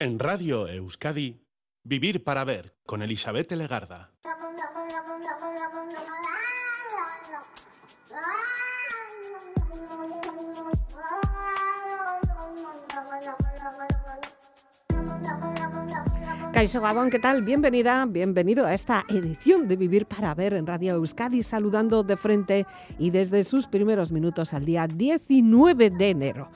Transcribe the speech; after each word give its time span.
En 0.00 0.20
Radio 0.20 0.68
Euskadi, 0.68 1.44
Vivir 1.82 2.22
para 2.22 2.44
Ver 2.44 2.76
con 2.86 3.02
Elizabeth 3.02 3.50
Legarda. 3.50 4.12
Caixo 16.52 16.80
Gabón, 16.80 17.10
¿qué 17.10 17.18
tal? 17.18 17.42
Bienvenida, 17.42 18.06
bienvenido 18.06 18.66
a 18.66 18.74
esta 18.74 19.04
edición 19.08 19.66
de 19.66 19.76
Vivir 19.76 20.06
para 20.06 20.32
Ver 20.36 20.54
en 20.54 20.68
Radio 20.68 20.94
Euskadi, 20.94 21.42
saludando 21.42 22.04
de 22.04 22.16
frente 22.16 22.66
y 23.00 23.10
desde 23.10 23.42
sus 23.42 23.66
primeros 23.66 24.12
minutos 24.12 24.54
al 24.54 24.64
día 24.64 24.86
19 24.86 25.90
de 25.90 26.10
enero. 26.10 26.50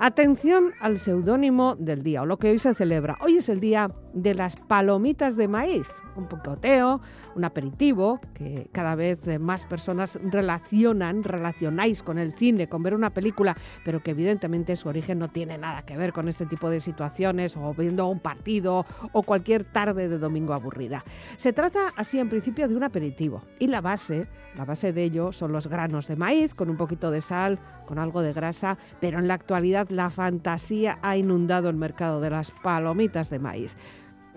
Atención 0.00 0.74
al 0.78 1.00
seudónimo 1.00 1.74
del 1.74 2.04
día, 2.04 2.22
o 2.22 2.26
lo 2.26 2.38
que 2.38 2.50
hoy 2.50 2.60
se 2.60 2.72
celebra. 2.72 3.16
Hoy 3.20 3.38
es 3.38 3.48
el 3.48 3.58
día 3.58 3.90
de 4.12 4.32
las 4.32 4.54
palomitas 4.54 5.36
de 5.36 5.48
maíz, 5.48 5.88
un 6.14 6.28
picoteo, 6.28 7.00
un 7.34 7.44
aperitivo 7.44 8.20
que 8.32 8.68
cada 8.70 8.94
vez 8.94 9.18
más 9.40 9.66
personas 9.66 10.16
relacionan, 10.22 11.24
relacionáis 11.24 12.04
con 12.04 12.18
el 12.18 12.32
cine, 12.32 12.68
con 12.68 12.84
ver 12.84 12.94
una 12.94 13.10
película, 13.10 13.56
pero 13.84 14.00
que 14.00 14.12
evidentemente 14.12 14.76
su 14.76 14.88
origen 14.88 15.18
no 15.18 15.28
tiene 15.28 15.58
nada 15.58 15.82
que 15.82 15.96
ver 15.96 16.12
con 16.12 16.28
este 16.28 16.46
tipo 16.46 16.70
de 16.70 16.78
situaciones 16.78 17.56
o 17.56 17.74
viendo 17.74 18.06
un 18.06 18.20
partido 18.20 18.86
o 19.12 19.22
cualquier 19.24 19.64
tarde 19.64 20.08
de 20.08 20.18
domingo 20.18 20.54
aburrida. 20.54 21.04
Se 21.36 21.52
trata 21.52 21.88
así 21.96 22.20
en 22.20 22.28
principio 22.28 22.68
de 22.68 22.76
un 22.76 22.84
aperitivo 22.84 23.42
y 23.58 23.66
la 23.66 23.80
base, 23.80 24.28
la 24.56 24.64
base 24.64 24.92
de 24.92 25.02
ello 25.02 25.32
son 25.32 25.50
los 25.50 25.66
granos 25.66 26.06
de 26.06 26.14
maíz 26.14 26.54
con 26.54 26.70
un 26.70 26.76
poquito 26.76 27.10
de 27.10 27.20
sal, 27.20 27.58
con 27.88 27.98
algo 27.98 28.20
de 28.20 28.34
grasa, 28.34 28.76
pero 29.00 29.18
en 29.18 29.28
la 29.28 29.34
actualidad 29.34 29.88
la 29.88 30.10
fantasía 30.10 30.98
ha 31.00 31.16
inundado 31.16 31.70
el 31.70 31.76
mercado 31.76 32.20
de 32.20 32.28
las 32.28 32.50
palomitas 32.50 33.30
de 33.30 33.38
maíz. 33.38 33.74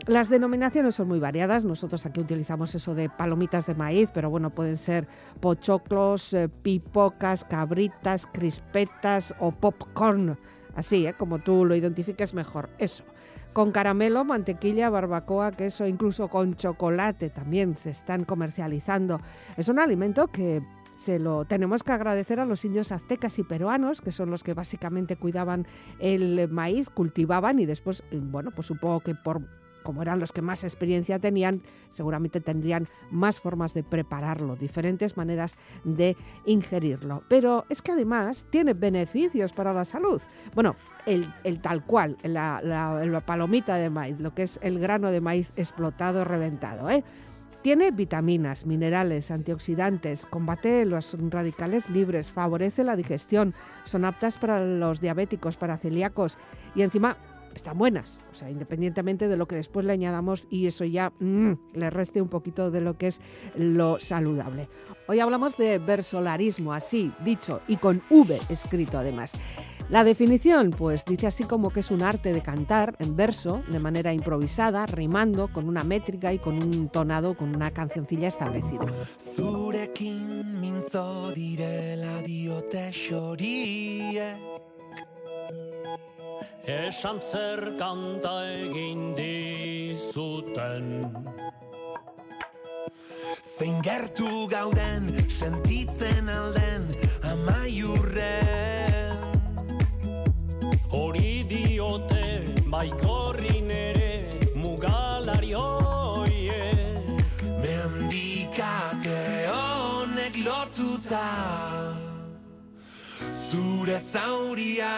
Las 0.08 0.30
denominaciones 0.30 0.96
son 0.96 1.10
muy 1.10 1.20
variadas. 1.20 1.66
Nosotros 1.66 2.06
aquí 2.06 2.22
utilizamos 2.22 2.74
eso 2.74 2.96
de 2.96 3.10
palomitas 3.10 3.68
de 3.68 3.76
maíz, 3.76 4.10
pero 4.14 4.30
bueno, 4.30 4.50
pueden 4.50 4.78
ser 4.78 5.06
pochoclos, 5.42 6.34
eh, 6.34 6.48
pipocas, 6.48 7.44
cabritas, 7.44 8.26
crispetas 8.26 9.36
o 9.40 9.52
popcorn. 9.52 10.38
Así, 10.74 11.06
¿eh? 11.06 11.14
como 11.14 11.40
tú 11.40 11.66
lo 11.66 11.76
identifiques 11.76 12.34
mejor. 12.34 12.70
Eso. 12.78 13.04
Con 13.52 13.74
caramelo, 13.74 14.24
mantequilla, 14.24 14.90
barbacoa, 14.90 15.52
queso, 15.52 15.86
incluso 15.86 16.30
con 16.30 16.56
chocolate 16.56 17.30
también 17.30 17.76
se 17.76 17.90
están 17.90 18.24
comercializando. 18.24 19.20
Es 19.58 19.68
un 19.68 19.78
alimento 19.78 20.28
que 20.28 20.64
se 21.02 21.18
lo 21.18 21.46
tenemos 21.46 21.82
que 21.82 21.94
agradecer 21.94 22.40
a 22.40 22.46
los 22.46 22.64
indios 22.64 22.92
aztecas 22.92 23.40
y 23.40 23.44
peruanos, 23.44 24.02
que 24.02 24.12
son 24.12 24.30
los 24.30 24.44
que 24.44 24.54
básicamente 24.54 25.16
cuidaban 25.16 25.66
el 25.98 26.48
maíz, 26.50 26.92
cultivaban 26.92 27.58
y 27.58 27.66
después, 27.66 28.04
bueno, 28.12 28.52
pues 28.52 28.68
supongo 28.68 29.00
que 29.00 29.16
por 29.16 29.42
como 29.82 30.04
eran 30.04 30.20
los 30.20 30.32
que 30.32 30.44
más 30.44 30.64
experiencia 30.64 31.18
tenían, 31.18 31.64
seguramente 31.90 32.40
tendrían 32.40 32.88
más 33.10 33.40
formas 33.40 33.74
de 33.74 33.82
prepararlo, 33.82 34.56
diferentes 34.56 35.18
maneras 35.18 35.56
de 35.84 36.16
ingerirlo. 36.46 37.24
Pero 37.28 37.66
es 37.68 37.82
que 37.82 37.94
además 37.94 38.46
tiene 38.52 38.76
beneficios 38.76 39.54
para 39.54 39.74
la 39.74 39.84
salud. 39.84 40.22
Bueno, 40.54 40.76
el, 41.08 41.26
tal 41.62 41.84
cual, 41.84 42.16
la, 42.22 42.62
la, 42.64 43.22
palomita 43.22 43.78
de 43.78 43.90
maíz, 43.90 44.20
lo 44.20 44.36
que 44.36 44.44
es 44.44 44.60
el 44.62 44.78
grano 44.78 45.10
de 45.10 45.20
maíz 45.20 45.52
explotado, 45.56 46.26
reventado. 46.26 46.88
¿eh? 46.92 47.04
Tiene 47.62 47.92
vitaminas, 47.92 48.66
minerales, 48.66 49.30
antioxidantes, 49.30 50.26
combate 50.26 50.84
los 50.86 51.16
radicales 51.30 51.90
libres, 51.92 52.32
favorece 52.32 52.84
la 52.84 52.96
digestión, 52.96 53.54
son 53.84 54.04
aptas 54.04 54.40
para 54.40 54.66
los 54.66 55.00
diabéticos, 55.00 55.58
para 55.58 55.78
celíacos 55.78 56.40
y 56.74 56.82
encima 56.82 57.18
están 57.54 57.78
buenas, 57.78 58.20
o 58.32 58.34
sea, 58.34 58.50
independientemente 58.50 59.28
de 59.28 59.38
lo 59.38 59.48
que 59.48 59.56
después 59.56 59.86
le 59.86 59.94
añadamos 59.94 60.48
y 60.50 60.66
eso 60.66 60.86
ya 60.86 61.12
mm, 61.20 61.52
le 61.74 61.90
reste 61.92 62.22
un 62.22 62.30
poquito 62.30 62.72
de 62.72 62.82
lo 62.82 62.98
que 62.98 63.08
es 63.08 63.22
lo 63.56 64.00
saludable. 64.00 64.68
Hoy 65.08 65.20
hablamos 65.20 65.56
de 65.58 65.78
versolarismo, 65.78 66.74
así 66.74 67.12
dicho, 67.24 67.62
y 67.68 67.78
con 67.78 68.02
V 68.10 68.40
escrito 68.50 68.98
además. 68.98 69.34
La 69.92 70.06
definición, 70.06 70.72
pues 70.72 71.04
dice 71.04 71.28
así 71.28 71.44
como 71.44 71.70
que 71.70 71.82
es 71.82 71.92
un 71.92 72.02
arte 72.02 72.32
de 72.32 72.42
cantar 72.42 72.96
en 73.00 73.18
verso, 73.18 73.62
de 73.68 73.78
manera 73.78 74.14
improvisada, 74.14 74.86
rimando, 74.86 75.52
con 75.52 75.68
una 75.68 75.84
métrica 75.84 76.32
y 76.32 76.40
con 76.40 76.64
un 76.64 76.88
tonado, 76.88 77.36
con 77.36 77.54
una 77.54 77.72
cancioncilla 77.72 78.30
establecida. 78.30 78.86
esan 86.64 87.20
zer 87.22 87.76
kanta 87.78 88.46
egin 88.48 89.16
dizuten. 89.18 90.86
Zein 93.58 93.82
gertu 93.84 94.48
gauden, 94.48 95.10
sentitzen 95.28 96.30
alden. 96.30 96.86
Zure 113.52 113.98
zauria 114.14 114.94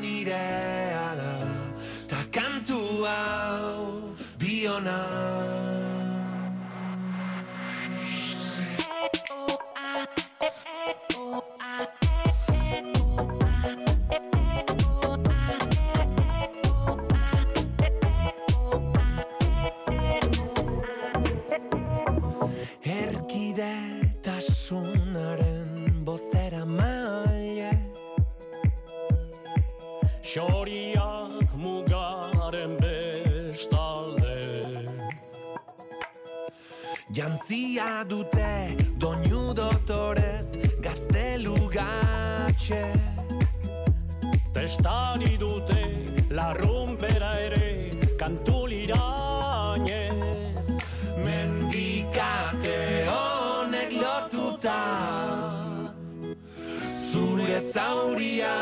nirea 0.00 1.06
da 1.20 1.32
Ta 2.08 2.20
kantu 2.30 2.80
hau 3.04 4.14
biona 4.38 4.98
Jantzia 37.14 38.04
dute 38.08 38.74
doinu 38.98 39.54
dotorez 39.54 40.56
gaztelu 40.80 41.54
gatxe. 41.70 42.82
Testari 44.54 45.36
dute 45.36 45.82
larrumpera 46.30 47.32
ere 47.46 47.90
kantu 48.16 48.66
lirainez 48.70 50.64
Mendikate 51.24 52.78
honek 53.10 53.90
lotuta 54.00 54.80
Zure 57.10 57.58
zauria 57.72 58.54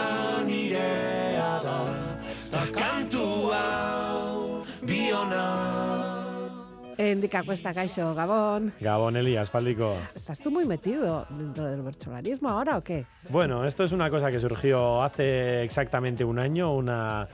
Indica 7.11 7.43
Cuesta 7.43 7.75
Caixo, 7.75 8.15
Gabón. 8.15 8.73
Gabón, 8.81 9.17
Elías, 9.17 9.51
Paldico. 9.51 9.97
¿Estás 10.15 10.39
tú 10.39 10.51
muy 10.51 10.65
metido 10.65 11.27
dentro 11.31 11.69
del 11.69 11.83
virtualismo 11.83 12.49
ahora 12.49 12.79
o 12.79 12.85
qué? 12.85 13.05
Bueno, 13.31 13.65
esto 13.65 13.83
es 13.83 13.93
una 13.93 14.09
cosa 14.09 14.31
que 14.31 14.39
surgió 14.39 15.03
hace 15.03 15.65
exactamente 15.65 16.25
un 16.25 16.39
año, 16.39 16.73
una, 16.73 17.29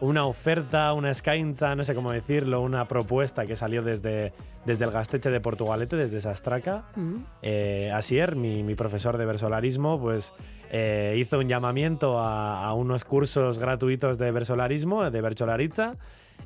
una 0.00 0.26
oferta, 0.26 0.92
una 0.92 1.10
escainza, 1.10 1.74
no 1.74 1.84
sé 1.84 1.94
cómo 1.94 2.12
decirlo, 2.12 2.60
una 2.60 2.86
propuesta 2.86 3.46
que 3.46 3.56
salió 3.56 3.82
desde, 3.82 4.34
desde 4.66 4.84
el 4.84 4.90
Gasteche 4.90 5.30
de 5.30 5.40
Portugalete, 5.40 5.96
desde 5.96 6.20
Sastraca. 6.20 6.84
Mm. 6.94 7.16
Eh, 7.40 7.90
Asier, 7.94 8.36
mi, 8.36 8.74
profesor 8.74 9.16
de 9.16 9.24
versolarismo, 9.24 9.98
pues 9.98 10.34
eh, 10.70 11.16
hizo 11.18 11.38
un 11.38 11.48
llamamiento 11.48 12.18
a, 12.18 12.64
a, 12.66 12.74
unos 12.74 13.04
cursos 13.04 13.58
gratuitos 13.58 14.18
de 14.18 14.30
versolarismo, 14.30 15.10
de 15.10 15.20
Bercholaritza 15.22 15.96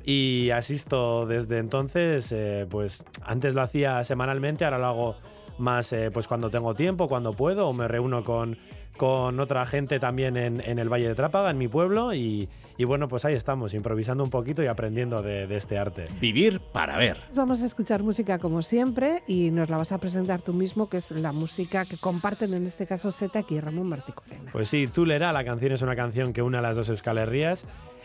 y 0.03 0.49
asisto 0.51 1.25
desde 1.25 1.59
entonces, 1.59 2.31
eh, 2.31 2.65
pues 2.69 3.03
antes 3.23 3.53
lo 3.53 3.61
hacía 3.61 4.03
semanalmente, 4.03 4.65
ahora 4.65 4.79
lo 4.79 4.85
hago 4.87 5.15
más 5.59 5.93
eh, 5.93 6.09
pues 6.11 6.27
cuando 6.27 6.49
tengo 6.49 6.73
tiempo, 6.73 7.07
cuando 7.07 7.33
puedo, 7.33 7.67
o 7.67 7.73
me 7.73 7.87
reúno 7.87 8.23
con, 8.23 8.57
con 8.97 9.39
otra 9.39 9.65
gente 9.65 9.99
también 9.99 10.35
en, 10.37 10.61
en, 10.65 10.79
el 10.79 10.89
Valle 10.89 11.07
de 11.09 11.15
Trápaga, 11.15 11.51
en 11.51 11.57
mi 11.57 11.67
pueblo, 11.67 12.13
y, 12.13 12.49
y, 12.77 12.85
bueno, 12.85 13.07
pues 13.07 13.25
ahí 13.25 13.35
estamos, 13.35 13.73
improvisando 13.73 14.23
un 14.23 14.29
poquito 14.29 14.63
y 14.63 14.67
aprendiendo 14.67 15.21
de, 15.21 15.47
de, 15.47 15.57
este 15.57 15.77
arte. 15.77 16.05
Vivir 16.19 16.59
para 16.59 16.97
ver. 16.97 17.17
Vamos 17.35 17.61
a 17.61 17.65
escuchar 17.65 18.01
música 18.01 18.39
como 18.39 18.61
siempre 18.61 19.21
y 19.27 19.51
nos 19.51 19.69
la 19.69 19.77
vas 19.77 19.91
a 19.91 19.97
presentar 19.99 20.41
tú 20.41 20.53
mismo, 20.53 20.89
que 20.89 20.97
es 20.97 21.11
la 21.11 21.33
música 21.33 21.85
que 21.85 21.97
comparten 21.97 22.53
en 22.53 22.65
este 22.65 22.87
caso 22.87 23.11
Seta 23.11 23.43
y 23.47 23.59
Ramón 23.59 23.89
Marticorena. 23.89 24.51
Pues 24.51 24.69
sí, 24.69 24.87
Zulera, 24.87 25.31
la 25.33 25.43
canción 25.43 25.73
es 25.73 25.81
una 25.81 25.95
canción 25.95 26.33
que 26.33 26.41
une 26.41 26.57
a 26.57 26.61
las 26.61 26.77
dos 26.77 26.89
Euskal 26.89 27.17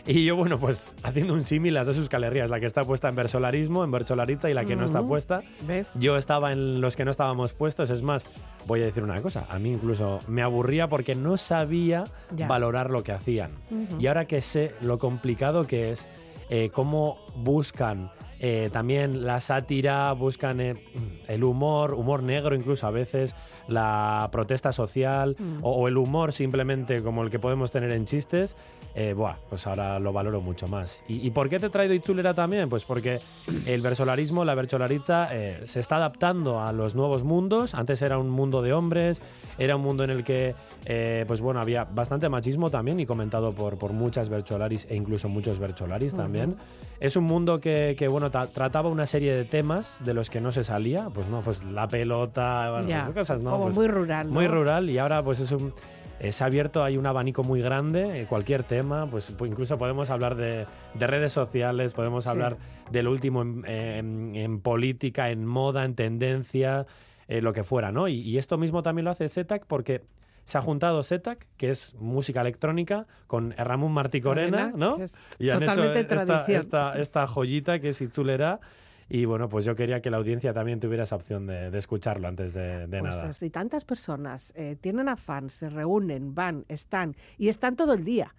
Y 0.07 0.23
yo, 0.23 0.35
bueno, 0.35 0.59
pues 0.59 0.93
haciendo 1.01 1.33
un 1.33 1.43
símil 1.43 1.73
las 1.73 1.87
dos 1.87 1.97
Euskal 1.97 2.21
la 2.21 2.59
que 2.59 2.65
está 2.67 2.83
puesta 2.83 3.09
en 3.09 3.15
versolarismo, 3.15 3.83
en 3.83 3.89
versolariza 3.89 4.49
y 4.49 4.53
la 4.53 4.63
que 4.63 4.75
no 4.75 4.85
está 4.85 5.01
puesta. 5.01 5.41
¿Ves? 5.65 5.89
Yo 5.95 6.15
estaba 6.17 6.51
en 6.51 6.79
los 6.79 6.95
que 6.95 7.05
no 7.05 7.11
estábamos 7.11 7.53
puestos, 7.53 7.89
es 7.89 8.03
más, 8.03 8.25
voy 8.67 8.81
a 8.81 8.85
decir 8.85 9.01
una 9.01 9.19
cosa, 9.21 9.47
a 9.49 9.57
mí 9.57 9.71
incluso 9.71 10.19
me 10.27 10.43
aburría 10.43 10.87
porque 10.89 11.15
no 11.15 11.37
sabía 11.37 12.03
Ya. 12.35 12.47
valorar 12.47 12.91
lo 12.91 13.03
que 13.03 13.13
hacían. 13.13 13.51
Y 13.99 14.05
ahora 14.07 14.25
que 14.25 14.41
sé 14.41 14.73
lo 14.81 14.99
complicado 14.99 15.65
que 15.65 15.91
es, 15.91 16.07
eh, 16.49 16.69
cómo 16.71 17.17
buscan 17.35 18.11
eh, 18.47 18.69
también 18.71 19.25
la 19.25 19.41
sátira, 19.41 20.13
buscan 20.13 20.61
eh, 20.61 20.75
el 21.27 21.43
humor, 21.43 21.95
humor 21.95 22.21
negro 22.21 22.53
incluso 22.55 22.85
a 22.85 22.91
veces, 22.91 23.35
la 23.67 24.29
protesta 24.31 24.71
social 24.71 25.35
Mm. 25.39 25.63
o, 25.63 25.71
o 25.71 25.87
el 25.87 25.97
humor 25.97 26.31
simplemente 26.31 27.01
como 27.01 27.23
el 27.23 27.29
que 27.31 27.39
podemos 27.39 27.71
tener 27.71 27.91
en 27.91 28.05
chistes, 28.05 28.55
eh, 28.93 29.13
buah, 29.13 29.35
pues 29.49 29.65
ahora 29.67 29.99
lo 29.99 30.13
valoro 30.13 30.41
mucho 30.41 30.67
más. 30.67 31.03
¿Y, 31.07 31.25
y 31.25 31.31
por 31.31 31.49
qué 31.49 31.59
te 31.59 31.65
he 31.65 31.69
traído 31.69 31.93
Itzulera 31.93 32.33
también? 32.33 32.69
Pues 32.69 32.85
porque 32.85 33.19
el 33.65 33.81
versolarismo, 33.81 34.45
la 34.45 34.53
versolariza, 34.55 35.27
eh, 35.31 35.61
se 35.65 35.79
está 35.79 35.95
adaptando 35.97 36.61
a 36.61 36.71
los 36.71 36.95
nuevos 36.95 37.23
mundos. 37.23 37.73
Antes 37.73 38.01
era 38.01 38.17
un 38.19 38.29
mundo 38.29 38.61
de 38.61 38.73
hombres, 38.73 39.21
era 39.57 39.75
un 39.75 39.81
mundo 39.81 40.03
en 40.03 40.11
el 40.11 40.23
que, 40.23 40.53
eh, 40.85 41.25
pues 41.27 41.41
bueno, 41.41 41.59
había 41.59 41.83
bastante 41.85 42.29
machismo 42.29 42.69
también 42.69 42.99
y 42.99 43.05
comentado 43.05 43.53
por, 43.53 43.77
por 43.77 43.91
muchas 43.91 44.29
vercholaris 44.29 44.85
e 44.89 44.95
incluso 44.95 45.27
muchos 45.29 45.57
vercholaris 45.59 46.13
también. 46.13 46.55
Es 46.99 47.15
un 47.17 47.25
mundo 47.25 47.59
que, 47.59 47.95
que, 47.97 48.07
bueno, 48.07 48.31
ta- 48.35 48.47
trataba 48.47 48.89
una 48.89 49.05
serie 49.05 49.33
de 49.33 49.45
temas 49.45 49.97
de 50.03 50.13
los 50.13 50.29
que 50.29 50.41
no 50.41 50.51
se 50.51 50.65
salía, 50.65 51.07
pues 51.13 51.25
no, 51.27 51.39
pues 51.39 51.63
la 51.63 51.87
pelota, 51.87 52.69
bueno, 52.71 52.85
Ya, 52.89 52.97
esas 52.99 53.11
cosas, 53.13 53.41
¿no? 53.41 53.51
como 53.51 53.63
Pues 53.65 53.75
muy 53.77 53.87
rural. 53.87 54.27
¿no? 54.27 54.33
muy 54.33 54.45
rural 54.47 54.89
y 54.89 54.97
ahora 54.97 55.23
pues 55.23 55.39
es 55.39 55.53
un 55.53 55.73
se 56.19 56.43
ha 56.43 56.47
abierto, 56.47 56.83
hay 56.83 56.97
un 56.97 57.05
abanico 57.05 57.43
muy 57.43 57.61
grande, 57.61 58.21
eh, 58.21 58.25
cualquier 58.25 58.63
tema, 58.63 59.05
pues 59.05 59.37
pu- 59.37 59.47
incluso 59.47 59.77
podemos 59.77 60.09
hablar 60.09 60.35
de, 60.35 60.65
de 60.95 61.07
redes 61.07 61.31
sociales, 61.31 61.93
podemos 61.93 62.23
Sí. 62.25 62.29
hablar 62.29 62.57
del 62.91 63.07
último 63.07 63.41
en, 63.41 63.63
en- 63.67 64.35
en 64.35 64.59
política, 64.59 65.29
en 65.29 65.45
moda, 65.45 65.85
en 65.85 65.93
tendencia, 65.95 66.85
eh, 67.29 67.41
lo 67.41 67.53
que 67.53 67.63
fuera, 67.63 67.91
¿no? 67.93 68.07
Y, 68.09 68.15
y 68.21 68.37
esto 68.37 68.57
mismo 68.57 68.81
también 68.83 69.05
lo 69.05 69.11
hace 69.11 69.27
Setac 69.29 69.65
porque 69.65 70.01
se 70.45 70.57
ha 70.57 70.61
juntado 70.61 71.03
Setac, 71.03 71.45
que 71.57 71.69
es 71.69 71.93
música 71.95 72.39
electrónica, 72.41 73.07
con 73.27 73.51
Ramón 73.51 73.91
Martí 73.91 74.21
Corena, 74.21 74.71
¿no? 74.75 74.97
Y 75.39 75.49
han 75.49 75.63
hecho 75.63 75.83
esta, 75.93 76.45
esta, 76.45 76.97
esta 76.97 77.27
joyita 77.27 77.79
que 77.79 77.89
es 77.89 78.01
Itzulera. 78.01 78.59
Y 79.07 79.25
bueno, 79.25 79.49
pues 79.49 79.65
yo 79.65 79.75
quería 79.75 80.01
que 80.01 80.09
la 80.09 80.17
audiencia 80.17 80.53
también 80.53 80.79
tuviera 80.79 81.03
esa 81.03 81.15
opción 81.15 81.45
de, 81.45 81.69
de 81.69 81.77
escucharlo 81.77 82.27
antes 82.27 82.53
de, 82.53 82.87
de 82.87 82.99
Pues 82.99 83.15
nada. 83.15 83.33
si 83.33 83.49
tantas 83.51 83.85
personas 83.85 84.51
eh, 84.55 84.77
tienen 84.81 85.09
afán, 85.09 85.49
se 85.49 85.69
reúnen, 85.69 86.33
van, 86.33 86.65
están 86.69 87.15
y 87.37 87.49
están 87.49 87.75
todo 87.75 87.93
el 87.93 88.03
día 88.03 88.33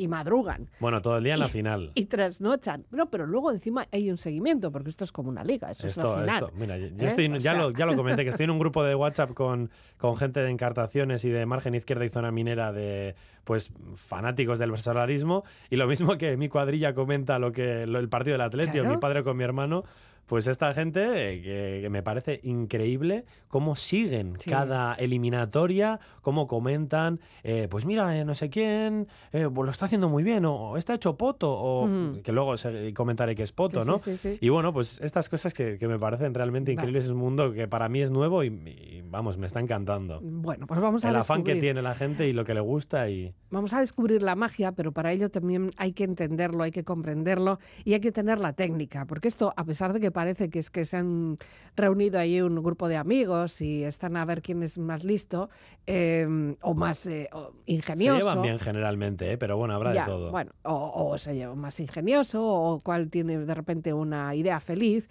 y 0.00 0.08
madrugan 0.08 0.68
Bueno, 0.80 1.02
todo 1.02 1.18
el 1.18 1.24
día 1.24 1.34
en 1.34 1.40
la 1.40 1.48
final. 1.48 1.90
y 1.94 2.06
trasnochan. 2.06 2.86
No, 2.90 3.10
pero 3.10 3.26
luego 3.26 3.50
encima 3.50 3.86
hay 3.92 4.10
un 4.10 4.18
seguimiento 4.18 4.72
porque 4.72 4.90
esto 4.90 5.04
es 5.04 5.12
como 5.12 5.28
una 5.28 5.44
liga, 5.44 5.70
eso 5.70 5.86
es 5.86 5.96
Esto, 5.96 6.14
la 6.16 6.20
final. 6.22 6.42
esto, 6.44 6.56
mira, 6.58 6.78
yo, 6.78 6.86
yo 6.88 7.04
¿eh? 7.04 7.06
estoy, 7.06 7.28
ya, 7.34 7.40
sea- 7.40 7.54
lo, 7.54 7.70
ya 7.72 7.86
lo 7.86 7.96
comenté, 7.96 8.24
que 8.24 8.30
estoy 8.30 8.44
en 8.44 8.50
un 8.50 8.58
grupo 8.58 8.82
de 8.82 8.94
WhatsApp 8.94 9.32
con, 9.34 9.70
con 9.98 10.16
gente 10.16 10.40
de 10.40 10.50
encartaciones 10.50 11.24
y 11.24 11.28
de 11.30 11.44
margen 11.46 11.74
izquierda 11.74 12.04
y 12.04 12.08
zona 12.08 12.30
minera 12.30 12.72
de 12.72 13.14
pues 13.44 13.72
fanáticos 13.96 14.58
del 14.58 14.70
versolarismo 14.70 15.44
y 15.70 15.76
lo 15.76 15.86
mismo 15.86 16.16
que 16.18 16.36
mi 16.36 16.48
cuadrilla 16.48 16.94
comenta 16.94 17.38
lo 17.38 17.52
que 17.52 17.86
lo- 17.86 17.98
el 17.98 18.08
partido 18.08 18.34
del 18.34 18.42
Atlético, 18.42 18.78
Claro. 18.80 18.90
mi 18.94 18.96
padre 19.00 19.22
con 19.24 19.36
mi 19.36 19.44
hermano, 19.44 19.84
pues 20.30 20.46
esta 20.46 20.72
gente 20.72 21.00
eh, 21.02 21.42
que, 21.42 21.80
que 21.82 21.90
me 21.90 22.02
parece 22.04 22.38
increíble 22.44 23.24
cómo 23.48 23.74
siguen 23.74 24.36
Sí. 24.38 24.48
cada 24.48 24.94
eliminatoria, 24.94 25.98
cómo 26.22 26.46
comentan, 26.46 27.18
eh, 27.42 27.66
pues 27.70 27.84
mira, 27.84 28.16
eh, 28.16 28.24
no 28.24 28.34
sé 28.36 28.48
quién, 28.48 29.08
eh, 29.32 29.48
pues 29.52 29.64
lo 29.66 29.70
está 29.70 29.86
haciendo 29.86 30.08
muy 30.08 30.22
bien, 30.22 30.44
o 30.44 30.76
está 30.76 30.94
hecho 30.94 31.16
poto, 31.16 31.50
o 31.52 31.88
que 32.22 32.30
luego 32.32 32.56
se- 32.56 32.94
comentaré 32.94 33.34
que 33.34 33.42
es 33.42 33.50
Que 33.50 33.56
poto, 33.56 33.82
sí, 33.82 33.88
¿no? 33.88 33.98
sí, 33.98 34.16
sí. 34.16 34.38
Y 34.40 34.48
bueno, 34.50 34.72
pues 34.72 35.00
estas 35.02 35.28
cosas 35.28 35.52
que, 35.52 35.78
que 35.78 35.88
me 35.88 35.98
parecen 35.98 36.32
realmente 36.32 36.72
increíbles. 36.72 37.04
Es 37.06 37.10
un 37.10 37.18
mundo 37.18 37.52
que 37.52 37.66
para 37.66 37.88
mí 37.88 38.00
es 38.00 38.10
nuevo 38.12 38.44
y, 38.44 38.46
y, 38.48 39.02
vamos, 39.04 39.36
me 39.36 39.46
está 39.46 39.58
encantando. 39.58 40.20
Bueno, 40.22 40.66
pues 40.68 40.80
vamos 40.80 41.04
a 41.04 41.08
El 41.08 41.16
afán 41.16 41.42
que 41.42 41.50
descubrir. 41.54 41.60
tiene 41.62 41.82
la 41.82 41.94
gente 41.96 42.28
y 42.28 42.32
lo 42.32 42.44
que 42.44 42.54
le 42.54 42.60
gusta 42.60 43.08
y... 43.10 43.34
Vamos 43.50 43.72
a 43.72 43.80
descubrir 43.80 44.22
la 44.22 44.36
magia, 44.36 44.70
pero 44.72 44.92
para 44.92 45.10
ello 45.12 45.28
también 45.28 45.72
hay 45.76 45.92
que 45.92 46.04
entenderlo, 46.04 46.62
hay 46.62 46.70
que 46.70 46.84
comprenderlo 46.84 47.58
y 47.84 47.94
hay 47.94 48.00
que 48.00 48.12
tener 48.12 48.38
la 48.40 48.52
técnica, 48.52 49.06
porque 49.06 49.26
esto, 49.26 49.52
a 49.56 49.64
pesar 49.64 49.92
de 49.92 49.98
que 49.98 50.10
parece 50.20 50.50
que 50.50 50.58
es 50.58 50.68
que 50.68 50.84
se 50.84 50.98
han 50.98 51.38
reunido 51.76 52.18
ahí 52.18 52.42
un 52.42 52.62
grupo 52.62 52.88
de 52.88 52.98
amigos 52.98 53.62
y 53.62 53.84
están 53.84 54.18
a 54.18 54.24
ver 54.26 54.42
quién 54.42 54.62
es 54.62 54.76
más 54.76 55.02
listo 55.02 55.48
eh, 55.86 56.54
o 56.60 56.74
más 56.74 57.06
eh, 57.06 57.30
o 57.32 57.52
ingenioso. 57.64 58.18
Se 58.18 58.22
llevan 58.22 58.42
bien 58.42 58.58
generalmente, 58.58 59.32
¿eh? 59.32 59.38
pero 59.38 59.56
bueno, 59.56 59.72
habrá 59.74 59.94
Ya, 59.94 60.02
de 60.02 60.10
todo. 60.10 60.30
Bueno, 60.30 60.52
o, 60.64 61.08
o 61.08 61.16
se 61.16 61.34
lleva 61.36 61.54
más 61.54 61.80
ingenioso, 61.80 62.44
o 62.44 62.80
cuál 62.80 63.08
tiene 63.08 63.38
de 63.38 63.54
repente 63.54 63.94
una 63.94 64.34
idea 64.34 64.60
feliz. 64.60 65.08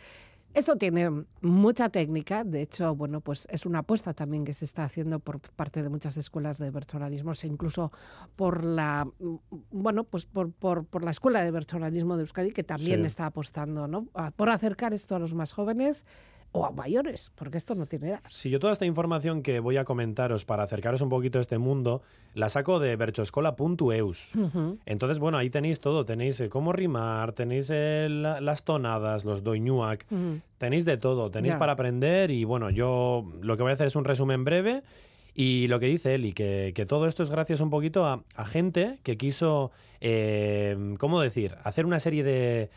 Esto 0.54 0.76
tiene 0.78 1.26
mucha 1.42 1.90
técnica, 1.90 2.44
de 2.44 2.62
hecho, 2.64 2.96
bueno, 2.96 3.22
pues 3.22 3.48
es 3.52 3.68
una 3.68 3.80
apuesta 3.80 4.14
también 4.16 4.44
que 4.46 4.54
se 4.54 4.66
está 4.66 4.84
haciendo 4.84 5.20
por 5.20 5.40
parte 5.40 5.84
de 5.84 5.90
muchas 5.90 6.18
escuelas 6.18 6.58
de 6.58 6.72
personalismo, 6.72 7.34
incluso 7.44 7.92
por 8.36 8.64
la, 8.66 9.06
mm, 9.20 9.36
bueno, 9.72 10.04
pues 10.06 10.26
por, 10.26 10.52
por, 10.52 10.86
por 10.86 11.04
la 11.06 11.12
escuela 11.12 11.44
de 11.44 11.52
personalismo 11.54 12.16
de 12.18 12.22
Euskadi, 12.24 12.52
que 12.52 12.64
también 12.64 13.02
Sí. 13.02 13.06
está 13.08 13.28
apostando, 13.28 13.88
¿no? 13.88 14.08
Por 14.36 14.50
acercar 14.50 14.94
esto 14.94 15.16
a 15.16 15.20
los 15.20 15.36
más 15.36 15.54
jóvenes 15.54 16.06
o 16.52 16.66
a 16.66 16.72
mayores, 16.72 17.32
porque 17.36 17.58
esto 17.58 17.76
no 17.76 17.86
tiene 17.86 18.10
edad. 18.10 18.22
Si 18.28 18.50
yo 18.50 18.60
toda 18.60 18.74
esta 18.74 18.86
información 18.86 19.44
que 19.44 19.60
voy 19.60 19.78
a 19.78 19.86
comentaros 19.86 20.46
para 20.46 20.64
acercaros 20.64 21.00
un 21.02 21.10
poquito 21.10 21.38
a 21.38 21.42
este 21.42 21.60
mundo, 21.60 22.02
la 22.34 22.50
saco 22.50 22.80
de 22.80 22.96
berchoscola.eus. 22.96 24.32
Entonces, 24.86 25.20
bueno, 25.20 25.38
ahí 25.38 25.50
tenéis 25.50 25.80
todo. 25.80 26.06
Tenéis 26.06 26.40
eh, 26.40 26.50
cómo 26.50 26.74
rimar, 26.74 27.34
tenéis 27.34 27.70
eh, 27.72 28.08
la- 28.10 28.42
las 28.42 28.64
tonadas, 28.64 29.26
los 29.26 29.44
doiñuac, 29.44 30.06
Ujú. 30.12 30.40
Tenéis 30.58 30.84
de 30.86 30.98
todo, 30.98 31.32
tenéis 31.32 31.54
Ya. 31.54 31.60
para 31.60 31.72
aprender 31.74 32.32
y 32.32 32.44
bueno, 32.44 32.70
yo 32.70 33.26
lo 33.42 33.56
que 33.56 33.64
voy 33.64 33.70
a 33.70 33.74
hacer 33.74 33.88
es 33.88 33.96
un 33.96 34.04
resumen 34.04 34.44
breve 34.44 34.84
y 35.34 35.68
lo 35.68 35.80
que 35.80 35.86
dice 35.86 36.16
Eli, 36.16 36.34
que, 36.34 36.74
que 36.76 36.86
todo 36.86 37.08
esto 37.08 37.24
es 37.24 37.30
gracias 37.32 37.62
un 37.62 37.70
poquito 37.70 38.06
a, 38.06 38.24
a 38.36 38.44
gente 38.46 39.00
que 39.04 39.16
quiso, 39.18 39.72
eh, 40.02 40.96
¿cómo 41.00 41.22
decir?, 41.22 41.56
hacer 41.64 41.86
una 41.86 42.02
serie 42.02 42.24
de, 42.26 42.70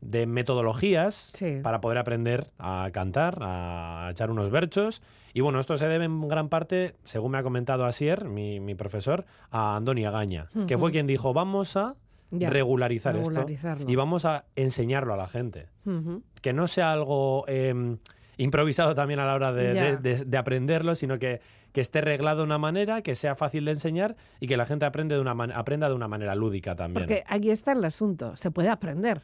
de 0.00 0.26
metodologías 0.26 1.32
Sí. 1.34 1.58
para 1.62 1.80
poder 1.80 1.98
aprender 1.98 2.50
a 2.58 2.88
cantar, 2.92 3.38
a 3.42 4.08
echar 4.10 4.30
unos 4.30 4.50
versos. 4.50 5.02
Y 5.34 5.40
bueno, 5.40 5.60
esto 5.60 5.76
se 5.76 5.88
debe 5.88 6.04
en 6.04 6.26
gran 6.28 6.48
parte, 6.48 6.94
según 7.04 7.32
me 7.32 7.38
ha 7.38 7.42
comentado 7.42 7.84
Asier, 7.84 8.24
mi, 8.26 8.60
mi 8.60 8.74
profesor, 8.74 9.24
a 9.50 9.76
Andoni 9.76 10.04
Agaña, 10.04 10.48
que 10.66 10.78
fue 10.78 10.90
quien 10.92 11.06
dijo, 11.06 11.32
vamos 11.32 11.76
a 11.76 11.94
Ya, 12.30 12.50
regularizar 12.50 13.16
esto 13.16 13.46
y 13.86 13.96
vamos 13.96 14.24
a 14.24 14.44
enseñarlo 14.54 15.14
a 15.14 15.16
la 15.16 15.26
gente 15.28 15.66
que 16.42 16.52
no 16.52 16.66
sea 16.66 16.92
algo 16.92 17.44
eh, 17.48 17.96
improvisado 18.36 18.94
también 18.94 19.18
a 19.20 19.26
la 19.26 19.34
hora 19.34 19.52
de, 19.52 19.74
Ya. 19.74 19.84
de- 19.84 19.96
de- 19.96 20.24
de 20.24 20.36
aprenderlo, 20.36 20.94
sino 20.94 21.18
que, 21.18 21.40
que 21.78 21.82
esté 21.82 22.00
reglado 22.00 22.38
de 22.38 22.42
una 22.42 22.58
manera, 22.58 23.02
que 23.02 23.14
sea 23.14 23.36
fácil 23.36 23.64
de 23.64 23.70
enseñar 23.70 24.16
y 24.40 24.48
que 24.48 24.56
la 24.56 24.66
gente 24.66 24.84
aprende 24.84 25.14
de 25.14 25.20
una 25.20 25.32
man- 25.34 25.52
aprenda 25.52 25.88
de 25.88 25.94
una 25.94 26.08
manera 26.08 26.34
lúdica 26.34 26.74
también. 26.74 27.06
Porque 27.06 27.22
aquí 27.28 27.50
está 27.52 27.70
el 27.70 27.84
asunto, 27.84 28.36
se 28.36 28.50
puede 28.50 28.68
aprender. 28.68 29.22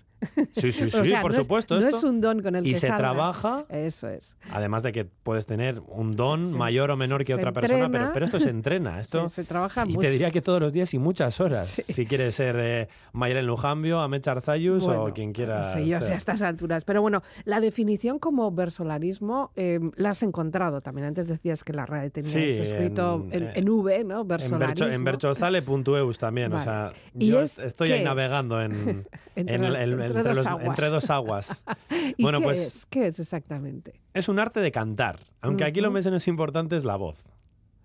Sí, 0.53 0.71
sí, 0.73 0.89
sí, 0.89 0.97
O 1.01 1.05
sea, 1.05 1.21
por 1.21 1.33
no 1.33 1.37
es- 1.39 1.45
supuesto. 1.45 1.75
no 1.81 1.85
esto. 1.85 1.97
es 1.99 2.05
un 2.05 2.21
don 2.21 2.41
con 2.43 2.55
el 2.55 2.67
y 2.67 2.73
que 2.73 2.79
se 2.79 2.87
salga. 2.87 2.99
trabaja, 2.99 3.65
Eso 3.69 4.09
es. 4.09 4.37
además 4.51 4.83
de 4.85 4.93
que 4.93 5.05
puedes 5.05 5.45
tener 5.45 5.83
un 5.89 6.13
don 6.13 6.53
Se- 6.53 6.57
mayor 6.57 6.93
o 6.93 6.97
menor 6.97 7.23
que 7.25 7.35
se 7.35 7.41
otra 7.41 7.53
persona, 7.53 7.91
pero, 8.13 8.25
esto 8.25 8.39
se 8.39 8.49
entrena. 8.51 9.01
Esto, 9.05 9.29
se 9.29 9.43
trabaja 9.45 9.83
y 9.83 9.89
mucho. 9.89 10.01
te 10.01 10.11
diría 10.11 10.31
que 10.31 10.41
todos 10.41 10.61
los 10.61 10.73
días 10.73 10.95
y 10.95 10.99
muchas 10.99 11.41
horas. 11.41 11.69
Sí. 11.69 11.93
Si 11.93 12.07
quieres 12.07 12.37
ser 12.37 12.57
eh, 12.59 12.89
Mayra 13.13 13.43
Lujambio, 13.43 14.01
Amech 14.01 14.27
Arzayus 14.29 14.85
Bueno, 14.85 15.05
o 15.07 15.13
quien 15.13 15.33
quiera. 15.33 15.61
No 15.63 15.73
sé 15.73 15.87
yo 15.89 15.99
ser. 15.99 16.13
a 16.13 16.15
estas 16.15 16.41
alturas. 16.41 16.85
Pero 16.85 17.03
bueno, 17.03 17.23
la 17.45 17.59
definición 17.61 18.19
como 18.21 18.51
versolarismo 18.53 19.51
eh, 19.57 19.81
la 19.97 20.11
has 20.11 20.23
encontrado 20.23 20.81
también. 20.81 21.07
Antes 21.09 21.27
decías 21.27 21.65
que 21.65 21.73
la 21.73 21.85
RAE 21.87 22.11
tenía 22.11 22.31
Sí, 22.31 22.44
eso 22.51 22.63
escrito 22.63 23.27
en- 23.31 23.43
en, 23.43 23.49
eh, 23.49 23.53
en 23.57 23.69
V, 23.69 24.05
¿no? 24.05 24.21
En, 24.23 25.05
berchozale.eus 25.05 26.19
también, 26.19 26.53
o 26.53 26.61
sea, 26.61 26.93
¿Y 27.19 27.29
yo 27.29 27.41
es- 27.41 27.59
estoy 27.59 27.93
ahí 27.93 27.99
es? 28.01 28.05
navegando 28.05 28.61
en, 28.61 28.73
Entre- 29.37 29.55
en 29.55 29.65
el- 29.65 29.77
el- 29.77 29.93
entre 29.93 30.07
entre, 30.07 30.23
dos 30.23 30.37
los- 30.37 30.47
aguas. 30.47 30.67
entre 30.67 30.87
dos 30.89 31.11
aguas. 31.11 31.65
¿Y 32.17 32.23
bueno, 32.23 32.39
qué 32.39 32.45
pues- 32.45 32.59
es? 32.59 32.87
¿Qué 32.87 33.07
es 33.09 33.19
exactamente? 33.19 34.01
Es 34.13 34.29
un 34.29 34.39
arte 34.39 34.61
de 34.61 34.71
cantar, 34.73 35.19
aunque 35.41 35.65
aquí 35.65 35.81
lo 35.81 35.91
menos 35.91 36.27
importante 36.29 36.77
es 36.77 36.85
la 36.85 36.97
voz. 36.97 37.19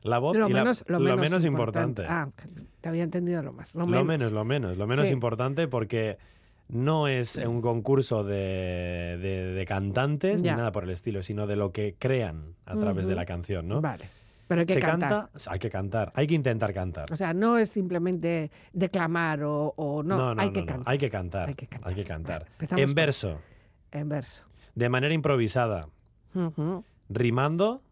La 0.01 0.18
voz 0.20 0.38
Lo 0.38 0.48
y 0.50 0.54
menos, 0.54 0.86
lo 0.88 0.98
lo 1.00 1.04
menos, 1.06 1.20
menos 1.20 1.46
importante. 1.46 2.06
Ah, 2.08 2.30
te 2.80 2.88
había 2.88 3.04
entendido 3.04 3.44
lo 3.44 3.51
más. 3.51 3.75
Lo, 3.75 3.86
Lo 3.86 4.06
menos, 4.06 4.32
lo 4.32 4.46
menos, 4.46 4.78
lo 4.78 4.88
menos 4.88 5.08
Sí. 5.08 5.13
importante 5.13 5.68
porque 5.68 6.18
no 6.70 7.08
es 7.10 7.36
un 7.36 7.62
concurso 7.62 8.24
de, 8.24 9.18
de- 9.22 9.54
de 9.54 9.66
cantantes 9.66 10.42
Ya. 10.42 10.51
ni 10.54 10.58
nada 10.60 10.72
por 10.72 10.86
el 10.86 10.92
estilo, 10.92 11.22
sino 11.22 11.48
de 11.48 11.58
lo 11.58 11.74
que 11.74 11.96
crean 12.00 12.56
a 12.66 12.75
través 12.78 13.08
de 13.08 13.16
la 13.16 13.25
canción, 13.25 13.68
¿no? 13.68 13.82
Vale. 13.82 14.06
Pero 14.50 14.62
hay 14.62 14.65
que 14.65 14.74
Se 14.74 14.79
cantar. 14.79 15.10
canta, 15.10 15.51
hay 15.51 15.60
que 15.60 15.70
cantar, 15.70 16.12
hay 16.15 16.25
que 16.27 16.34
intentar 16.34 16.74
cantar. 16.74 17.13
O 17.13 17.15
sea, 17.15 17.34
no 17.36 17.58
es 17.60 17.70
simplemente 17.70 18.50
declamar 18.74 19.44
o, 19.44 19.74
o 19.77 20.01
no, 20.03 20.32
hay 20.38 20.51
que 20.51 20.62
no, 20.62 20.65
cantar. 20.65 20.91
hay 20.91 20.98
que 20.98 21.10
cantar, 21.10 21.48
Hay 21.50 21.53
que 21.56 21.68
cantar. 21.68 21.88
hay 21.89 21.96
que 21.96 22.03
cantar. 22.03 22.46
Vale, 22.72 22.82
en 22.84 22.94
verso, 22.96 23.39
En 23.91 24.10
verso. 24.10 24.44
de 24.74 24.89
manera 24.89 25.13
improvisada, 25.13 25.88
Ujú. 26.34 26.84
rimando 27.10 27.84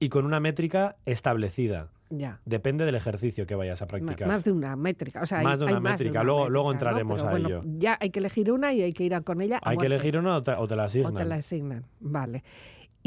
y 0.00 0.08
con 0.08 0.24
una 0.24 0.40
métrica 0.40 0.96
establecida. 1.04 1.88
Ya. 2.10 2.40
Depende 2.46 2.86
del 2.86 2.94
ejercicio 2.94 3.46
que 3.46 3.54
vayas 3.54 3.82
a 3.82 3.86
practicar. 3.86 4.26
Más 4.26 4.42
de 4.42 4.50
una 4.52 4.74
métrica. 4.76 5.20
O 5.20 5.26
sea, 5.26 5.40
hay- 5.40 5.44
Más 5.44 5.58
de 5.58 5.66
hay 5.66 5.72
una 5.72 5.80
métrica. 5.80 6.22
Luego- 6.22 6.48
luego 6.48 6.68
métrica, 6.70 6.84
¿no? 6.92 6.98
entraremos 6.98 7.20
Pero 7.20 7.28
a 7.28 7.30
bueno, 7.32 7.48
ello. 7.48 7.62
Ya 7.76 7.98
hay 8.00 8.08
que 8.08 8.20
elegir 8.20 8.50
una 8.50 8.72
y 8.72 8.80
hay 8.80 8.94
que 8.94 9.04
ir 9.04 9.14
a 9.14 9.20
con 9.20 9.42
ella. 9.42 9.60
Hay 9.62 9.76
que 9.76 9.84
elegir 9.84 10.16
una 10.16 10.36
o 10.36 10.42
te, 10.42 10.52
o 10.52 10.66
te 10.66 10.76
la 10.76 10.84
O 10.84 10.86
asignan. 10.86 11.14
te 11.14 11.24
la 11.26 11.34
asignan. 11.34 11.84
Vale. 12.00 12.42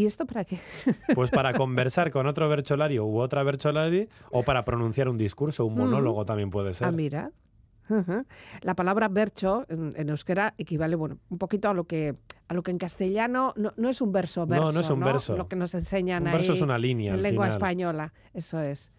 ¿Y 0.01 0.05
esto 0.07 0.25
para 0.25 0.43
qué? 0.45 0.57
Pues 1.15 1.29
para 1.29 1.53
conversar 1.53 2.09
con 2.11 2.25
otro 2.25 2.49
bercholario 2.49 3.05
u 3.05 3.19
otra 3.19 3.43
bercholari 3.43 4.09
o 4.31 4.41
para 4.41 4.65
pronunciar 4.65 5.07
un 5.09 5.17
discurso, 5.17 5.65
un 5.65 5.75
Mm. 5.75 5.77
monólogo 5.77 6.25
también 6.25 6.49
puede 6.49 6.73
ser. 6.73 6.87
Ah, 6.87 6.91
mira. 6.91 7.31
La 8.61 8.73
palabra 8.75 9.09
bercho 9.09 9.65
en, 9.69 9.93
en 9.97 10.09
euskera 10.09 10.53
equivale, 10.57 10.95
bueno, 10.95 11.17
un 11.29 11.37
poquito 11.37 11.67
a 11.69 11.73
lo 11.73 11.83
que 11.83 12.15
a 12.47 12.53
lo 12.53 12.63
que 12.63 12.71
en 12.71 12.77
castellano 12.77 13.53
no, 13.57 13.73
no 13.77 13.89
es 13.89 14.01
un 14.01 14.11
verso, 14.11 14.41
No, 14.41 14.47
verso. 14.47 14.71
no 14.73 14.79
es 14.79 14.89
un 14.89 14.99
verso. 15.01 15.37
Lo 15.37 15.47
que 15.47 15.55
nos 15.57 15.73
enseñan 15.73 16.23
Un 16.23 16.27
ahí 16.29 16.33
verso 16.35 16.53
es 16.53 16.61
una 16.61 16.77
línea. 16.77 17.09
en 17.11 17.15
al 17.17 17.21
lengua 17.23 17.45
final. 17.47 17.57
española. 17.57 18.13
Eso 18.33 18.59
es. 18.61 18.91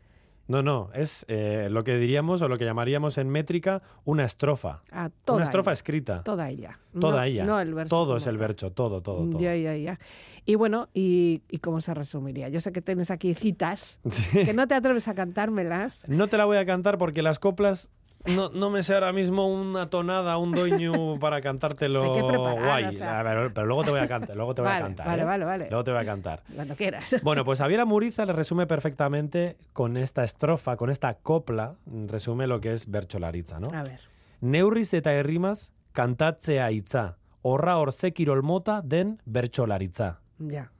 No, 0.48 0.60
no, 0.62 0.90
es 0.92 1.24
eh, 1.28 1.68
lo 1.70 1.84
que 1.84 1.96
diríamos 1.96 2.42
o 2.42 2.48
lo 2.48 2.58
que 2.58 2.64
llamaríamos 2.64 3.16
en 3.16 3.28
métrica 3.30 3.80
una 4.04 4.24
estrofa. 4.24 4.82
A 4.90 5.08
toda 5.08 5.36
una 5.36 5.44
estrofa 5.44 5.70
ella, 5.70 5.74
escrita. 5.74 6.22
Toda 6.22 6.48
ella. 6.50 6.78
Toda 6.98 7.16
No- 7.18 7.22
ella. 7.22 7.44
No 7.44 7.60
el 7.60 7.72
verso. 7.74 7.96
todo 7.96 8.16
es 8.16 8.26
el 8.26 8.36
verso, 8.38 8.72
todo, 8.72 9.00
todo, 9.00 9.28
todo. 9.30 9.40
Ya, 9.40 9.54
ya, 9.56 9.74
ya. 9.76 9.98
Y 10.44 10.56
bueno, 10.56 10.88
¿y, 10.92 11.42
y 11.50 11.58
cómo 11.58 11.80
se 11.80 11.94
resumiría? 11.94 12.48
Yo 12.48 12.60
sé 12.60 12.72
que 12.72 12.82
tienes 12.82 13.10
aquí 13.10 13.34
citas 13.34 14.00
Sí. 14.10 14.44
que 14.44 14.52
no 14.54 14.66
te 14.66 14.74
atreves 14.74 15.06
a 15.08 15.14
cantármelas. 15.14 16.08
No 16.08 16.26
te 16.28 16.36
la 16.36 16.44
voy 16.44 16.56
a 16.56 16.66
cantar 16.66 16.98
porque 16.98 17.22
las 17.22 17.38
coplas 17.38 17.90
no, 18.24 18.50
no 18.50 18.70
me 18.70 18.84
sé 18.84 18.94
ahora 18.94 19.12
mismo 19.12 19.48
una 19.48 19.90
tonada, 19.90 20.38
un 20.38 20.52
doño 20.52 21.18
para 21.18 21.40
cantártelo 21.40 22.04
Hay 22.04 22.12
que 22.12 22.22
preparar, 22.28 22.64
guay. 22.64 22.84
o 22.84 22.92
sea. 22.92 23.18
A 23.18 23.22
ver, 23.24 23.52
pero 23.52 23.66
luego 23.66 23.82
te 23.82 23.90
voy 23.90 23.98
a 23.98 24.06
cantar, 24.06 24.36
luego 24.36 24.54
te 24.54 24.62
voy 24.62 24.68
Vale, 24.70 24.78
a 24.80 24.86
cantar. 24.86 25.06
vale, 25.08 25.22
¿eh? 25.22 25.24
vale, 25.24 25.44
vale. 25.44 25.66
Luego 25.70 25.82
te 25.84 25.90
voy 25.90 26.00
a 26.00 26.04
cantar. 26.04 26.42
Cuando 26.54 26.76
quieras. 26.76 27.16
Bueno, 27.24 27.44
pues 27.44 27.58
Javier 27.58 27.84
Muriza 27.84 28.24
le 28.24 28.32
resume 28.32 28.68
perfectamente 28.68 29.56
con 29.72 29.96
esta 29.96 30.22
estrofa, 30.22 30.76
con 30.76 30.88
esta 30.90 31.14
copla, 31.14 31.74
resume 32.06 32.46
lo 32.46 32.60
que 32.60 32.72
es 32.72 32.88
bertsolaritza, 32.88 33.58
¿no? 33.58 33.68
A 33.74 33.82
ver. 33.82 33.98
Neurriz 34.40 34.94
eta 34.94 35.12
herrimaz 35.12 35.72
kantatzea 35.92 36.70
hitza, 36.70 37.16
horra 37.42 37.76
horze 37.78 38.12
kirol 38.12 38.42
mota 38.44 38.82
den 38.84 39.20
bertsolaritza. 39.24 40.20
Ya. 40.38 40.70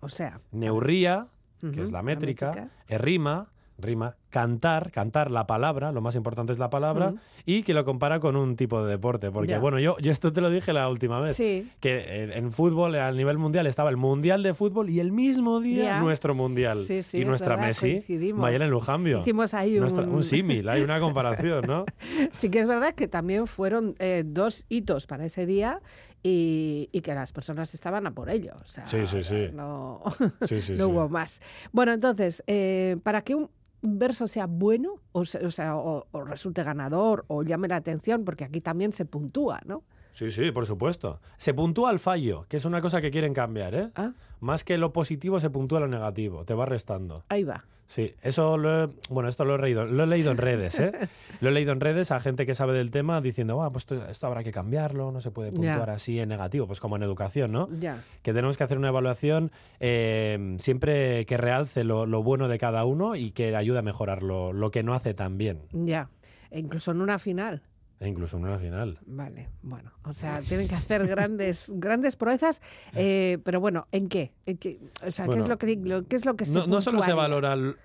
O 0.00 0.08
sea. 0.08 0.40
Neurría, 0.52 1.28
que 1.60 1.82
es 1.82 1.90
la 1.92 2.02
métrica, 2.02 2.52
métrica. 2.52 2.98
rima, 2.98 3.50
rima, 3.78 4.16
cantar, 4.30 4.90
cantar 4.90 5.30
la 5.30 5.46
palabra, 5.46 5.90
lo 5.92 6.00
más 6.00 6.14
importante 6.14 6.52
es 6.52 6.58
la 6.58 6.70
palabra, 6.70 7.14
y 7.46 7.62
que 7.62 7.72
lo 7.74 7.84
compara 7.84 8.20
con 8.20 8.36
un 8.36 8.56
tipo 8.56 8.82
de 8.84 8.90
deporte. 8.90 9.30
Porque, 9.30 9.56
bueno, 9.58 9.78
yo, 9.78 9.96
yo 9.98 10.12
esto 10.12 10.32
te 10.32 10.40
lo 10.40 10.50
dije 10.50 10.72
la 10.72 10.88
última 10.88 11.18
vez. 11.20 11.36
Sí. 11.36 11.68
Que 11.80 12.24
en, 12.24 12.32
en 12.32 12.52
fútbol, 12.52 12.94
a 12.96 13.10
nivel 13.12 13.38
mundial, 13.38 13.66
estaba 13.66 13.90
el 13.90 13.96
Mundial 13.96 14.42
de 14.42 14.54
Fútbol 14.54 14.90
y 14.90 15.00
el 15.00 15.12
mismo 15.12 15.60
día 15.60 16.00
nuestro 16.00 16.34
Mundial. 16.34 16.84
Sí, 16.86 17.02
sí, 17.02 17.18
y 17.18 17.20
es 17.22 17.26
nuestra 17.26 17.56
verdad, 17.56 17.68
Messi. 17.68 18.32
Mayelen 18.34 18.70
Lujambio. 18.70 19.20
Hicimos 19.20 19.54
ahí 19.54 19.78
Nuestra- 19.78 20.04
un... 20.04 20.10
un 20.16 20.24
símil, 20.24 20.68
hay 20.68 20.82
una 20.82 21.00
comparación, 21.00 21.64
¿no? 21.66 21.84
Sí 22.32 22.50
que 22.50 22.60
es 22.60 22.66
verdad 22.66 22.94
que 22.94 23.08
también 23.08 23.46
fueron 23.46 23.94
eh, 23.98 24.24
dos 24.26 24.66
hitos 24.68 25.06
para 25.06 25.24
ese 25.24 25.46
día 25.46 25.80
y, 26.22 26.88
y 26.92 27.00
que 27.00 27.14
las 27.14 27.32
personas 27.32 27.72
estaban 27.74 28.06
a 28.06 28.10
por 28.12 28.28
ello. 28.30 28.52
O 28.60 28.68
sea, 28.68 28.86
Sí, 28.86 29.06
sí, 29.06 29.22
sí. 29.22 29.48
No, 29.52 30.00
Sí, 30.42 30.60
sí, 30.60 30.72
no 30.76 30.86
sí. 30.86 30.92
hubo 30.92 31.08
más. 31.08 31.40
Bueno, 31.72 31.92
entonces, 31.92 32.42
eh, 32.46 32.96
para 33.02 33.22
que 33.22 33.34
un 33.34 33.48
verso 33.82 34.26
sea 34.28 34.46
bueno, 34.46 35.00
o, 35.12 35.24
se- 35.24 35.44
o 35.44 35.50
sea, 35.50 35.76
o, 35.76 36.06
o 36.10 36.24
resulte 36.24 36.62
ganador, 36.62 37.24
o 37.28 37.42
llame 37.42 37.68
la 37.68 37.76
atención, 37.76 38.24
porque 38.24 38.44
aquí 38.44 38.60
también 38.60 38.92
se 38.92 39.04
puntúa, 39.04 39.60
¿no? 39.66 39.84
Sí, 40.18 40.32
sí, 40.32 40.50
por 40.50 40.66
supuesto. 40.66 41.20
Se 41.36 41.54
puntúa 41.54 41.92
el 41.92 42.00
fallo, 42.00 42.44
que 42.48 42.56
es 42.56 42.64
una 42.64 42.80
cosa 42.80 43.00
que 43.00 43.12
quieren 43.12 43.32
cambiar, 43.32 43.72
¿eh? 43.76 43.88
Ah, 43.94 44.10
Más 44.40 44.64
que 44.64 44.76
lo 44.76 44.92
positivo, 44.92 45.38
se 45.38 45.48
puntúa 45.48 45.78
lo 45.78 45.86
negativo, 45.86 46.44
te 46.44 46.54
va 46.54 46.66
restando. 46.66 47.22
ahí 47.28 47.44
va. 47.44 47.64
Sí, 47.86 48.12
eso 48.20 48.58
lo 48.58 48.82
he, 48.84 48.88
bueno, 49.08 49.28
esto 49.30 49.44
lo 49.44 49.54
he 49.54 49.58
leído, 49.62 49.86
lo 49.86 50.02
he 50.02 50.06
leído 50.08 50.32
en 50.32 50.38
redes, 50.38 50.80
¿eh? 50.80 50.90
Lo 51.40 51.50
he 51.50 51.52
leído 51.52 51.70
en 51.72 51.78
redes 51.80 52.10
a 52.10 52.18
gente 52.18 52.46
que 52.46 52.54
sabe 52.56 52.76
del 52.76 52.90
tema 52.90 53.20
diciendo, 53.20 53.62
ah, 53.62 53.70
pues 53.70 53.82
esto, 53.84 54.08
esto 54.08 54.26
habrá 54.26 54.42
que 54.42 54.50
cambiarlo, 54.50 55.12
no 55.12 55.20
se 55.20 55.30
puede 55.30 55.52
puntuar 55.52 55.88
así 55.90 56.18
en 56.18 56.30
negativo, 56.30 56.66
pues 56.66 56.80
como 56.80 56.96
en 56.96 57.04
educación, 57.04 57.52
¿no? 57.52 57.68
Ya. 57.78 58.02
Que 58.24 58.32
tenemos 58.34 58.56
que 58.56 58.64
hacer 58.64 58.76
una 58.76 58.88
evaluación 58.88 59.52
eh, 59.78 60.56
siempre 60.58 61.24
que 61.26 61.36
realce 61.36 61.84
lo, 61.84 62.06
lo 62.06 62.24
bueno 62.24 62.48
de 62.48 62.58
cada 62.58 62.84
uno 62.84 63.14
y 63.14 63.30
que 63.30 63.54
ayude 63.54 63.78
a 63.78 63.82
mejorar 63.82 64.24
lo, 64.24 64.52
lo 64.52 64.70
que 64.72 64.82
no 64.82 64.94
hace 64.94 65.14
tan 65.14 65.38
bien, 65.38 65.60
Ya. 65.72 66.08
E 66.50 66.58
incluso 66.58 66.90
en 66.90 67.00
una 67.02 67.18
final. 67.20 67.62
E 68.00 68.08
incluso 68.08 68.36
en 68.36 68.44
una 68.44 68.58
final. 68.58 68.98
Vale, 69.06 69.48
bueno, 69.62 69.90
o 70.04 70.14
sea, 70.14 70.40
tienen 70.40 70.68
que 70.68 70.74
hacer 70.76 71.06
grandes, 71.06 71.70
grandes 71.74 72.16
proezas, 72.16 72.62
eh, 72.94 73.38
pero 73.44 73.60
bueno, 73.60 73.86
¿en 73.92 74.08
qué? 74.08 74.32
¿En 74.46 74.56
qué? 74.58 74.78
O 75.06 75.10
sea, 75.10 75.24
¿qué 75.24 75.30
Bueno, 75.30 75.42
es 75.44 75.48
lo 75.48 75.58
que 75.58 75.76
lo- 75.76 76.04
qué 76.06 76.16
es 76.16 76.24
lo 76.24 76.36
que 76.36 76.44
se 76.46 76.54
No, 76.54 76.66
no 76.66 76.80
solo 76.80 77.02
se 77.02 77.12
valora 77.12 77.52
el, 77.54 77.76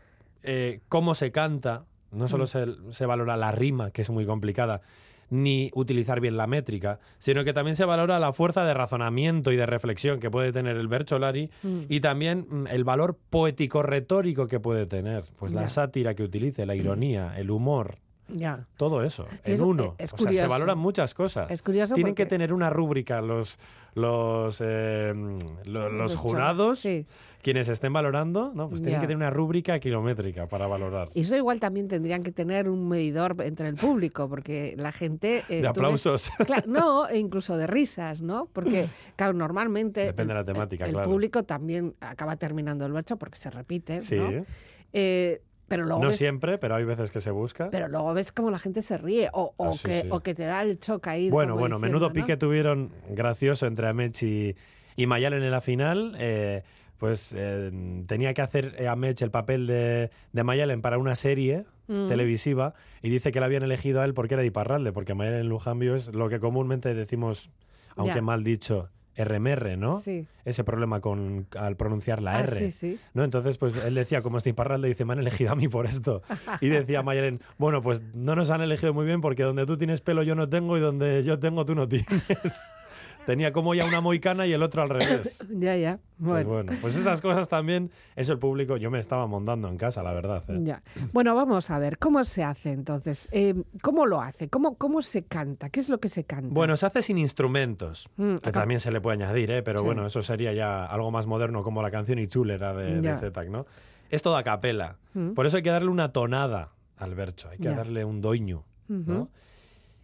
eh, 0.43 0.81
cómo 0.89 1.15
se 1.15 1.31
canta, 1.31 1.85
no 2.11 2.27
solo 2.27 2.43
Mm. 2.43 2.47
se, 2.47 2.65
se 2.91 3.05
valora 3.05 3.37
la 3.37 3.51
rima, 3.51 3.91
que 3.91 4.01
es 4.03 4.09
muy 4.11 4.25
complicada, 4.25 4.81
ni 5.29 5.71
utilizar 5.73 6.19
bien 6.19 6.37
la 6.37 6.45
métrica, 6.45 6.99
sino 7.17 7.43
que 7.43 7.53
también 7.53 7.75
se 7.75 7.85
valora 7.85 8.19
la 8.19 8.33
fuerza 8.33 8.65
de 8.65 8.73
razonamiento 8.75 9.51
y 9.51 9.55
de 9.55 9.65
reflexión 9.65 10.19
que 10.19 10.29
puede 10.29 10.51
tener 10.51 10.77
el 10.77 10.87
Bercholari 10.87 11.49
Mm. 11.63 11.79
y 11.89 12.01
también 12.01 12.45
mm, 12.47 12.67
el 12.67 12.83
valor 12.83 13.17
poético-retórico 13.31 14.47
que 14.47 14.59
puede 14.59 14.85
tener. 14.85 15.23
Pues 15.39 15.53
Ya. 15.53 15.61
la 15.61 15.67
sátira 15.69 16.13
que 16.13 16.23
utilice, 16.23 16.65
la 16.65 16.75
ironía, 16.75 17.33
el 17.37 17.49
humor, 17.49 17.97
Ya, 18.29 18.65
todo 18.77 19.03
eso, 19.03 19.25
Sí, 19.43 19.51
en 19.53 19.61
uno. 19.63 19.95
es 19.97 20.13
o 20.13 20.17
sea, 20.17 20.31
se 20.31 20.47
valoran 20.47 20.77
muchas 20.77 21.13
cosas. 21.13 21.51
es 21.51 21.61
curioso 21.61 21.93
Tienen 21.95 22.15
que 22.15 22.25
tener 22.25 22.53
una 22.53 22.69
rúbrica 22.69 23.21
los, 23.21 23.59
los, 23.95 24.61
eh, 24.65 25.13
lo- 25.65 25.89
los 25.89 26.15
jurados 26.15 26.79
Sí. 26.79 27.05
quienes 27.41 27.67
estén 27.67 27.91
valorando, 27.91 28.51
¿no? 28.55 28.69
Pues 28.69 28.81
tienen 28.81 28.95
Ya. 28.95 29.01
que 29.01 29.07
tener 29.07 29.17
una 29.17 29.29
rúbrica 29.29 29.77
kilométrica 29.79 30.47
para 30.47 30.67
valorar. 30.67 31.09
Y 31.13 31.21
eso 31.21 31.35
igual 31.35 31.59
también 31.59 31.89
tendrían 31.89 32.23
que 32.23 32.31
tener 32.31 32.69
un 32.69 32.87
medidor 32.87 33.35
entre 33.41 33.67
el 33.67 33.75
público, 33.75 34.29
porque 34.29 34.73
la 34.77 34.93
gente... 34.93 35.39
eh, 35.49 35.55
de 35.55 35.61
ves- 35.61 35.69
aplausos. 35.69 36.31
Claro, 36.47 36.63
no, 36.67 37.07
e 37.09 37.19
incluso 37.19 37.57
de 37.57 37.67
risas, 37.67 38.21
¿no? 38.21 38.47
Porque, 38.53 38.87
claro, 39.17 39.33
normalmente 39.33 40.05
Depende 40.05 40.33
de 40.33 40.39
el, 40.39 40.45
la 40.47 40.53
temática, 40.53 40.85
el 40.85 40.91
claro. 40.93 41.09
público 41.09 41.43
también 41.43 41.93
acaba 41.99 42.37
terminando 42.37 42.85
el 42.85 42.93
verso 42.93 43.17
porque 43.17 43.37
se 43.37 43.49
repite, 43.49 44.01
Sí, 44.01 44.15
¿no? 44.15 44.45
Eh, 44.93 45.41
pero 45.73 45.85
luego 45.85 46.01
no 46.03 46.07
ves, 46.09 46.17
siempre, 46.17 46.57
pero 46.59 46.75
hay 46.75 46.83
veces 46.85 47.09
que 47.09 47.19
se 47.19 47.31
busca. 47.31 47.69
pero 47.71 47.87
luego 47.87 48.13
ves 48.13 48.31
como 48.31 48.51
la 48.51 48.59
gente 48.59 48.83
se 48.83 48.97
ríe 48.97 49.29
o, 49.33 49.53
o 49.57 49.69
Ah, 49.69 49.71
sí, 49.73 49.87
que, 49.87 50.01
sí. 50.01 50.07
o 50.11 50.19
que 50.19 50.35
te 50.35 50.43
da 50.43 50.61
el 50.61 50.79
choque 50.79 51.09
ahí. 51.09 51.29
bueno, 51.31 51.55
bueno, 51.55 51.77
diciendo, 51.77 51.87
menudo 51.99 52.07
¿no? 52.09 52.13
pique 52.13 52.37
tuvieron 52.37 52.91
gracioso 53.09 53.65
entre 53.65 53.87
Amech 53.87 54.21
y, 54.21 54.55
y 54.95 55.07
Mayalen 55.07 55.41
en 55.41 55.49
la 55.51 55.61
final. 55.61 56.15
eh, 56.19 56.61
pues 56.99 57.33
eh, 57.35 57.71
tenía 58.07 58.33
que 58.33 58.41
hacer 58.41 58.87
Amech 58.87 59.21
el 59.23 59.31
papel 59.31 59.67
de, 59.67 60.09
de 60.31 60.43
Mayalen 60.43 60.81
para 60.81 60.97
una 60.97 61.15
serie 61.15 61.65
Mm. 61.87 62.07
televisiva 62.07 62.75
y 63.01 63.09
dice 63.09 63.33
que 63.33 63.41
la 63.41 63.47
habían 63.47 63.63
elegido 63.63 63.99
a 63.99 64.05
él 64.05 64.13
porque 64.13 64.35
era 64.35 64.41
de 64.41 64.47
Iparralde, 64.47 64.93
porque 64.93 65.15
Mayalen 65.15 65.49
Lujambio 65.49 65.95
es 65.95 66.13
lo 66.13 66.29
que 66.29 66.39
comúnmente 66.39 66.93
decimos, 66.93 67.51
aunque 67.97 68.15
Ya. 68.15 68.21
mal 68.21 68.45
dicho, 68.45 68.87
RMR, 69.15 69.77
¿no? 69.77 69.99
Sí. 70.01 70.25
Ese 70.45 70.63
problema 70.63 70.99
con 71.01 71.47
al 71.57 71.75
pronunciar 71.75 72.21
la 72.21 72.37
Ah, 72.37 72.41
R. 72.41 72.57
sí, 72.57 72.71
sí. 72.71 72.99
¿no? 73.13 73.23
Entonces, 73.23 73.57
pues 73.57 73.73
él 73.85 73.93
decía, 73.95 74.21
como 74.21 74.37
este 74.37 74.49
Iparralde, 74.49 74.87
dice, 74.87 75.05
me 75.05 75.13
han 75.13 75.19
elegido 75.19 75.51
a 75.51 75.55
mí 75.55 75.67
por 75.67 75.85
esto. 75.85 76.21
Y 76.61 76.69
decía 76.69 77.03
Mayelen, 77.03 77.39
bueno, 77.57 77.81
pues 77.81 78.01
no 78.13 78.35
nos 78.35 78.49
han 78.49 78.61
elegido 78.61 78.93
muy 78.93 79.05
bien 79.05 79.21
porque 79.21 79.43
donde 79.43 79.65
tú 79.65 79.77
tienes 79.77 80.01
pelo 80.01 80.23
yo 80.23 80.35
no 80.35 80.49
tengo 80.49 80.77
y 80.77 80.81
donde 80.81 81.23
yo 81.23 81.39
tengo 81.39 81.65
tú 81.65 81.75
no 81.75 81.87
tienes. 81.87 82.07
Tenía 83.25 83.53
como 83.53 83.73
ya 83.73 83.85
una 83.85 84.01
moicana 84.01 84.45
y 84.45 84.53
el 84.53 84.61
otro 84.63 84.81
al 84.81 84.89
revés. 84.89 85.39
Ya, 85.49 85.75
ya. 85.77 85.99
Pues 86.17 86.45
Bueno. 86.45 86.49
bueno, 86.49 86.73
pues 86.81 86.95
esas 86.95 87.21
cosas 87.21 87.47
también, 87.49 87.89
eso 88.15 88.33
el 88.33 88.39
público, 88.39 88.77
yo 88.77 88.89
me 88.91 88.99
estaba 88.99 89.27
montando 89.27 89.67
en 89.67 89.77
casa, 89.77 90.03
la 90.03 90.13
verdad. 90.13 90.43
¿eh? 90.49 90.59
Ya. 90.63 90.81
Bueno, 91.13 91.35
vamos 91.35 91.69
a 91.69 91.79
ver, 91.79 91.97
¿cómo 91.97 92.23
se 92.23 92.43
hace 92.43 92.71
entonces? 92.71 93.29
Eh, 93.31 93.55
¿Cómo 93.81 94.05
lo 94.05 94.21
hace? 94.21 94.49
¿Cómo, 94.49 94.75
¿Cómo 94.77 95.01
se 95.01 95.23
canta? 95.25 95.69
¿Qué 95.69 95.79
es 95.79 95.89
lo 95.89 95.99
que 95.99 96.09
se 96.09 96.23
canta? 96.25 96.49
Bueno, 96.53 96.75
se 96.77 96.85
hace 96.85 97.01
sin 97.01 97.17
instrumentos, 97.17 98.09
Mm, 98.17 98.37
que 98.37 98.51
también 98.51 98.79
se 98.79 98.91
le 98.91 98.99
puede 99.01 99.21
añadir, 99.23 99.51
¿eh? 99.51 99.63
pero 99.63 99.79
Sí. 99.79 99.85
bueno, 99.85 100.05
eso 100.05 100.21
sería 100.21 100.53
ya 100.53 100.85
algo 100.85 101.11
más 101.11 101.27
moderno 101.27 101.63
como 101.63 101.81
la 101.81 101.91
canción 101.91 102.19
Ichulera 102.19 102.73
de, 102.73 103.01
Ya. 103.01 103.11
de 103.11 103.15
Zetac, 103.15 103.49
¿no? 103.49 103.65
Es 104.09 104.21
todo 104.21 104.37
a 104.37 104.43
capela. 104.43 104.97
Mm, 105.13 105.31
Por 105.33 105.45
eso 105.45 105.57
hay 105.57 105.63
que 105.63 105.69
darle 105.71 105.89
una 105.89 106.11
tonada 106.11 106.71
al 106.97 107.15
bercho, 107.15 107.49
hay 107.49 107.57
que 107.57 107.65
Ya. 107.65 107.75
darle 107.75 108.05
un 108.05 108.21
doño. 108.21 108.63
¿no? 108.89 109.29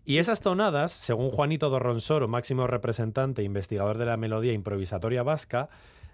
Y 0.10 0.18
esas 0.18 0.42
tonadas, 0.42 0.92
según 0.92 1.30
Juanito 1.30 1.70
Dorronsoro, 1.70 2.28
máximo 2.28 2.66
representante 2.66 3.44
e 3.44 3.46
investigador 3.46 4.00
de 4.00 4.08
la 4.08 4.18
melodía 4.18 4.54
improvisatoria 4.54 5.22
vasca, 5.22 5.70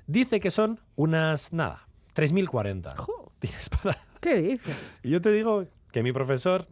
dice 0.06 0.42
que 0.42 0.52
son 0.52 0.82
unas, 0.98 1.54
nada, 1.54 1.88
3.040. 2.14 2.94
Jo, 2.98 3.32
Tienes 3.40 3.70
para... 3.70 3.98
¿Qué 4.20 4.36
dices? 4.42 5.00
Y 5.02 5.12
yo 5.12 5.22
te 5.22 5.32
digo 5.32 5.64
que 5.94 6.04
mi 6.04 6.12
profesor, 6.12 6.68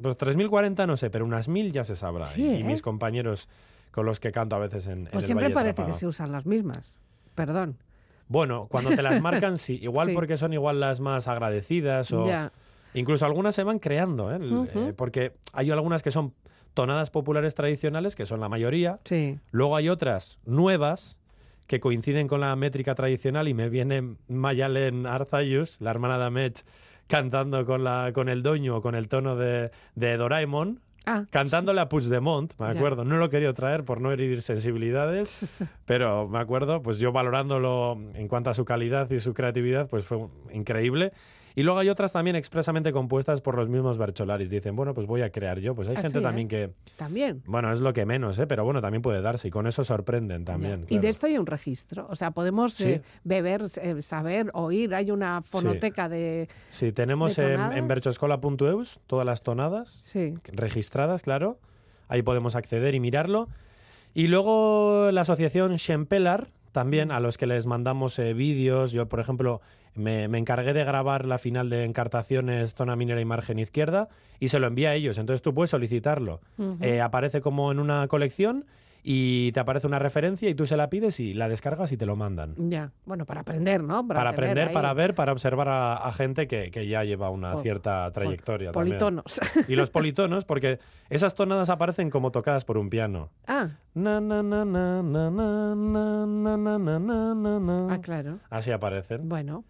pues 0.00 0.16
3.040 0.16 0.86
no 0.86 0.96
sé, 0.96 1.10
pero 1.10 1.26
unas 1.26 1.50
1.000 1.50 1.70
ya 1.70 1.84
se 1.84 1.96
sabrá. 1.96 2.24
Sí, 2.24 2.42
y, 2.42 2.54
y 2.54 2.60
¿eh? 2.62 2.64
mis 2.64 2.80
compañeros 2.80 3.46
con 3.90 4.06
los 4.06 4.18
que 4.18 4.32
canto 4.32 4.56
a 4.56 4.58
veces 4.58 4.86
en, 4.86 5.00
en 5.00 5.04
Pues 5.08 5.24
el 5.24 5.26
siempre 5.26 5.48
Valle 5.48 5.54
parece 5.74 5.84
que 5.84 5.92
se 5.92 6.06
usan 6.06 6.32
las 6.32 6.46
mismas. 6.46 6.98
Perdón. 7.34 7.76
Bueno, 8.26 8.68
cuando 8.70 8.88
te 8.88 9.02
las 9.02 9.20
marcan, 9.20 9.58
sí. 9.58 9.78
Igual 9.82 10.08
Sí. 10.08 10.14
porque 10.14 10.38
son 10.38 10.54
igual 10.54 10.80
las 10.80 11.00
más 11.00 11.28
agradecidas 11.28 12.10
o... 12.10 12.26
Ya. 12.26 12.52
Incluso 12.94 13.26
algunas 13.26 13.54
se 13.54 13.64
van 13.64 13.80
creando, 13.80 14.32
¿eh? 14.32 14.38
Eh, 14.72 14.94
porque 14.96 15.34
hay 15.52 15.70
algunas 15.70 16.00
que 16.02 16.12
son 16.12 16.32
tonadas 16.74 17.10
populares 17.10 17.54
tradicionales, 17.54 18.14
que 18.16 18.26
son 18.26 18.40
la 18.40 18.48
mayoría. 18.48 18.98
Sí. 19.04 19.38
Luego 19.52 19.76
hay 19.76 19.88
otras 19.88 20.38
nuevas 20.44 21.18
que 21.66 21.80
coinciden 21.80 22.28
con 22.28 22.40
la 22.40 22.54
métrica 22.56 22.94
tradicional 22.94 23.48
y 23.48 23.54
me 23.54 23.68
viene 23.70 24.16
Mayalen 24.28 25.06
Arzayus, 25.06 25.80
la 25.80 25.90
hermana 25.90 26.18
de 26.18 26.24
Amech, 26.26 26.62
cantando 27.06 27.64
con, 27.64 27.84
la, 27.84 28.10
con 28.12 28.28
el 28.28 28.42
doño 28.42 28.76
o 28.76 28.82
con 28.82 28.94
el 28.94 29.08
tono 29.08 29.36
de, 29.36 29.70
de 29.94 30.16
Doraemon, 30.16 30.80
Ah, 31.06 31.26
cantándole 31.28 31.82
a 31.82 31.88
Puigdemont, 31.90 32.54
me 32.58 32.64
Ya. 32.66 32.72
acuerdo. 32.72 33.04
No 33.04 33.18
lo 33.18 33.28
quería 33.28 33.52
traer 33.52 33.84
por 33.84 34.00
no 34.00 34.10
herir 34.10 34.40
sensibilidades, 34.40 35.62
pero 35.84 36.26
me 36.28 36.38
acuerdo, 36.38 36.80
pues 36.82 36.98
yo 36.98 37.12
valorándolo 37.12 37.98
en 38.14 38.26
cuanto 38.26 38.48
a 38.48 38.54
su 38.54 38.64
calidad 38.64 39.10
y 39.10 39.20
su 39.20 39.34
creatividad, 39.34 39.86
pues 39.88 40.06
fue 40.06 40.26
increíble. 40.52 41.12
Y 41.56 41.62
luego 41.62 41.78
hay 41.78 41.88
otras 41.88 42.12
también 42.12 42.34
expresamente 42.34 42.92
compuestas 42.92 43.40
por 43.40 43.56
los 43.56 43.68
mismos 43.68 43.96
Bercholaris. 43.96 44.50
Dicen, 44.50 44.74
bueno, 44.74 44.92
pues 44.92 45.06
voy 45.06 45.22
a 45.22 45.30
crear 45.30 45.60
yo. 45.60 45.74
Pues 45.74 45.88
hay 45.88 45.94
Así, 45.94 46.02
gente 46.02 46.20
también 46.20 46.48
que, 46.48 46.70
también. 46.96 47.42
bueno, 47.46 47.72
es 47.72 47.78
lo 47.80 47.92
que 47.92 48.04
menos, 48.06 48.38
¿eh? 48.38 48.46
pero 48.48 48.64
bueno, 48.64 48.80
también 48.80 49.02
puede 49.02 49.22
darse 49.22 49.48
y 49.48 49.50
con 49.52 49.66
eso 49.68 49.84
sorprenden 49.84 50.44
también. 50.44 50.84
Y 50.88 50.98
de 50.98 51.08
esto 51.08 51.26
hay 51.26 51.38
un 51.38 51.46
registro. 51.46 52.06
O 52.10 52.16
sea, 52.16 52.32
podemos 52.32 52.74
Sí. 52.74 52.88
eh, 52.88 53.02
beber, 53.22 53.62
eh, 53.80 54.02
saber, 54.02 54.50
oír. 54.52 54.94
Hay 54.96 55.12
una 55.12 55.42
fonoteca 55.42 56.08
de. 56.08 56.48
Sí, 56.70 56.90
tenemos 56.90 57.36
¿De 57.36 57.54
en, 57.54 57.60
en 57.72 57.86
berchoscola.eus 57.86 58.98
todas 59.06 59.24
las 59.24 59.42
tonadas 59.42 60.00
Sí. 60.04 60.34
registradas, 60.52 61.22
claro. 61.22 61.58
Ahí 62.08 62.22
podemos 62.22 62.56
acceder 62.56 62.94
y 62.96 63.00
mirarlo. 63.00 63.48
Y 64.12 64.26
luego 64.26 65.10
la 65.12 65.20
asociación 65.22 65.76
Shempelar, 65.76 66.48
también 66.72 67.10
a 67.12 67.20
los 67.20 67.38
que 67.38 67.46
les 67.46 67.66
mandamos 67.66 68.18
eh, 68.18 68.34
vídeos. 68.34 68.90
Yo, 68.92 69.08
por 69.08 69.20
ejemplo, 69.20 69.60
me, 69.94 70.28
me 70.28 70.38
encargué 70.38 70.72
de 70.72 70.84
grabar 70.84 71.24
la 71.26 71.38
final 71.38 71.70
de 71.70 71.84
encartaciones 71.84 72.74
zona 72.74 72.96
minera 72.96 73.20
y 73.20 73.24
margen 73.24 73.58
izquierda 73.58 74.08
y 74.40 74.48
se 74.48 74.58
lo 74.58 74.66
envía 74.66 74.90
a 74.90 74.94
ellos. 74.94 75.18
Entonces 75.18 75.42
tú 75.42 75.54
puedes 75.54 75.70
solicitarlo. 75.70 76.40
Eh, 76.80 77.00
aparece 77.00 77.40
como 77.40 77.70
en 77.72 77.78
una 77.78 78.06
colección 78.08 78.64
y 79.06 79.52
te 79.52 79.60
aparece 79.60 79.86
una 79.86 79.98
referencia 79.98 80.48
y 80.48 80.54
tú 80.54 80.64
se 80.64 80.78
la 80.78 80.88
pides 80.88 81.20
y 81.20 81.34
la 81.34 81.46
descargas 81.46 81.92
y 81.92 81.98
te 81.98 82.06
lo 82.06 82.16
mandan. 82.16 82.54
Ya. 82.56 82.90
Bueno, 83.04 83.26
para 83.26 83.42
aprender, 83.42 83.82
¿no? 83.82 84.06
Para, 84.08 84.30
aprender, 84.30 84.68
ahí 84.68 84.74
para 84.74 84.94
ver, 84.94 85.14
para 85.14 85.30
observar 85.32 85.68
a, 85.68 85.96
a 85.96 86.10
gente 86.10 86.48
que, 86.48 86.70
que 86.70 86.86
ya 86.88 87.04
lleva 87.04 87.28
una 87.28 87.52
Pol- 87.52 87.62
cierta 87.62 88.10
trayectoria. 88.12 88.72
también. 88.72 88.96
Politonos. 88.98 89.40
Y 89.68 89.76
los 89.76 89.90
politonos, 89.90 90.46
porque 90.46 90.78
esas 91.10 91.34
tonadas 91.34 91.68
aparecen 91.68 92.08
como 92.08 92.30
tocadas 92.30 92.64
por 92.64 92.78
un 92.78 92.88
piano. 92.88 93.28
ah, 93.46 93.68
Na, 93.92 94.20
na, 94.22 94.42
na, 94.42 94.64
na, 94.64 95.02
na, 95.02 95.30
na, 95.30 95.74
na, 95.74 96.26
na, 96.26 96.56
na, 96.56 96.78
na, 96.78 96.98
na, 96.98 97.34
na, 97.34 97.60
na. 97.60 97.94
ah, 97.94 98.00
claro. 98.00 98.38
Así 98.48 98.70
aparecen. 98.72 99.28
Bueno. 99.28 99.64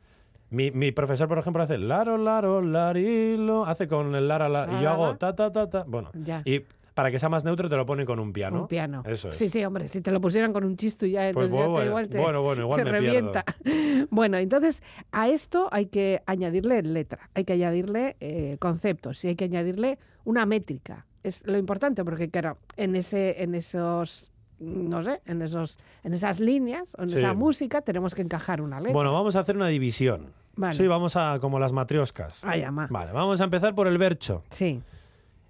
Mi, 0.50 0.70
mi 0.70 0.92
profesor, 0.92 1.28
por 1.28 1.38
ejemplo, 1.38 1.62
hace 1.62 1.78
laro, 1.78 2.16
laro, 2.18 2.62
larilo. 2.62 3.66
Hace 3.66 3.88
con 3.88 4.14
el 4.14 4.28
lara, 4.28 4.48
la, 4.48 4.68
y 4.78 4.82
yo 4.82 4.90
hago 4.90 5.16
ta, 5.16 5.34
ta, 5.34 5.52
ta, 5.52 5.68
ta. 5.68 5.84
Bueno, 5.86 6.10
Ya. 6.14 6.42
y 6.44 6.62
para 6.94 7.10
que 7.10 7.18
sea 7.18 7.28
más 7.28 7.44
neutro 7.44 7.68
te 7.68 7.76
lo 7.76 7.84
ponen 7.84 8.06
con 8.06 8.20
un 8.20 8.32
piano. 8.32 8.62
Un 8.62 8.68
piano. 8.68 9.02
Eso 9.04 9.30
es. 9.30 9.36
Sí, 9.36 9.48
sí, 9.48 9.64
hombre, 9.64 9.88
si 9.88 10.00
te 10.00 10.12
lo 10.12 10.20
pusieran 10.20 10.52
con 10.52 10.62
un 10.64 10.76
chisto 10.76 11.06
ya, 11.06 11.30
Pues 11.32 11.46
entonces 11.46 11.58
ya 11.74 11.80
te, 11.80 11.86
igual 11.86 12.08
te, 12.08 12.18
bueno, 12.20 12.42
bueno, 12.42 12.62
igual 12.62 12.78
te 12.78 12.84
me 12.84 12.90
revienta. 12.92 13.44
Bueno, 14.10 14.36
entonces 14.36 14.82
a 15.10 15.28
esto 15.28 15.68
hay 15.72 15.86
que 15.86 16.22
añadirle 16.26 16.82
letra, 16.82 17.30
hay 17.34 17.44
que 17.44 17.54
añadirle 17.54 18.16
eh, 18.20 18.58
conceptos 18.60 19.24
y 19.24 19.28
hay 19.28 19.34
que 19.34 19.44
añadirle 19.46 19.98
una 20.24 20.46
métrica. 20.46 21.06
Es 21.24 21.44
lo 21.46 21.58
importante 21.58 22.04
porque 22.04 22.28
claro, 22.30 22.58
en 22.76 22.94
ese, 22.94 23.42
en 23.42 23.54
esos 23.56 24.30
no 24.58 25.02
sé, 25.02 25.20
en 25.26 25.42
esos, 25.42 25.78
en 26.02 26.14
esas 26.14 26.40
líneas, 26.40 26.94
o 26.98 27.02
en 27.02 27.08
Sí. 27.08 27.16
esa 27.16 27.34
música 27.34 27.82
tenemos 27.82 28.14
que 28.14 28.22
encajar 28.22 28.60
una 28.62 28.78
letra. 28.80 28.92
Bueno, 28.94 29.12
vamos 29.12 29.36
a 29.36 29.40
hacer 29.40 29.56
una 29.56 29.68
división. 29.68 30.32
Vale. 30.56 30.74
Sí, 30.76 30.86
vamos 30.86 31.16
a 31.16 31.38
como 31.40 31.58
las 31.58 31.72
matrioscas. 31.72 32.44
Ay, 32.44 32.62
ama. 32.62 32.86
Vale, 32.90 33.12
vamos 33.12 33.40
a 33.40 33.44
empezar 33.44 33.74
por 33.74 33.86
el 33.88 33.98
bercho. 33.98 34.44
Sí, 34.50 34.82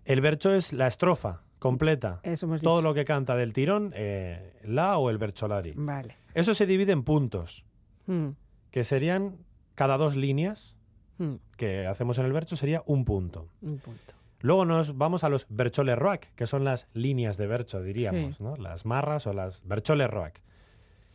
El 0.07 0.21
bercho 0.21 0.53
es 0.53 0.73
la 0.73 0.87
estrofa 0.87 1.43
completa. 1.59 2.21
eso 2.23 2.47
hemos 2.47 2.61
Todo 2.63 2.77
dicho. 2.77 2.89
lo 2.89 2.95
que 2.95 3.05
canta 3.05 3.35
del 3.37 3.53
tirón, 3.55 3.93
eh, 3.95 4.53
la 4.65 4.99
o 4.99 5.09
el 5.11 5.19
bercholari. 5.19 5.73
Vale. 5.77 6.17
Eso 6.35 6.53
se 6.55 6.67
divide 6.67 6.93
en 6.93 7.03
puntos, 7.05 7.65
Mm, 8.07 8.29
que 8.71 8.85
serían 8.85 9.37
cada 9.75 9.97
dos 9.97 10.15
líneas 10.17 10.77
mm, 11.19 11.35
que 11.57 11.87
hacemos 11.87 12.19
en 12.19 12.27
el 12.27 12.33
bercho 12.33 12.55
sería 12.57 12.83
un 12.87 13.05
punto. 13.07 13.49
un 13.63 13.79
punto. 13.79 14.15
Luego 14.45 14.67
nos 14.67 14.99
vamos 14.99 15.25
a 15.25 15.31
los 15.31 15.47
bercholes 15.49 15.97
roac, 15.97 16.35
que 16.35 16.47
son 16.47 16.65
las 16.65 16.87
líneas 16.93 17.39
de 17.39 17.47
bercho, 17.47 17.83
diríamos, 17.83 18.37
Sí. 18.37 18.43
¿no? 18.43 18.57
Las 18.57 18.85
marras 18.85 19.27
o 19.27 19.33
las 19.33 19.67
bercholes 19.67 20.11
roac. 20.11 20.43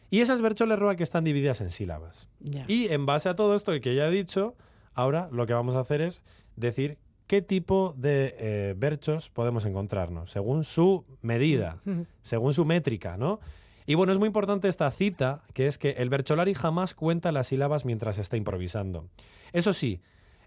Y 0.10 0.22
esas 0.22 0.42
bercholes 0.42 0.80
roac 0.80 1.00
están 1.00 1.24
divididas 1.26 1.62
en 1.62 1.70
sílabas. 1.70 2.28
Y 2.68 2.88
en 2.88 3.06
base 3.06 3.30
a 3.30 3.36
todo 3.36 3.54
esto 3.54 3.72
que 3.82 3.94
ya 3.94 4.08
he 4.08 4.12
dicho, 4.12 4.56
ahora 4.96 5.30
lo 5.32 5.46
que 5.46 5.54
vamos 5.54 5.76
a 5.76 5.82
hacer 5.82 6.02
es 6.02 6.24
decir 6.56 6.98
qué 7.28 7.44
tipo 7.44 7.94
de 7.96 8.34
eh, 8.40 8.74
berchos 8.76 9.30
podemos 9.30 9.64
encontrarnos, 9.66 10.32
según 10.32 10.64
su 10.64 11.06
medida, 11.22 11.78
según 12.24 12.56
su 12.56 12.66
métrica, 12.66 13.16
¿no? 13.16 13.40
Y 13.86 13.94
bueno, 13.94 14.12
es 14.12 14.18
muy 14.18 14.26
importante 14.26 14.70
esta 14.70 14.90
cita, 14.90 15.44
que 15.54 15.68
es 15.68 15.78
que 15.78 15.92
el 15.92 16.10
bercholari 16.10 16.56
jamás 16.56 16.96
cuenta 16.96 17.32
las 17.32 17.46
sílabas 17.46 17.86
mientras 17.86 18.18
está 18.18 18.38
improvisando. 18.38 19.08
Eso 19.54 19.72
sí, 19.74 20.02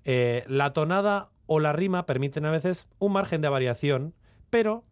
eh, 0.05 0.43
la 0.49 0.73
tonada 0.73 1.29
o 1.53 1.61
la 1.61 1.73
rima 1.75 2.07
permiten 2.07 2.47
a 2.47 2.51
veces 2.51 2.87
un 2.99 3.13
margen 3.13 3.43
de 3.43 3.49
variación, 3.51 4.15
pero 4.49 4.85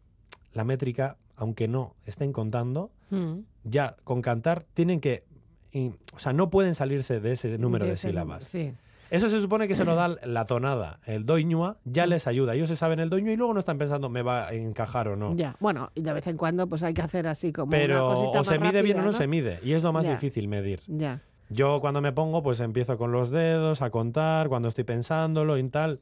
la 0.52 0.64
métrica, 0.64 1.16
aunque 1.36 1.68
no 1.68 1.94
estén 2.04 2.32
contando, 2.32 2.90
mm. 3.10 3.38
ya 3.64 3.96
con 4.04 4.20
cantar 4.20 4.64
tienen 4.74 5.00
que... 5.00 5.24
y- 5.72 5.92
o 6.14 6.18
sea, 6.18 6.32
no 6.34 6.50
pueden 6.50 6.74
salirse 6.74 7.18
de 7.20 7.32
ese 7.32 7.56
número 7.56 7.86
de, 7.86 7.92
ese 7.92 8.08
número, 8.08 8.24
sílabas. 8.24 8.44
Sí. 8.44 8.74
Eso 9.10 9.28
se 9.28 9.40
supone 9.40 9.66
que 9.68 9.74
se 9.74 9.84
lo 9.86 9.94
da 9.94 10.08
la 10.24 10.44
tonada. 10.46 11.00
El 11.06 11.24
doñua 11.24 11.78
ya 11.84 12.06
les 12.06 12.26
ayuda. 12.26 12.54
Ellos 12.54 12.68
se 12.68 12.76
saben 12.76 13.00
el 13.00 13.08
doño 13.08 13.32
y 13.32 13.36
luego 13.36 13.54
no 13.54 13.58
están 13.60 13.78
pensando 13.78 14.08
me 14.10 14.20
va 14.22 14.48
a 14.48 14.52
encajar 14.52 15.08
o 15.08 15.16
no. 15.16 15.34
Ya, 15.34 15.56
bueno, 15.60 15.90
y 15.94 16.02
de 16.02 16.12
vez 16.12 16.26
en 16.26 16.36
cuando 16.36 16.66
pues 16.66 16.82
hay 16.82 16.92
que 16.92 17.02
hacer 17.02 17.26
así 17.26 17.52
como 17.52 17.70
Pero 17.70 18.06
una 18.06 18.14
cosita 18.16 18.40
o 18.40 18.44
se 18.44 18.58
más 18.58 18.68
mide 18.68 18.82
bien 18.82 18.96
o 18.98 19.00
rápida, 19.00 19.12
no, 19.12 19.18
se 19.18 19.26
mide. 19.26 19.58
Y 19.64 19.72
es 19.72 19.82
lo 19.82 19.92
más 19.94 20.04
Ya. 20.04 20.12
difícil 20.12 20.46
medir. 20.46 20.80
Ya, 20.88 21.22
Yo 21.48 21.80
cuando 21.80 22.00
me 22.00 22.12
pongo, 22.12 22.42
pues 22.44 22.60
empiezo 22.60 22.98
con 22.98 23.10
los 23.12 23.30
dedos 23.30 23.82
a 23.82 23.90
contar, 23.90 24.48
cuando 24.48 24.68
estoy 24.68 24.84
pensándolo 24.84 25.56
y 25.58 25.68
tal. 25.68 25.98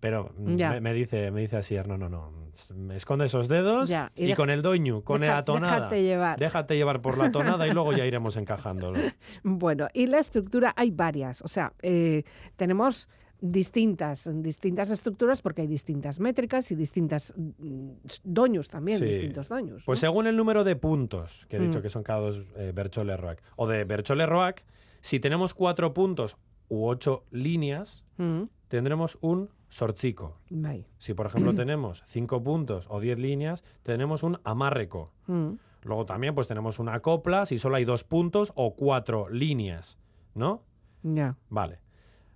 Pero 0.00 0.32
mm, 0.36 0.56
me, 0.56 0.80
me 0.80 0.92
dice, 0.92 1.30
me 1.30 1.40
dice 1.40 1.56
así, 1.56 1.76
no, 1.86 1.96
no, 1.96 2.08
no. 2.08 2.30
me 2.74 2.96
Esconde 2.96 3.26
esos 3.26 3.48
dedos 3.48 3.88
Ya, 3.88 4.12
y 4.14 4.24
y, 4.24 4.26
deja- 4.28 4.36
con 4.36 4.50
el 4.50 4.62
doñu, 4.62 5.02
con 5.02 5.20
deja- 5.20 5.34
la 5.34 5.44
tonada. 5.44 5.74
déjate 5.76 6.02
llevar. 6.02 6.38
Déjate 6.38 6.76
llevar 6.76 7.00
por 7.02 7.18
la 7.18 7.30
tonada 7.30 7.66
y 7.66 7.72
luego 7.72 7.92
ya 7.92 8.04
iremos 8.06 8.36
encajándolo. 8.36 8.98
Bueno, 9.42 9.88
y 9.92 10.06
la 10.06 10.18
estructura 10.18 10.72
hay 10.76 10.90
varias, 10.90 11.42
o 11.42 11.48
sea, 11.48 11.72
eh, 11.82 12.22
tenemos 12.56 13.08
distintas, 13.40 14.28
distintas 14.42 14.90
estructuras 14.90 15.40
porque 15.42 15.62
hay 15.62 15.66
distintas 15.68 16.20
métricas 16.20 16.70
y 16.70 16.74
distintas 16.74 17.34
mm, 17.36 17.90
doños 18.24 18.68
también, 18.68 18.98
Sí. 18.98 19.04
distintos 19.06 19.48
doños. 19.48 19.82
Pues 19.86 19.98
según 19.98 20.26
el 20.26 20.36
número 20.36 20.62
de 20.64 20.76
puntos, 20.76 21.46
que 21.48 21.56
he 21.56 21.60
dicho 21.60 21.78
Mm. 21.78 21.82
que 21.82 21.90
son 21.90 22.02
cada 22.02 22.20
dos 22.20 22.42
eh, 22.56 22.72
Berchole 22.74 23.16
Roac, 23.16 23.42
o 23.56 23.66
de 23.66 23.84
Berchole 23.84 24.26
Roac, 24.26 24.64
si 25.00 25.20
tenemos 25.20 25.54
cuatro 25.54 25.92
puntos 25.94 26.36
u 26.68 26.86
ocho 26.86 27.24
líneas, 27.30 28.04
Mm, 28.18 28.44
tendremos 28.68 29.18
un 29.20 29.50
sorchico. 29.68 30.38
bai. 30.50 30.86
Si, 30.98 31.14
por 31.14 31.26
ejemplo, 31.26 31.54
tenemos 31.56 32.02
cinco 32.06 32.42
puntos 32.42 32.86
o 32.90 33.00
diez 33.00 33.18
líneas, 33.18 33.64
tenemos 33.82 34.22
un 34.22 34.38
amárreco. 34.44 35.12
Mm, 35.26 35.52
Luego 35.82 36.04
también 36.04 36.34
pues 36.34 36.48
tenemos 36.48 36.80
una 36.80 36.98
copla 37.00 37.46
si 37.46 37.58
solo 37.60 37.76
hay 37.76 37.84
dos 37.84 38.02
puntos 38.02 38.52
o 38.56 38.74
cuatro 38.74 39.28
líneas, 39.28 39.98
¿no? 40.34 40.62
ya. 41.04 41.36
Vale. 41.48 41.78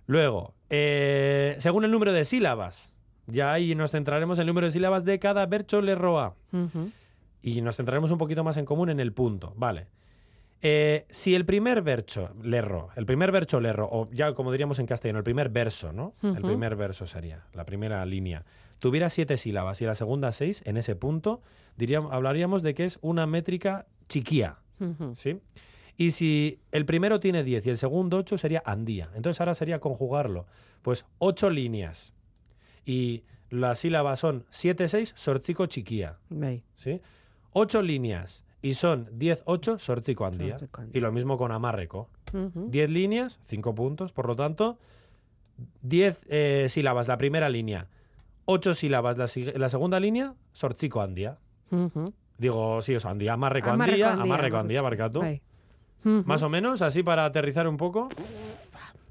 Luego, 0.07 0.53
eh, 0.69 1.55
según 1.59 1.83
el 1.83 1.91
número 1.91 2.13
de 2.13 2.23
sílabas, 2.23 2.95
ya 3.27 3.51
ahí 3.51 3.75
nos 3.75 3.91
centraremos 3.91 4.37
en 4.37 4.43
el 4.43 4.47
número 4.47 4.67
de 4.67 4.71
sílabas 4.71 5.03
de 5.03 5.19
cada 5.19 5.45
Berchole 5.47 5.95
Roa. 5.95 6.35
Ujú, 6.53 6.91
Y 7.41 7.61
nos 7.61 7.75
centraremos 7.75 8.11
un 8.11 8.17
poquito 8.17 8.43
más 8.45 8.55
en 8.57 8.65
común 8.65 8.89
en 8.89 8.99
el 9.01 9.11
punto, 9.13 9.53
¿vale? 9.57 9.87
Eh, 10.63 11.05
si 11.09 11.33
el 11.33 11.43
primer 11.45 11.81
verso, 11.81 12.29
lerro, 12.43 12.89
el 12.95 13.05
primer 13.05 13.31
verso 13.31 13.59
lerro, 13.59 13.89
o 13.91 14.09
ya 14.11 14.33
como 14.33 14.51
diríamos 14.51 14.77
en 14.77 14.85
castellano, 14.85 15.17
el 15.17 15.23
primer 15.23 15.49
verso, 15.49 15.91
¿no? 15.91 16.13
El 16.21 16.41
primer 16.41 16.75
verso 16.75 17.07
sería, 17.07 17.45
la 17.53 17.65
primera 17.65 18.05
línea, 18.05 18.45
tuviera 18.77 19.09
siete 19.09 19.37
sílabas 19.37 19.81
y 19.81 19.85
la 19.85 19.95
segunda 19.95 20.31
seis, 20.31 20.61
en 20.65 20.77
ese 20.77 20.95
punto, 20.95 21.41
diríamos, 21.77 22.13
hablaríamos 22.13 22.61
de 22.61 22.75
que 22.75 22.85
es 22.85 22.99
una 23.01 23.25
métrica 23.25 23.87
chiquía. 24.07 24.57
¿sí? 25.15 25.39
Y 25.97 26.11
si 26.11 26.59
el 26.71 26.85
primero 26.85 27.19
tiene 27.19 27.43
10 27.43 27.65
y 27.65 27.69
el 27.69 27.77
segundo 27.77 28.17
8 28.17 28.37
sería 28.37 28.63
andía. 28.65 29.09
Entonces 29.13 29.39
ahora 29.39 29.53
sería 29.53 29.79
conjugarlo. 29.79 30.47
Pues 30.81 31.05
8 31.19 31.51
líneas. 31.51 32.13
Y 32.85 33.23
las 33.51 33.79
sílabas 33.79 34.19
son 34.19 34.45
7, 34.49 34.87
6, 34.87 35.13
sorchico 35.15 35.67
chiquía. 35.67 36.17
¿sí? 36.75 37.01
8 37.51 37.81
líneas 37.83 38.43
y 38.61 38.73
son 38.75 39.09
10, 39.13 39.43
8, 39.45 39.79
sorchico 39.79 40.25
andía. 40.25 40.57
Sorchico 40.57 40.81
andía. 40.81 40.97
Y 40.97 41.01
lo 41.01 41.11
mismo 41.11 41.37
con 41.37 41.51
amárreco. 41.51 42.09
Ujú. 42.33 42.67
10 42.69 42.89
líneas, 42.89 43.39
5 43.43 43.73
puntos, 43.75 44.11
por 44.13 44.27
lo 44.27 44.35
tanto, 44.35 44.77
10 45.81 46.25
eh, 46.29 46.67
sílabas 46.69 47.07
la 47.07 47.17
primera 47.17 47.49
línea, 47.49 47.87
8 48.45 48.73
sílabas 48.73 49.17
la, 49.17 49.27
la 49.55 49.69
segunda 49.69 49.99
línea, 49.99 50.33
sorchico 50.53 51.01
andía. 51.01 51.37
Ujú. 51.71 52.13
Digo, 52.37 52.81
sí, 52.81 52.95
andía, 53.03 53.33
amárreco 53.33 53.69
Amarreko 53.69 54.07
andía, 54.07 54.23
amárreco 54.23 54.57
andía, 54.57 54.81
barkatu. 54.81 55.19
Bai. 55.21 55.41
Ujú. 56.03 56.23
Más 56.25 56.41
o 56.41 56.49
menos, 56.49 56.81
así 56.81 57.03
para 57.03 57.25
aterrizar 57.25 57.67
un 57.67 57.77
poco. 57.77 58.09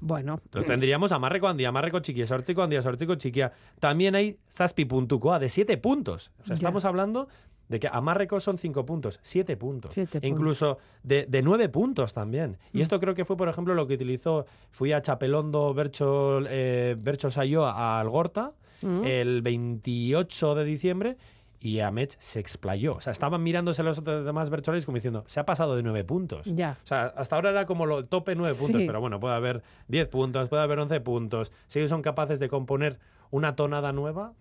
Bueno, 0.01 0.39
Entonces 0.43 0.67
tendríamos 0.69 1.11
amarreco 1.11 1.47
handia, 1.47 1.69
amarreco 1.69 1.99
chiquia, 1.99 2.25
sortzico 2.25 2.63
handia, 2.63 2.81
sortzico 2.81 3.15
chiquia. 3.15 3.53
También 3.79 4.15
hay 4.15 4.37
zazpi 4.49 4.85
puntukoa 4.85 5.37
de 5.39 5.47
7 5.47 5.77
puntos. 5.77 6.31
O 6.39 6.43
sea, 6.43 6.47
Ya. 6.49 6.53
estamos 6.55 6.85
hablando 6.85 7.27
de 7.71 7.79
que 7.79 7.87
a 7.91 7.99
Marruecos 8.01 8.43
son 8.43 8.57
cinco 8.59 8.85
puntos, 8.85 9.17
siete 9.23 9.57
puntos. 9.57 9.93
Siete. 9.93 10.19
Incluso 10.21 10.77
de, 11.01 11.25
de 11.25 11.41
nueve 11.41 11.69
puntos 11.69 12.13
también. 12.13 12.57
Y 12.73 12.79
Mm. 12.79 12.81
esto 12.81 12.99
creo 12.99 13.15
que 13.15 13.25
fue, 13.25 13.37
por 13.37 13.47
ejemplo, 13.49 13.73
lo 13.73 13.87
que 13.87 13.95
utilizó, 13.95 14.45
fui 14.69 14.91
a 14.93 15.01
Chapelondo, 15.01 15.73
Bercho, 15.73 16.39
eh, 16.47 16.95
Bercho 16.99 17.31
Sayo, 17.31 17.65
a 17.65 17.99
Algorta, 17.99 18.51
Mm. 18.83 19.03
el 19.05 19.41
28 19.41 20.55
de 20.55 20.63
diciembre. 20.65 21.17
Y 21.63 21.79
Amech 21.79 22.15
se 22.19 22.39
explayó. 22.39 22.95
O 22.95 23.01
sea, 23.01 23.11
estaban 23.11 23.43
mirándose 23.43 23.83
los 23.83 24.03
demás 24.03 24.49
Bercholis 24.49 24.83
como 24.85 24.95
diciendo, 24.95 25.23
se 25.27 25.39
ha 25.39 25.45
pasado 25.45 25.75
de 25.75 25.83
nueve 25.83 26.03
puntos. 26.03 26.47
Ya. 26.47 26.75
O 26.83 26.87
sea, 26.87 27.05
hasta 27.15 27.35
ahora 27.35 27.51
era 27.51 27.67
como 27.67 27.85
lo 27.85 28.03
tope 28.05 28.33
nueve 28.35 28.55
puntos, 28.59 28.81
pero 28.87 28.99
bueno, 28.99 29.19
puede 29.19 29.35
haber 29.35 29.61
10 29.87 30.07
puntos, 30.07 30.49
puede 30.49 30.63
haber 30.63 30.79
11 30.79 30.99
puntos. 31.01 31.51
Si 31.67 31.77
ellos 31.77 31.89
son 31.91 32.01
capaces 32.01 32.39
de 32.39 32.49
componer 32.49 32.97
una 33.29 33.55
tonada 33.55 33.91
nueva, 33.93 34.33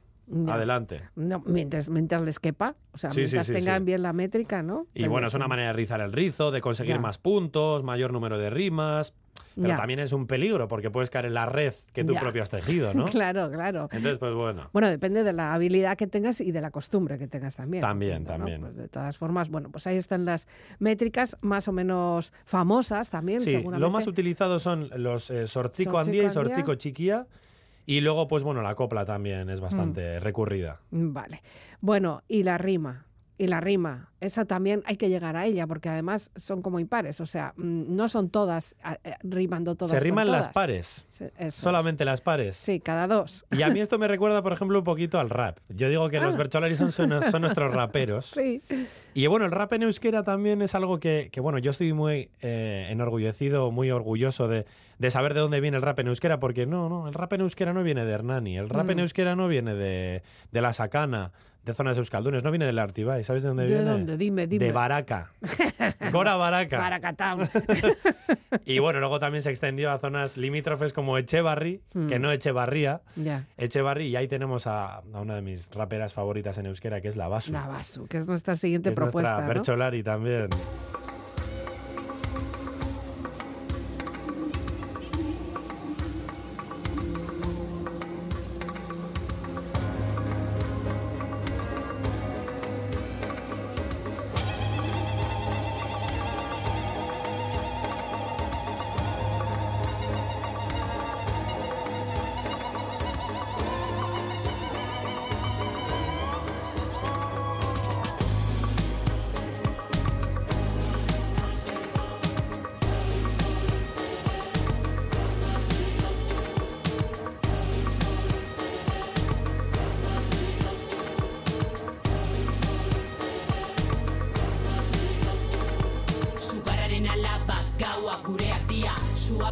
Adelante. 0.48 1.02
No, 1.16 1.42
mientras, 1.46 1.90
mientras 1.90 2.22
les 2.22 2.38
quepa, 2.38 2.76
o 2.92 2.98
sea, 2.98 3.10
Sí, 3.10 3.20
mientras 3.20 3.46
sí, 3.46 3.52
tengan 3.52 3.84
bien 3.84 4.02
la 4.02 4.12
métrica, 4.12 4.62
¿no? 4.62 4.86
Y 4.94 5.00
Pero 5.00 5.10
bueno, 5.12 5.26
es 5.26 5.34
una 5.34 5.48
manera 5.48 5.68
de 5.68 5.74
rizar 5.74 6.00
el 6.00 6.12
rizo, 6.12 6.50
de 6.50 6.60
conseguir 6.60 6.94
Ya. 6.96 7.00
más 7.00 7.18
puntos, 7.18 7.82
mayor 7.82 8.12
número 8.12 8.38
de 8.38 8.48
rimas. 8.50 9.14
Pero 9.56 9.68
Ya. 9.68 9.76
también 9.76 9.98
es 9.98 10.12
un 10.12 10.26
peligro 10.26 10.68
porque 10.68 10.90
puedes 10.90 11.10
caer 11.10 11.26
en 11.26 11.34
la 11.34 11.46
red 11.46 11.74
que 11.92 12.04
tú 12.04 12.12
Ya. 12.14 12.20
propio 12.20 12.42
has 12.42 12.50
tejido, 12.50 12.92
¿no? 12.94 13.06
Claro, 13.06 13.50
claro. 13.50 13.88
Entonces, 13.90 14.18
pues 14.18 14.32
bueno. 14.34 14.70
Bueno, 14.72 14.88
depende 14.88 15.24
de 15.24 15.32
la 15.32 15.52
habilidad 15.54 15.96
que 15.96 16.06
tengas 16.06 16.40
y 16.40 16.52
de 16.52 16.60
la 16.60 16.70
costumbre 16.70 17.18
que 17.18 17.26
tengas 17.26 17.56
también. 17.56 17.80
También, 17.80 18.18
entiendo, 18.18 18.32
¿no? 18.32 18.38
también. 18.38 18.60
Pues 18.60 18.76
de 18.76 18.88
todas 18.88 19.16
formas, 19.18 19.48
bueno, 19.50 19.70
pues 19.70 19.86
ahí 19.88 19.96
están 19.96 20.24
las 20.24 20.46
métricas 20.78 21.36
más 21.40 21.66
o 21.68 21.72
menos 21.72 22.32
famosas 22.44 23.10
también, 23.10 23.40
Sí, 23.40 23.50
seguramente. 23.50 23.80
lo 23.80 23.90
más 23.90 24.06
utilizado 24.06 24.58
son 24.60 24.88
los 24.96 25.30
eh, 25.30 25.46
Sorchico 25.48 25.98
andía 25.98 26.24
y 26.24 26.30
sorchico 26.30 26.74
chiquía. 26.76 27.26
Y 27.90 28.00
luego, 28.02 28.28
pues 28.28 28.44
bueno, 28.44 28.62
la 28.62 28.76
copla 28.76 29.04
también 29.04 29.50
es 29.50 29.60
bastante 29.60 30.18
Mm. 30.20 30.22
recurrida. 30.22 30.80
Vale. 30.92 31.42
Bueno, 31.80 32.22
y 32.28 32.44
la 32.44 32.56
rima. 32.56 33.06
Y 33.36 33.46
la 33.46 33.58
rima, 33.58 34.10
esa 34.20 34.44
también 34.44 34.82
hay 34.84 34.96
que 34.98 35.08
llegar 35.08 35.34
a 35.34 35.46
ella, 35.46 35.66
porque 35.66 35.88
además 35.88 36.30
son 36.36 36.60
como 36.60 36.78
impares, 36.78 37.22
o 37.22 37.26
sea, 37.26 37.54
mm, 37.56 37.96
no 37.96 38.10
son 38.10 38.28
todas 38.28 38.76
eh, 39.02 39.14
rimando 39.22 39.76
todas. 39.76 39.92
Se 39.94 39.98
riman 39.98 40.30
las 40.30 40.48
pares, 40.50 41.06
es. 41.38 41.54
solamente 41.54 42.04
las 42.04 42.20
pares. 42.20 42.54
Sí, 42.54 42.80
cada 42.80 43.06
dos. 43.06 43.46
Y 43.50 43.62
a 43.62 43.68
mí 43.70 43.80
esto 43.80 43.98
me 43.98 44.06
recuerda, 44.08 44.42
por 44.42 44.52
ejemplo, 44.52 44.78
un 44.78 44.84
poquito 44.84 45.18
al 45.18 45.30
rap. 45.30 45.58
Yo 45.70 45.88
digo 45.88 46.10
que 46.10 46.20
los 46.20 46.34
Ah. 46.34 46.38
Bercholari 46.38 46.76
son, 46.76 46.92
son, 46.92 47.10
son 47.32 47.40
nuestros 47.40 47.72
raperos. 47.74 48.26
Sí. 48.26 48.62
Y 49.14 49.26
bueno, 49.26 49.46
el 49.46 49.52
rap 49.52 49.72
en 49.72 49.84
euskera 49.84 50.22
también 50.22 50.60
es 50.60 50.74
algo 50.74 51.00
que, 51.00 51.30
que, 51.32 51.40
bueno, 51.40 51.58
yo 51.58 51.70
estoy 51.70 51.94
muy 51.94 52.28
eh, 52.42 52.88
enorgullecido, 52.90 53.70
muy 53.70 53.90
orgulloso 53.90 54.48
de, 54.48 54.66
de 55.00 55.10
saber 55.10 55.34
de 55.34 55.40
dónde 55.40 55.60
viene 55.60 55.76
el 55.78 55.82
rap 55.82 55.98
en 55.98 56.06
euskera, 56.08 56.38
porque 56.38 56.66
no, 56.66 56.88
no, 56.88 57.08
el 57.08 57.14
rap 57.14 57.32
en 57.32 57.40
euskera 57.40 57.72
no 57.72 57.82
viene 57.82 58.04
de 58.04 58.12
Hernani, 58.12 58.56
el 58.58 58.68
rap 58.68 58.88
en 58.90 58.98
Mm. 58.98 59.00
euskera 59.00 59.34
no 59.34 59.48
viene 59.48 59.74
de, 59.74 60.22
de 60.52 60.60
la 60.60 60.72
Sacana, 60.74 61.32
de 61.64 61.74
zonas 61.74 61.96
euskaldunes, 61.98 62.44
no 62.44 62.50
viene 62.50 62.64
del 62.66 62.78
Artibay, 62.78 63.24
¿sabes 63.24 63.42
de 63.42 63.48
dónde 63.48 63.64
¿De 63.64 63.74
viene? 63.74 63.84
dónde? 63.90 64.16
Dime, 64.16 64.46
dime. 64.46 64.64
De 64.66 64.72
Baraca. 64.72 65.30
Gora 66.12 66.36
Baraca. 66.36 66.78
Baracatán. 66.78 67.48
Y 68.64 68.78
bueno, 68.80 68.98
luego 68.98 69.18
también 69.20 69.42
se 69.42 69.50
extendió 69.50 69.90
a 69.92 69.98
zonas 69.98 70.36
limítrofes 70.36 70.92
como 70.92 71.16
Echevarri, 71.18 71.80
que 72.08 72.18
Mm. 72.18 72.22
no 72.22 72.32
Echevarría, 72.32 73.00
ya. 73.16 73.46
Echevarri, 73.56 74.08
y 74.08 74.16
ahí 74.16 74.26
tenemos 74.28 74.66
a, 74.66 74.96
a 74.96 75.20
una 75.20 75.36
de 75.36 75.42
mis 75.42 75.70
raperas 75.72 76.12
favoritas 76.14 76.58
en 76.58 76.66
euskera, 76.66 77.00
que 77.00 77.08
es 77.08 77.16
la 77.16 77.28
Basu. 77.28 77.52
La 77.52 77.66
Basu, 77.68 78.06
que 78.06 78.18
es 78.18 78.26
nuestra 78.26 78.56
siguiente 78.56 78.88
que 78.90 78.92
es 78.92 78.96
propuesta. 78.96 79.32
nuestra 79.34 79.46
¿no? 79.46 79.54
Bercholari 79.54 80.02
también. 80.02 80.48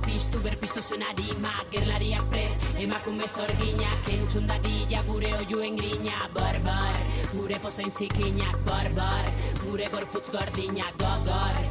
Piztu 0.04 0.38
berpiztu 0.44 0.82
zuen 0.82 1.02
arima 1.02 1.52
Gerlariak 1.72 2.28
prez, 2.30 2.52
emakume 2.78 3.26
zorginak 3.28 4.08
Entzun 4.12 4.46
dadila 4.46 5.02
gure 5.06 5.32
oiuen 5.40 5.76
grina. 5.76 6.28
Barbar, 6.34 6.98
gure 7.32 7.58
pozain 7.62 7.90
zikinak 7.90 8.58
Barbar, 8.66 9.30
gure 9.64 9.88
gorputz 9.92 10.28
gordinak 10.30 10.98
Gogor, 10.98 11.62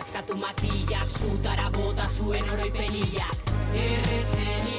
askatu 0.00 0.36
matila 0.36 1.04
Zutara 1.04 1.70
bota 1.70 2.08
zuen 2.08 2.50
oroi 2.50 2.70
pelillak 2.70 4.73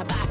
Tabasco. 0.00 0.29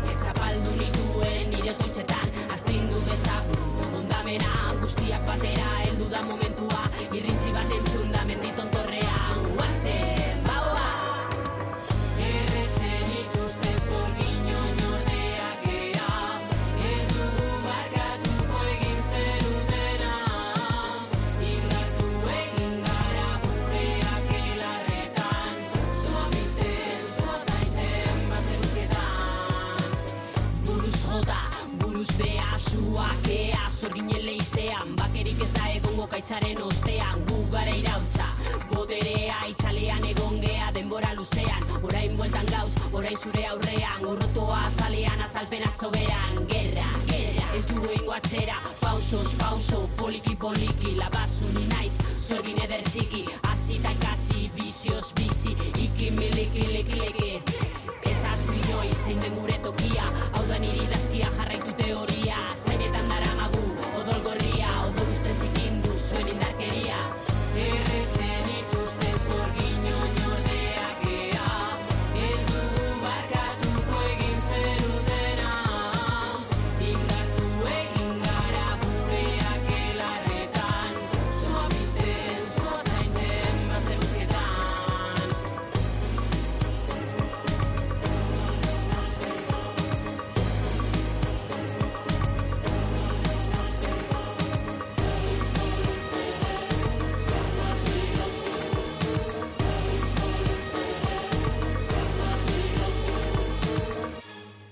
Suak 33.79 33.95
ea, 33.95 34.03
zorginen 34.03 34.25
leizean 34.25 34.95
Bakerik 34.95 35.41
ez 35.41 35.51
da 35.53 35.69
egongo 35.71 36.07
kaitzaren 36.07 36.61
ostean, 36.61 37.23
gu 37.27 37.43
gara 37.51 37.75
irautza 37.75 38.25
Boterea 38.73 39.47
itzalean 39.49 40.03
egon 40.05 40.39
gea 40.41 40.71
denbora 40.73 41.13
luzean. 41.15 41.63
Orain 41.83 42.15
bueltan 42.17 42.45
gauz, 42.51 42.71
orain 42.93 43.17
zure 43.17 43.45
aurrean. 43.47 44.01
Gorrotoa 44.03 44.59
azalean 44.67 45.21
azalpenak 45.25 45.75
soberan 45.79 46.45
Gerra, 46.47 46.85
gerra, 47.07 47.47
ez 47.57 47.65
du 47.65 47.81
egingo 47.89 48.13
atzera. 48.13 48.55
Pausos, 48.79 49.33
pauso, 49.39 49.89
poliki, 49.97 50.35
poliki 50.35 50.95
Labazu 50.95 51.49
ni 51.55 51.65
naiz, 51.73 51.97
zorgin 52.21 52.61
eder 52.63 52.83
txiki 52.83 53.25
Azita 53.51 53.91
ikasi, 53.97 54.49
bizioz 54.55 55.13
bizi. 55.17 55.55
Iki 55.73 56.11
miliki, 56.19 56.67
liki, 56.75 57.01
liki. 57.01 57.31
Ez 58.05 58.19
aztu 58.33 58.53
inoiz, 58.63 58.97
zein 59.03 59.19
den 59.25 59.35
gure 59.39 59.59
tokia. 59.65 60.09
Hau 60.35 60.45
da 60.47 60.61
niri 60.61 60.85
dazkia 60.93 61.33
jarraitu 61.37 61.77
teoria 61.81 62.37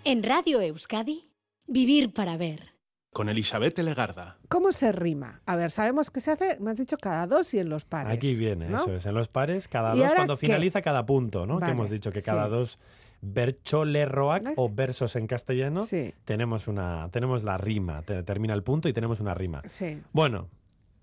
En 0.09 0.23
Radio 0.23 0.61
Euskadi, 0.61 1.33
Vivir 1.67 2.13
para 2.13 2.37
Ver. 2.37 2.75
Con 3.11 3.27
Elizabeth 3.27 3.77
Legarda. 3.79 4.37
¿Cómo 4.47 4.71
se 4.71 4.93
rima? 4.93 5.41
A 5.45 5.57
ver, 5.57 5.69
sabemos 5.69 6.09
que 6.11 6.21
se 6.21 6.31
hace, 6.31 6.57
me 6.61 6.71
has 6.71 6.77
dicho 6.77 6.95
cada 6.97 7.27
dos 7.27 7.53
y 7.53 7.59
en 7.59 7.67
los 7.67 7.83
pares. 7.83 8.13
Aquí 8.13 8.33
viene, 8.33 8.69
¿no? 8.69 8.77
eso 8.77 8.95
es. 8.95 9.05
En 9.05 9.15
los 9.15 9.27
pares, 9.27 9.67
cada 9.67 9.93
¿Y 9.97 9.99
dos, 9.99 10.13
cuando 10.13 10.37
qué? 10.37 10.45
finaliza 10.45 10.81
cada 10.81 11.05
punto, 11.05 11.45
¿no? 11.45 11.55
Vale, 11.55 11.65
Que 11.65 11.71
hemos 11.73 11.89
dicho 11.89 12.09
que 12.13 12.21
cada 12.21 12.45
sí. 12.45 12.51
dos 12.51 12.79
bercholerroac 13.21 14.43
¿Ves? 14.45 14.53
o 14.55 14.69
versos 14.69 15.17
en 15.17 15.27
castellano, 15.27 15.81
Sí, 15.85 16.13
tenemos, 16.23 16.69
una, 16.69 17.09
tenemos 17.11 17.43
la 17.43 17.57
rima. 17.57 18.01
Te- 18.03 18.23
termina 18.23 18.53
el 18.53 18.63
punto 18.63 18.87
y 18.87 18.93
tenemos 18.93 19.19
una 19.19 19.33
rima. 19.33 19.61
sí. 19.67 20.01
Bueno, 20.13 20.47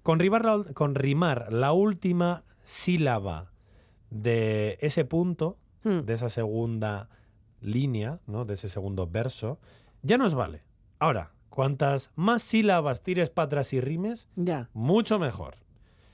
con 0.03 0.19
rimar, 0.19 0.47
la, 0.47 0.65
con 0.73 0.95
rimar 0.95 1.53
la 1.53 1.73
última 1.73 2.45
sílaba 2.63 3.51
de 4.09 4.79
ese 4.81 5.05
punto, 5.05 5.59
Hmm, 5.83 6.01
de 6.07 6.15
esa 6.15 6.31
segunda 6.31 7.11
línea, 7.65 8.21
¿no? 8.27 8.45
de 8.45 8.55
ese 8.55 8.69
segundo 8.69 9.07
verso, 9.07 9.59
ya 10.03 10.19
nos 10.19 10.35
vale. 10.35 10.63
Ahora, 10.99 11.31
cuantas 11.49 12.11
más 12.15 12.43
sílabas 12.43 13.03
tires 13.03 13.31
para 13.31 13.47
atrás 13.47 13.73
y 13.73 13.81
rimes, 13.81 14.29
Ya, 14.37 14.69
mucho 14.73 15.19
mejor. 15.19 15.57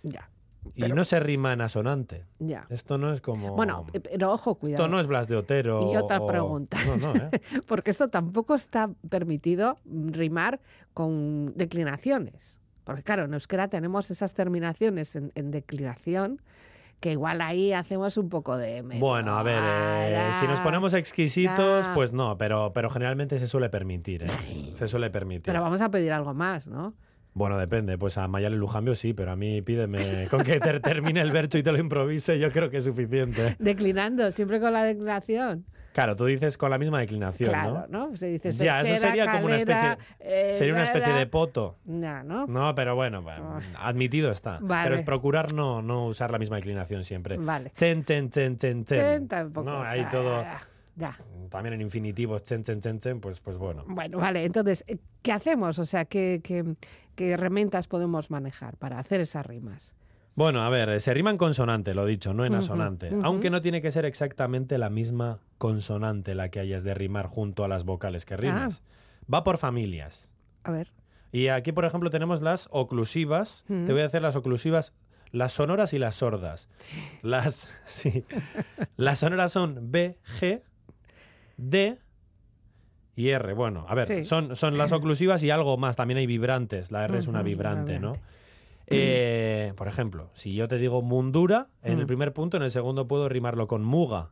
ya, 0.02 0.30
Y 0.74 0.82
no 0.84 1.04
se 1.04 1.18
rima 1.20 1.52
en 1.52 1.60
asonante. 1.62 2.24
ya. 2.38 2.66
Esto 2.70 2.98
no 2.98 3.12
es 3.12 3.20
como... 3.20 3.54
Bueno, 3.56 3.86
eh, 3.92 4.00
pero 4.00 4.32
ojo, 4.32 4.54
cuidado. 4.56 4.84
Esto 4.84 4.90
no 4.94 5.00
es 5.00 5.06
Blas 5.06 5.26
de 5.28 5.36
Otero. 5.36 5.90
Y 5.92 5.96
otra 5.96 6.20
o- 6.20 6.26
pregunta. 6.26 6.76
No, 6.86 6.96
no, 6.96 7.14
¿eh? 7.16 7.30
Porque 7.66 7.90
esto 7.90 8.08
tampoco 8.08 8.54
está 8.54 8.90
permitido 9.08 9.78
rimar 9.84 10.60
con 10.94 11.52
declinaciones. 11.56 12.60
Porque 12.84 13.02
claro, 13.02 13.24
en 13.24 13.34
euskera 13.34 13.68
tenemos 13.68 14.10
esas 14.10 14.34
terminaciones 14.34 15.14
en, 15.16 15.32
en 15.34 15.50
declinación 15.50 16.40
que 17.00 17.12
igual 17.12 17.40
ahí 17.40 17.72
hacemos 17.72 18.16
un 18.18 18.28
poco 18.28 18.56
de... 18.56 18.82
Bueno, 18.82 19.34
a 19.34 19.42
ver, 19.42 19.58
eh, 19.62 20.30
si 20.38 20.46
nos 20.46 20.60
ponemos 20.60 20.92
exquisitos, 20.94 21.88
pues 21.94 22.12
no, 22.12 22.36
pero, 22.36 22.72
pero 22.74 22.90
generalmente 22.90 23.38
se 23.38 23.46
suele 23.46 23.70
permitir, 23.70 24.24
¿eh? 24.24 24.28
Se 24.74 24.86
suele 24.86 25.08
permitir. 25.10 25.44
Pero 25.46 25.62
vamos 25.62 25.80
a 25.80 25.90
pedir 25.90 26.12
algo 26.12 26.34
más, 26.34 26.66
¿no? 26.68 26.94
Bueno, 27.32 27.56
depende. 27.58 27.96
Pues 27.96 28.18
a 28.18 28.26
Mayale 28.28 28.56
Lujambio 28.56 28.94
sí, 28.94 29.14
pero 29.14 29.30
a 29.32 29.36
mí 29.36 29.62
pídeme 29.62 30.26
con 30.30 30.42
que 30.42 30.60
ter- 30.60 30.80
termine 30.80 31.20
el 31.20 31.30
verso 31.30 31.56
y 31.58 31.62
te 31.62 31.72
lo 31.72 31.78
improvise, 31.78 32.38
yo 32.38 32.50
creo 32.50 32.68
que 32.70 32.78
es 32.78 32.84
suficiente. 32.84 33.56
Declinando, 33.58 34.30
siempre 34.32 34.60
con 34.60 34.72
la 34.72 34.82
declinación. 34.84 35.64
Claro, 36.00 36.16
tú 36.16 36.24
dices 36.24 36.56
con 36.56 36.70
la 36.70 36.78
misma 36.78 37.00
declinación, 37.00 37.50
claro, 37.50 37.86
¿no? 37.88 38.16
Se 38.16 38.26
dice 38.28 38.52
Ya, 38.52 38.78
eso 38.78 38.86
sechera, 38.86 39.08
sería 39.08 39.26
como 39.32 39.46
una 39.46 39.58
¿no? 39.58 40.02
eh, 40.20 40.52
Sería 40.54 40.72
una 40.72 40.84
especie 40.84 41.12
de 41.12 41.26
poto. 41.26 41.76
Ya, 41.84 42.22
¿no? 42.22 42.46
No, 42.46 42.74
pero 42.74 42.94
bueno, 42.96 43.20
bueno, 43.20 43.60
admitido 43.78 44.30
está. 44.30 44.58
Vale. 44.62 44.88
Pero 44.88 45.00
es 45.00 45.04
procurar 45.04 45.52
no, 45.52 45.82
no 45.82 46.06
usar 46.06 46.30
la 46.30 46.38
misma 46.38 46.56
declinación 46.56 47.04
siempre. 47.04 47.36
Vale. 47.36 47.70
Chen, 47.70 48.02
chen, 48.02 48.30
chen, 48.30 48.56
chen, 48.56 48.84
chen. 48.84 48.98
Chen 48.98 49.28
tampoco. 49.28 49.68
No, 49.70 49.82
hay 49.82 50.04
todo. 50.06 50.42
ya, 50.42 50.62
ya. 50.96 51.18
También 51.50 51.74
en 51.74 51.82
infinitivos, 51.82 52.44
chen, 52.44 52.62
chen, 52.62 52.80
chen, 52.80 52.98
chen, 52.98 53.20
pues, 53.20 53.40
pues 53.40 53.58
bueno. 53.58 53.84
Bueno, 53.86 54.18
vale, 54.18 54.44
entonces, 54.44 54.84
eh, 54.86 54.96
¿qué 55.20 55.32
hacemos? 55.32 55.78
O 55.78 55.84
sea, 55.86 56.04
¿qué, 56.06 56.40
qué, 56.42 56.76
qué 57.14 57.32
herramientas 57.32 57.88
podemos 57.88 58.30
manejar 58.30 58.76
para 58.76 58.98
hacer 58.98 59.20
esas 59.20 59.44
rimas? 59.44 59.94
Bueno, 60.34 60.62
a 60.62 60.68
ver, 60.70 61.00
se 61.00 61.12
rima 61.12 61.30
en 61.30 61.36
consonante, 61.36 61.92
lo 61.92 62.06
dicho, 62.06 62.32
no 62.32 62.44
en 62.44 62.54
asonante. 62.54 63.10
Aunque 63.22 63.50
no 63.50 63.60
tiene 63.60 63.82
que 63.82 63.90
ser 63.90 64.04
exactamente 64.04 64.78
la 64.78 64.88
misma 64.88 65.40
consonante 65.58 66.34
la 66.34 66.48
que 66.48 66.60
hayas 66.60 66.84
de 66.84 66.94
rimar 66.94 67.26
junto 67.26 67.64
a 67.64 67.68
las 67.68 67.84
vocales 67.84 68.24
que 68.24 68.36
rimas. 68.36 68.82
Ah. 68.84 69.24
Va 69.34 69.44
por 69.44 69.58
familias. 69.58 70.30
A 70.64 70.70
ver. 70.70 70.92
Y 71.32 71.48
aquí, 71.48 71.72
por 71.72 71.84
ejemplo, 71.84 72.10
tenemos 72.10 72.42
las 72.42 72.68
oclusivas. 72.70 73.64
Te 73.68 73.92
voy 73.92 74.02
a 74.02 74.06
hacer 74.06 74.22
las 74.22 74.34
oclusivas, 74.36 74.94
las 75.30 75.52
sonoras 75.52 75.92
y 75.92 75.98
las 75.98 76.14
sordas. 76.16 76.68
Las, 77.22 77.72
sí. 77.84 78.24
Las 78.96 79.18
sonoras 79.18 79.52
son 79.52 79.90
B, 79.92 80.16
G, 80.40 80.62
D 81.56 81.98
y 83.14 83.28
R. 83.28 83.52
Bueno, 83.54 83.84
a 83.88 83.94
ver, 83.94 84.06
Sí. 84.06 84.24
son, 84.24 84.56
son 84.56 84.78
las 84.78 84.92
oclusivas 84.92 85.42
y 85.44 85.50
algo 85.50 85.76
más. 85.76 85.96
También 85.96 86.18
hay 86.18 86.26
vibrantes. 86.26 86.90
La 86.92 87.04
R 87.04 87.18
es 87.18 87.26
una 87.26 87.42
vibrante, 87.42 87.98
¿no? 88.00 88.14
Eh, 88.90 89.72
por 89.76 89.88
ejemplo, 89.88 90.31
si 90.35 90.55
yo 90.55 90.68
te 90.68 90.79
digo 90.79 91.00
mundura 91.03 91.68
en 91.83 91.98
el 91.98 92.05
Mm. 92.05 92.09
primer 92.09 92.33
punto, 92.33 92.57
en 92.57 92.62
el 92.64 92.70
segundo 92.70 93.07
puedo 93.09 93.29
rimarlo 93.29 93.66
con 93.68 93.85
muga. 93.85 94.31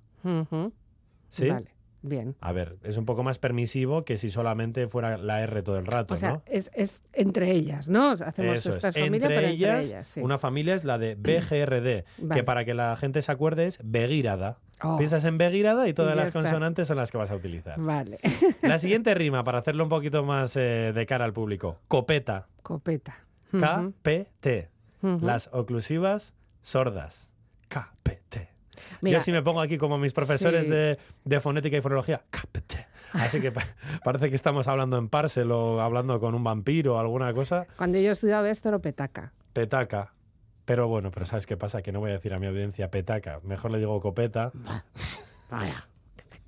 ¿Sí? 1.31 1.49
Vale, 1.49 1.71
bien. 2.03 2.35
A 2.41 2.53
ver, 2.53 2.77
es 2.83 2.97
un 2.97 3.05
poco 3.05 3.23
más 3.23 3.39
permisivo 3.39 4.05
que 4.05 4.17
si 4.17 4.31
solamente 4.31 4.89
fuera 4.89 5.17
la 5.19 5.43
R 5.43 5.63
todo 5.63 5.79
el 5.79 5.87
rato, 5.87 6.15
O 6.15 6.17
sea, 6.17 6.31
¿no? 6.33 6.43
es, 6.47 6.71
es 6.75 7.03
entre 7.13 7.53
ellas, 7.53 7.89
¿no? 7.89 8.11
Hacemos 8.11 8.57
Eso 8.59 8.71
es. 8.71 8.77
esta 8.77 8.93
familia, 8.93 9.27
entre 9.27 9.37
pero 9.37 9.47
ellas, 9.49 9.75
entre 9.77 9.87
ellas. 9.97 10.09
Sí. 10.09 10.21
una 10.21 10.39
familia 10.39 10.75
es 10.75 10.85
la 10.85 10.99
de 10.99 11.15
BGRD, 11.17 12.05
Vale. 12.19 12.41
que 12.41 12.45
para 12.45 12.65
que 12.65 12.75
la 12.75 12.97
gente 12.97 13.23
se 13.23 13.31
acuerde 13.31 13.67
es 13.67 13.79
Begírada. 13.85 14.59
Oh, 14.83 14.97
Piensas 14.97 15.25
en 15.25 15.39
Begírada 15.39 15.89
y 15.89 15.93
todas 15.95 16.17
las 16.17 16.29
está. 16.29 16.41
consonantes 16.41 16.87
son 16.89 16.97
las 16.99 17.11
que 17.11 17.19
vas 17.19 17.31
a 17.33 17.37
utilizar. 17.37 17.81
Vale. 17.81 18.19
La 18.63 18.79
siguiente 18.79 19.13
rima, 19.15 19.43
para 19.45 19.59
hacerlo 19.59 19.83
un 19.83 19.89
poquito 19.91 20.23
más 20.25 20.57
eh, 20.57 20.93
de 20.95 21.07
cara 21.07 21.25
al 21.25 21.33
público. 21.33 21.79
Copeta. 21.89 22.47
Copeta. 22.63 23.19
K-P-T. 23.51 24.69
Las 25.21 25.49
oclusivas 25.53 26.35
sordas. 26.61 27.33
K-P-T. 27.69 28.49
Mira, 29.01 29.19
Yo 29.19 29.21
sí 29.21 29.33
me 29.33 29.43
pongo 29.43 29.61
aquí 29.61 29.77
como 29.79 29.99
mis 29.99 30.13
profesores 30.13 30.65
sí. 30.65 30.71
de, 30.71 30.99
de 31.25 31.41
fonética 31.41 31.77
y 31.77 31.81
fonología. 31.81 32.23
K-P-T. 32.31 32.87
Así 33.15 33.41
que 33.41 33.51
pa- 33.53 33.67
parece 34.05 34.29
que 34.31 34.37
estamos 34.37 34.69
hablando 34.69 34.99
en 34.99 35.09
parcel 35.09 35.51
o 35.53 35.81
hablando 35.81 36.19
con 36.21 36.35
un 36.35 36.45
vampiro 36.45 36.97
o 36.97 36.99
alguna 36.99 37.33
cosa. 37.33 37.67
Cuando 37.77 37.99
yo 37.99 38.13
estudiaba 38.13 38.49
esto 38.51 38.69
era 38.69 38.79
petaca. 38.79 39.33
Petaca. 39.53 40.13
Pero 40.65 40.87
bueno, 40.89 41.11
pero 41.11 41.25
¿sabes 41.27 41.47
qué 41.47 41.57
pasa? 41.57 41.81
Que 41.83 41.93
no 41.93 42.01
voy 42.01 42.11
a 42.11 42.15
decir 42.15 42.35
a 42.35 42.39
mi 42.39 42.47
audiencia 42.47 42.91
petaca. 42.91 43.41
Mejor 43.43 43.71
le 43.71 43.79
digo 43.79 43.99
copeta. 44.01 44.53
Vaya. 45.51 45.89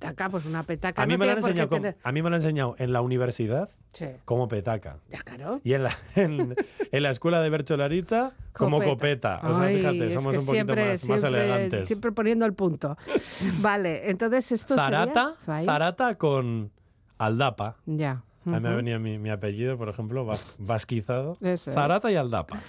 Petaca, 0.01 0.29
pues 0.29 0.45
una 0.45 0.63
petaca 0.63 1.03
A 1.03 1.05
mí, 1.05 1.13
no 1.13 1.19
me 1.19 1.25
lo 1.25 1.31
han 1.33 1.37
enseñado 1.37 1.69
como- 1.69 1.81
tener- 1.81 1.97
a 2.03 2.11
mí 2.11 2.21
me 2.23 2.29
lo 2.29 2.35
han 2.35 2.41
enseñado 2.41 2.75
en 2.79 2.91
la 2.91 3.01
universidad 3.01 3.69
Sí, 3.93 4.05
como 4.25 4.47
petaca. 4.47 4.97
ya 5.09 5.19
claro. 5.21 5.61
Y 5.63 5.73
en 5.73 5.83
la, 5.83 5.91
en, 6.15 6.55
en 6.91 7.03
la 7.03 7.09
escuela 7.11 7.41
de 7.41 7.49
Bercholaritza 7.51 8.31
como 8.53 8.81
copeta. 8.81 9.39
O 9.43 9.53
sea, 9.53 9.63
Ay, 9.65 9.77
fíjate, 9.77 10.07
es 10.07 10.13
somos 10.13 10.33
un 10.37 10.45
poquito 10.45 10.53
siempre, 10.53 10.89
más, 10.91 11.05
más 11.07 11.19
siempre- 11.21 11.45
elegantes. 11.45 11.87
Siempre 11.87 12.11
poniendo 12.11 12.45
el 12.45 12.53
punto. 12.53 12.97
Vale, 13.61 14.09
entonces 14.09 14.51
esto 14.51 14.75
Zarata, 14.75 15.35
sería... 15.45 15.63
Zarata 15.65 16.15
con 16.15 16.71
Aldapa. 17.17 17.77
Ya. 17.85 18.23
A 18.45 18.49
mí 18.49 18.59
me 18.59 18.75
venido 18.75 18.99
mi, 18.99 19.19
mi 19.19 19.29
apellido, 19.29 19.77
por 19.77 19.87
ejemplo, 19.89 20.25
vas- 20.25 20.55
vasquizado. 20.57 21.33
Eso 21.41 21.69
es. 21.69 21.75
Zarata 21.75 22.11
y 22.11 22.15
Aldapa. 22.15 22.59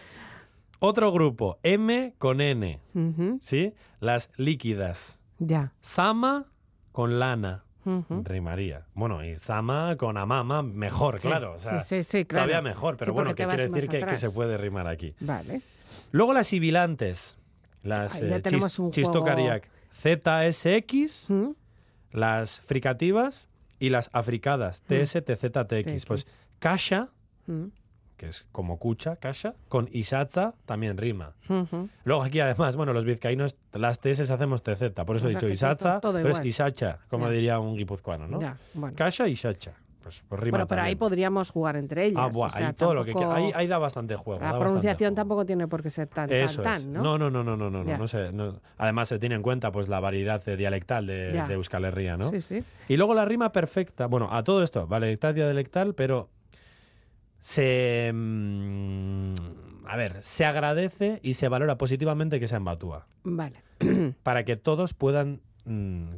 Otro 0.80 1.12
grupo, 1.12 1.58
M 1.62 2.14
con 2.18 2.40
N, 2.40 2.80
Ujú, 2.94 3.38
¿sí? 3.40 3.72
Las 4.00 4.28
líquidas. 4.36 5.20
Ya. 5.38 5.72
Zama 5.82 6.46
con 6.92 7.18
lana. 7.18 7.64
Rimaría. 7.84 8.86
Bueno, 8.94 9.24
y 9.24 9.36
Sama 9.38 9.96
con 9.96 10.16
Amama, 10.16 10.62
mejor, 10.62 11.20
Sí, 11.20 11.26
claro. 11.26 11.54
O 11.54 11.58
sea, 11.58 11.80
sí, 11.80 12.04
sí, 12.04 12.24
claro. 12.24 12.46
Todavía 12.46 12.62
mejor, 12.62 12.96
pero 12.96 13.12
bueno, 13.12 13.34
que 13.34 13.44
quiere 13.44 13.68
decir 13.68 13.88
que, 13.88 14.16
se 14.16 14.30
puede 14.30 14.56
rimar 14.56 14.86
aquí. 14.86 15.14
Vale. 15.18 15.62
Luego 16.12 16.32
las 16.32 16.46
sibilantes. 16.46 17.38
Las 17.82 18.14
Ahí 18.14 18.28
ya 18.28 18.36
eh, 18.36 18.40
tenemos 18.40 18.78
chis- 18.78 19.06
un. 19.08 19.62
ZSX, 19.92 21.30
¿Mm? 21.30 21.50
las 22.12 22.60
fricativas 22.60 23.48
y 23.80 23.88
las 23.88 24.10
africadas. 24.12 24.82
TS, 24.82 25.22
TZ, 25.24 25.50
TX. 25.50 25.66
TX. 25.86 26.06
Pues 26.06 26.38
Kasha, 26.60 27.08
¿Mm? 27.46 27.64
Que 28.22 28.28
es 28.28 28.46
como 28.52 28.78
cucha, 28.78 29.16
Kasha, 29.16 29.54
con 29.68 29.88
Isatza 29.90 30.54
también 30.64 30.96
rima. 30.96 31.32
Luego 32.04 32.22
aquí 32.22 32.38
además, 32.38 32.76
bueno, 32.76 32.92
los 32.92 33.04
vizcaínos, 33.04 33.56
las 33.72 33.98
TS 33.98 34.30
hacemos 34.30 34.62
TZ, 34.62 34.90
por 35.04 35.16
eso 35.16 35.26
O 35.26 35.28
he 35.28 35.34
dicho 35.34 35.48
Isatza, 35.48 35.98
pero 36.00 36.28
es. 36.28 36.44
Isacha, 36.44 37.00
como 37.10 37.26
Ya. 37.26 37.32
diría 37.32 37.58
un 37.58 37.76
guipuzcoano, 37.76 38.28
¿no? 38.28 38.40
Ya, 38.40 38.56
bueno. 38.74 38.94
Kasha 38.96 39.26
y 39.26 39.32
Isacha. 39.32 39.72
Pues, 40.04 40.24
pues 40.28 40.40
rima 40.40 40.58
Bueno, 40.58 40.68
pero 40.68 40.82
ahí 40.82 40.94
podríamos 40.94 41.50
jugar 41.50 41.74
entre 41.74 42.06
ellas. 42.06 42.20
Ah, 42.22 42.26
o 42.26 42.30
buah, 42.30 42.50
sea, 42.50 42.68
ahí 42.68 42.74
todo 42.74 42.94
lo 42.94 43.04
que. 43.04 43.12
Ahí, 43.12 43.50
ahí 43.56 43.66
da 43.66 43.78
bastante 43.78 44.14
juego. 44.14 44.40
La 44.40 44.56
pronunciación 44.56 45.08
juego. 45.10 45.14
tampoco 45.16 45.44
tiene 45.46 45.66
por 45.66 45.82
qué 45.82 45.90
ser 45.90 46.06
tan, 46.06 46.30
Eso 46.30 46.62
tan, 46.62 46.92
¿no? 46.92 47.02
No, 47.02 47.18
no, 47.18 47.28
no, 47.28 47.42
no, 47.42 47.56
no, 47.56 47.70
no, 47.70 47.84
Ya. 47.84 47.98
no 47.98 48.06
sé, 48.06 48.30
no. 48.30 48.60
Además 48.78 49.08
se 49.08 49.18
tiene 49.18 49.34
en 49.34 49.42
cuenta 49.42 49.72
pues 49.72 49.88
la 49.88 49.98
variedad 49.98 50.40
dialectal 50.44 51.06
de 51.08 51.32
Euskal 51.54 51.84
Herria, 51.86 52.16
¿no? 52.16 52.30
Sí, 52.30 52.40
sí. 52.40 52.62
Y 52.88 52.96
luego 52.96 53.14
la 53.14 53.24
rima 53.24 53.50
perfecta. 53.50 54.06
Bueno, 54.06 54.28
a 54.30 54.44
todo 54.44 54.62
esto, 54.62 54.86
variedad 54.86 55.34
dialectal, 55.34 55.94
pero 55.94 56.28
se 57.42 58.10
mm, 58.14 59.34
a 59.84 59.96
ver, 59.96 60.22
se 60.22 60.44
agradece 60.44 61.18
y 61.22 61.34
se 61.34 61.48
valora 61.48 61.76
positivamente 61.76 62.38
que 62.40 62.46
sea 62.48 62.58
en 62.58 62.64
Batúa, 62.64 63.06
Vale. 63.24 63.62
para 64.22 64.44
que 64.44 64.56
todos 64.56 64.94
puedan 64.94 65.40
mm, 65.64 66.10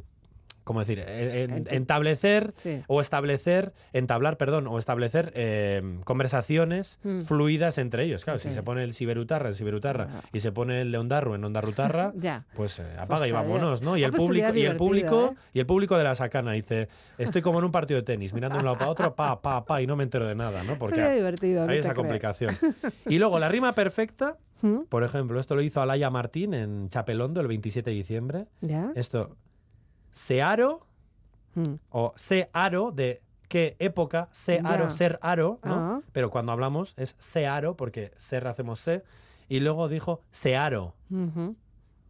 ¿cómo 0.65 0.81
decir? 0.81 0.99
Eh, 0.99 1.43
en- 1.43 1.63
Enti- 1.63 1.67
entablecer 1.71 2.51
Sí. 2.57 2.81
o 2.87 2.99
establecer, 2.99 3.71
entablar, 3.93 4.35
perdón, 4.35 4.67
o 4.67 4.77
establecer 4.77 5.31
eh, 5.35 5.81
conversaciones 6.03 6.99
Mm. 7.03 7.21
fluidas 7.21 7.77
entre 7.77 8.03
ellos. 8.03 8.23
Claro, 8.25 8.39
si 8.39 8.51
se 8.51 8.61
pone 8.63 8.83
el 8.83 8.93
siberutarra 8.93 9.47
en 9.47 9.53
siberutarra 9.55 10.07
Ah. 10.11 10.21
y 10.33 10.41
se 10.41 10.51
pone 10.51 10.81
el 10.81 10.91
leondarro 10.91 11.35
en 11.35 11.43
ondarrutarra, 11.45 12.11
Ya. 12.17 12.43
pues 12.55 12.79
eh, 12.79 12.83
apaga 12.97 13.19
Pues 13.21 13.29
y 13.29 13.31
vámonos. 13.31 13.81
¿no? 13.81 13.95
Y 13.95 14.03
Ah, 14.03 14.07
el 14.07 14.11
pues 14.11 14.23
público, 14.23 14.53
y 14.53 14.65
el 14.65 14.75
público, 14.75 15.33
¿eh? 15.33 15.37
y 15.53 15.59
el 15.59 15.65
público 15.65 15.97
de 15.97 16.03
la 16.03 16.15
sacana 16.15 16.51
dice, 16.53 16.89
estoy 17.17 17.41
como 17.41 17.59
en 17.59 17.65
un 17.65 17.71
partido 17.71 17.99
de 17.99 18.03
tenis, 18.03 18.33
mirando 18.33 18.55
de 18.57 18.59
un 18.59 18.65
lado 18.65 18.77
para 18.77 18.91
otro, 18.91 19.15
pa, 19.15 19.41
pa, 19.41 19.63
pa, 19.65 19.81
y 19.81 19.87
no 19.87 19.95
me 19.95 20.03
entero 20.03 20.27
de 20.27 20.35
nada, 20.35 20.63
¿no? 20.63 20.77
Porque 20.77 20.99
no 20.99 21.07
hay 21.07 21.19
esa 21.19 21.89
creas. 21.89 21.93
complicación. 21.93 22.55
Y 23.07 23.19
luego 23.19 23.37
la 23.39 23.49
rima 23.49 23.73
perfecta, 23.75 24.35
¿Mm? 24.61 24.85
por 24.89 25.03
ejemplo, 25.03 25.39
esto 25.39 25.55
lo 25.55 25.61
hizo 25.61 25.79
Alaya 25.81 26.09
Martín 26.09 26.53
en 26.53 26.89
Chapelondo 26.89 27.39
el 27.41 27.47
27 27.47 27.89
de 27.91 27.95
diciembre. 27.95 28.45
¿Ya? 28.61 28.91
Esto, 28.95 29.35
Searo 30.15 30.81
Mm. 31.55 31.75
o 31.91 32.13
se 32.17 32.49
aro 32.51 32.91
de 32.91 33.21
qué 33.47 33.75
época, 33.79 34.27
se 34.31 34.59
aro, 34.63 34.85
Ya. 34.85 34.89
ser 34.89 35.19
aro, 35.21 35.59
¿no? 35.63 35.73
Ah. 35.75 36.01
Pero 36.11 36.29
cuando 36.29 36.51
hablamos 36.51 36.93
es 36.97 37.15
se 37.19 37.47
aro 37.47 37.77
porque 37.77 38.11
ser 38.17 38.45
hacemos 38.47 38.79
se 38.79 39.03
y 39.47 39.59
luego 39.61 39.87
dijo 39.87 40.19
se 40.31 40.57
aro 40.57 40.93
Ujú. 41.11 41.55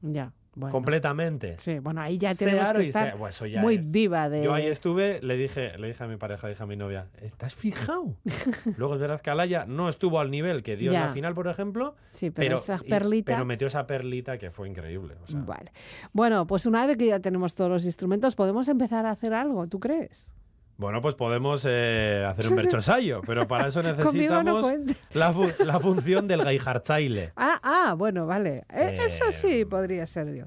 Ya. 0.02 0.32
Bueno. 0.56 0.72
completamente. 0.72 1.56
Sí, 1.60 1.80
bueno, 1.80 2.00
ahí 2.02 2.18
ya 2.18 2.34
tenemos 2.34 2.72
que 2.72 2.88
estar 2.88 3.18
se- 3.34 3.52
ya 3.52 3.62
muy 3.62 3.76
es. 3.76 3.92
viva 3.92 4.30
de... 4.30 4.42
Yo 4.44 4.54
ahí 4.54 4.68
estuve, 4.68 5.20
le 5.22 5.36
dije, 5.36 5.78
le 5.78 5.88
dije 5.88 6.04
a 6.04 6.08
mi 6.08 6.16
pareja, 6.16 6.48
le 6.48 6.54
dije 6.54 6.64
a 6.64 6.66
mi 6.66 6.78
novia, 6.78 7.08
¿estás 7.22 7.54
fijado? 7.54 8.16
Luego 8.78 8.94
es 8.96 9.02
verdad 9.02 9.20
que 9.20 9.30
Alaya 9.30 9.66
no 9.66 9.90
estuvo 9.90 10.20
al 10.20 10.32
nivel 10.32 10.64
que 10.64 10.78
dio 10.78 10.92
en 10.94 11.00
la 11.02 11.10
final, 11.10 11.34
por 11.36 11.48
ejemplo, 11.48 11.96
Sí, 12.06 12.30
pero, 12.32 12.46
pero, 12.46 12.58
esa 12.58 12.78
y- 12.84 12.90
perlita... 12.90 13.34
pero 13.34 13.46
metió 13.46 13.68
esa 13.68 13.86
perlita 13.86 14.38
que 14.38 14.50
fue 14.50 14.70
increíble. 14.70 15.16
o 15.22 15.28
sea. 15.28 15.42
Vale. 15.42 15.72
Bueno, 16.14 16.48
pues 16.48 16.66
una 16.66 16.86
vez 16.88 16.96
que 16.98 17.08
ya 17.08 17.20
tenemos 17.20 17.54
todos 17.54 17.70
los 17.70 17.86
instrumentos, 17.86 18.36
podemos 18.36 18.68
empezar 18.70 19.06
a 19.06 19.10
hacer 19.12 19.34
algo, 19.34 19.68
¿tú 19.68 19.80
crees? 19.82 20.32
Bueno, 20.78 21.02
pues 21.02 21.16
podemos 21.16 21.66
eh, 21.68 22.26
hacer 22.28 22.50
un 22.50 22.56
berchosayo, 22.58 23.22
pero 23.26 23.48
para 23.48 23.68
eso 23.70 23.82
no 23.84 23.94
necesitamos 23.94 24.66
la, 25.14 25.32
fu- 25.32 25.50
la 25.64 25.80
función 25.80 26.28
del 26.28 26.44
gaijarchaile. 26.44 27.32
Ah, 27.38 27.60
ah, 27.64 27.96
bueno, 27.98 28.26
vale. 28.26 28.66
Eh, 28.74 28.98
Eso 29.06 29.32
sí 29.32 29.62
Eh, 29.62 29.66
podría 29.66 30.06
ser 30.06 30.34
yo. 30.36 30.46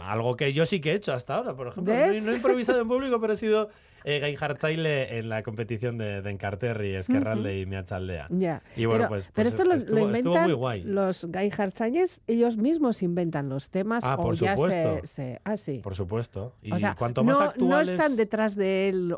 Algo 0.00 0.36
que 0.36 0.52
yo 0.52 0.66
sí 0.66 0.80
que 0.80 0.92
he 0.92 0.94
hecho 0.94 1.12
hasta 1.12 1.36
ahora, 1.36 1.54
por 1.54 1.68
ejemplo. 1.68 1.92
No, 1.94 2.00
he- 2.00 2.10
¿Ves? 2.10 2.24
no 2.24 2.32
he 2.32 2.36
improvisado 2.36 2.80
en 2.80 2.88
público, 2.88 3.20
pero 3.20 3.32
he 3.34 3.36
sido 3.36 3.68
eh, 4.04 4.20
gaijarchaile 4.20 5.18
en 5.18 5.28
la 5.28 5.42
competición 5.42 5.98
de, 5.98 6.22
de 6.22 6.30
Encarterri, 6.30 6.94
Esquerralde 6.94 7.60
y 7.60 7.66
Miachaldea. 7.66 8.26
Ya. 8.30 8.62
Y 8.76 8.86
bueno, 8.86 9.00
pero, 9.04 9.08
pues- 9.08 9.30
pero 9.34 9.50
pues 9.50 9.54
esto 9.80 9.92
lo, 9.92 9.98
inventan 10.00 10.50
los 10.94 11.26
gaijarchañes, 11.26 12.20
ellos 12.26 12.56
mismos 12.56 13.02
inventan 13.02 13.48
los 13.48 13.70
temas 13.70 14.04
Ah, 14.04 14.14
o 14.18 14.22
por 14.22 14.34
ya 14.36 14.54
supuesto. 14.56 15.00
se, 15.02 15.06
se- 15.06 15.40
ah, 15.44 15.56
sí. 15.56 15.80
Por 15.82 15.94
supuesto. 15.94 16.54
Y 16.62 16.72
o 16.72 16.78
sea, 16.78 16.94
cuanto 16.94 17.22
más 17.24 17.38
no, 17.38 17.44
actuales... 17.44 17.88
no 17.88 17.94
están 17.94 18.16
detrás 18.16 18.56
de 18.56 18.88
él 18.88 19.08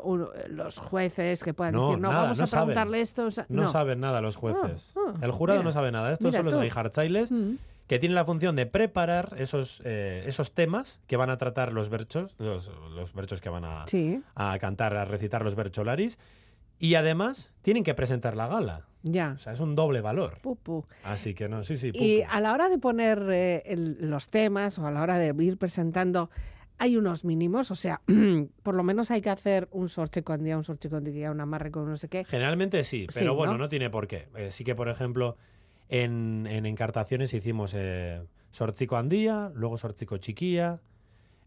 los 0.49 0.77
jueces 0.77 1.43
que 1.43 1.53
puedan 1.53 1.73
No, 1.75 1.87
decir, 1.87 2.01
no, 2.01 2.09
nada, 2.09 2.21
vamos 2.23 2.37
no 2.39 2.43
a 2.43 2.47
saben. 2.47 2.65
preguntarle 2.67 3.01
esto. 3.01 3.25
o 3.25 3.31
sea, 3.31 3.45
No, 3.49 3.67
saben 3.67 3.99
nada 3.99 4.19
los 4.21 4.35
jueces. 4.35 4.93
Ah, 4.97 5.13
ah, 5.15 5.19
el 5.25 5.31
jurado 5.31 5.59
mira. 5.59 5.69
no 5.69 5.71
sabe 5.71 5.91
nada. 5.91 6.11
Estos 6.13 6.33
son 6.35 6.45
los 6.45 6.53
tú. 6.53 6.59
gaijarchailes 6.59 7.31
Mm. 7.31 7.53
Que 7.91 7.99
tienen 7.99 8.15
la 8.15 8.23
función 8.23 8.55
de 8.55 8.65
preparar 8.65 9.35
esos, 9.37 9.81
eh, 9.83 10.23
esos 10.25 10.53
temas 10.53 11.01
que 11.07 11.17
van 11.17 11.29
a 11.29 11.37
tratar 11.37 11.73
los 11.73 11.89
berchos, 11.89 12.35
los, 12.39 12.71
los 12.95 13.11
berchos 13.13 13.41
que 13.41 13.49
van 13.49 13.65
a, 13.65 13.85
Sí, 13.85 14.21
a 14.33 14.57
cantar, 14.59 14.95
a 14.95 15.03
recitar 15.03 15.43
los 15.43 15.55
bercholaris. 15.55 16.17
Y 16.79 16.95
además 16.95 17.51
tienen 17.61 17.83
que 17.83 17.93
presentar 17.93 18.37
la 18.37 18.47
gala. 18.47 18.87
ya. 19.03 19.33
O 19.35 19.37
sea, 19.37 19.51
es 19.51 19.59
un 19.59 19.75
doble 19.75 19.99
valor. 19.99 20.37
Así 21.03 21.33
que 21.33 21.49
no, 21.49 21.65
sí, 21.65 21.75
sí. 21.75 21.91
Y 21.93 22.21
a 22.29 22.39
la 22.39 22.53
hora 22.53 22.69
de 22.69 22.77
poner 22.77 23.27
eh, 23.29 23.63
el- 23.65 24.09
los 24.09 24.29
temas 24.29 24.79
o 24.79 24.87
a 24.87 24.91
la 24.91 25.01
hora 25.01 25.17
de 25.17 25.35
ir 25.43 25.57
presentando, 25.57 26.29
hay 26.77 26.95
unos 26.95 27.25
mínimos, 27.25 27.71
o 27.71 27.75
sea, 27.75 27.99
por 28.63 28.73
lo 28.73 28.83
menos 28.83 29.11
hay 29.11 29.19
que 29.19 29.29
hacer 29.31 29.67
un 29.71 29.89
sorche 29.89 30.23
con 30.23 30.45
día, 30.45 30.57
un 30.57 30.63
sorche 30.63 30.89
con 30.89 31.03
día, 31.03 31.29
un 31.29 31.41
amarre 31.41 31.71
con 31.71 31.89
no 31.89 31.97
sé 31.97 32.07
qué. 32.07 32.23
Generalmente 32.23 32.85
sí, 32.85 33.01
Sí, 33.09 33.19
pero 33.19 33.35
bueno, 33.35 33.51
¿no? 33.53 33.59
¿no? 33.65 33.67
tiene 33.69 33.89
por 33.89 34.07
qué. 34.07 34.29
Eh, 34.37 34.53
sí 34.53 34.63
que, 34.63 34.75
por 34.75 34.87
ejemplo, 34.87 35.35
en, 35.91 36.47
en 36.49 36.65
encartaciones 36.65 37.33
hicimos 37.35 37.73
eh, 37.75 38.23
sorchico 38.49 38.97
andía, 38.97 39.51
luego 39.53 39.77
sorchico 39.77 40.17
chiquilla, 40.17 40.79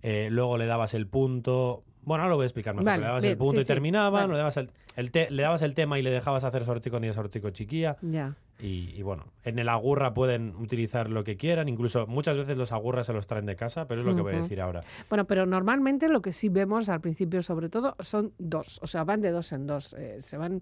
eh, 0.03 0.29
luego 0.31 0.57
le 0.59 0.67
dabas 0.67 0.95
el 0.95 1.09
punto. 1.09 1.83
Bueno, 2.03 2.23
ahora 2.25 2.31
lo 2.33 2.37
voy 2.37 2.45
a 2.45 2.47
explicar 2.47 2.75
mejor. 2.75 2.85
Vale, 2.85 3.01
le 3.01 3.07
dabas 3.07 3.23
bien, 3.23 3.33
el 3.33 3.39
punto 3.39 3.55
sí, 3.55 3.59
y 3.61 3.65
sí, 3.65 3.67
terminaban, 3.67 4.13
vale. 4.13 4.33
le, 4.35 4.37
dabas 4.39 4.57
el, 4.59 4.71
el 4.97 5.11
te- 5.11 5.31
le 5.31 5.43
dabas 5.43 5.63
el 5.63 5.73
tema 5.75 5.99
y 5.99 6.03
le 6.03 6.11
dejabas 6.11 6.45
hacer 6.45 6.65
sorchico 6.67 6.97
andía, 6.97 7.15
sorchico 7.15 7.49
chiquilla. 7.49 7.97
Ya. 8.03 8.35
Y, 8.61 8.91
y 8.95 9.03
bueno, 9.03 9.25
en 9.43 9.59
el 9.59 9.69
agurra 9.71 10.13
pueden 10.15 10.55
utilizar 10.57 11.09
lo 11.11 11.25
que 11.25 11.37
quieran, 11.39 11.69
incluso 11.69 12.07
muchas 12.07 12.37
veces 12.37 12.57
los 12.59 12.71
agurras 12.71 13.07
se 13.07 13.13
los 13.15 13.27
traen 13.27 13.47
de 13.47 13.57
casa, 13.57 13.89
pero 13.89 14.01
es 14.01 14.07
lo 14.07 14.15
que 14.15 14.21
voy 14.21 14.35
a 14.35 14.43
decir 14.43 14.61
ahora. 14.61 14.83
Bueno, 15.09 15.25
pero 15.25 15.45
normalmente 15.47 16.09
lo 16.09 16.21
que 16.23 16.33
sí 16.33 16.51
vemos 16.51 16.89
al 16.91 17.01
principio, 17.01 17.43
sobre 17.43 17.69
todo, 17.71 17.97
son 18.01 18.33
dos, 18.39 18.79
o 18.83 18.87
sea, 18.87 19.03
van 19.05 19.23
de 19.23 19.31
dos 19.31 19.51
en 19.53 19.67
dos, 19.67 19.95
eh, 19.95 20.19
se 20.21 20.37
van 20.37 20.61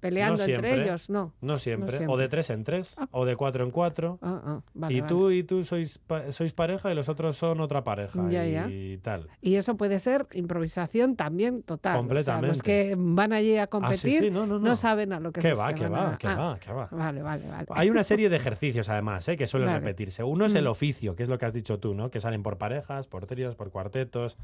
peleando 0.00 0.42
entre 0.42 0.56
siempre. 0.68 0.82
ellos, 0.84 1.10
¿no? 1.10 1.32
No 1.40 1.58
siempre, 1.58 1.96
siempre. 1.98 2.12
o 2.14 2.16
de 2.16 2.28
tres 2.28 2.50
en 2.50 2.64
tres, 2.64 2.94
Ah. 2.98 3.08
o 3.12 3.24
de 3.24 3.36
cuatro 3.36 3.64
en 3.64 3.70
cuatro. 3.70 4.18
Ah, 4.22 4.40
ah, 4.44 4.60
vale, 4.74 4.94
y 4.94 5.00
vale. 5.00 5.08
tú 5.08 5.30
y 5.30 5.42
tú 5.44 5.64
sois, 5.64 5.98
pa- 5.98 6.32
sois 6.32 6.52
pareja 6.52 6.90
y 6.90 6.94
los 6.94 7.08
otros 7.08 7.36
son 7.36 7.60
otra 7.60 7.84
pareja 7.84 8.28
Ya, 8.30 8.46
y, 8.46 8.96
ya. 8.96 9.02
tal. 9.02 9.28
Y 9.40 9.54
eso 9.56 9.76
puede 9.76 9.98
ser 9.98 10.26
improvisación 10.32 11.16
también 11.16 11.62
total. 11.62 11.92
O 11.92 12.00
sea, 12.00 12.02
los 12.02 12.24
Completamente. 12.24 12.62
que 12.62 12.94
van 12.98 13.32
allí 13.32 13.56
a 13.56 13.64
sí, 13.64 13.68
competir 13.70 14.20
sí, 14.24 14.30
no, 14.30 14.46
no, 14.46 14.58
no. 14.58 14.76
saben 14.76 15.12
a 15.12 15.20
lo 15.20 15.32
que 15.32 15.40
¿Qué 15.40 15.48
se 15.50 15.54
va, 15.54 15.70
van 15.70 15.92
va, 15.92 15.98
a- 16.10 16.18
ah, 16.24 16.36
va, 16.52 16.58
qué 16.58 16.72
va? 16.72 16.88
Vale, 16.90 17.22
vale, 17.22 17.46
vale. 17.48 17.66
Hay 17.70 17.90
una 17.90 18.02
serie 18.04 18.28
de 18.28 18.36
ejercicios 18.50 18.88
además 18.88 19.28
¿eh? 19.28 19.36
que 19.36 19.46
suelen 19.46 19.68
Vale. 19.68 19.80
repetirse. 19.80 20.22
Uno 20.24 20.46
es 20.46 20.54
el 20.54 20.64
Mm. 20.64 20.68
oficio, 20.68 21.14
que 21.16 21.22
es 21.22 21.28
lo 21.28 21.38
que 21.38 21.46
has 21.46 21.52
dicho 21.52 21.78
tú, 21.78 21.94
¿no? 21.94 22.10
Que 22.10 22.20
salen 22.20 22.42
por 22.42 22.56
parejas, 22.58 23.06
por 23.06 23.26
tríos, 23.26 23.54
por 23.54 23.70
cuartetos. 23.70 24.36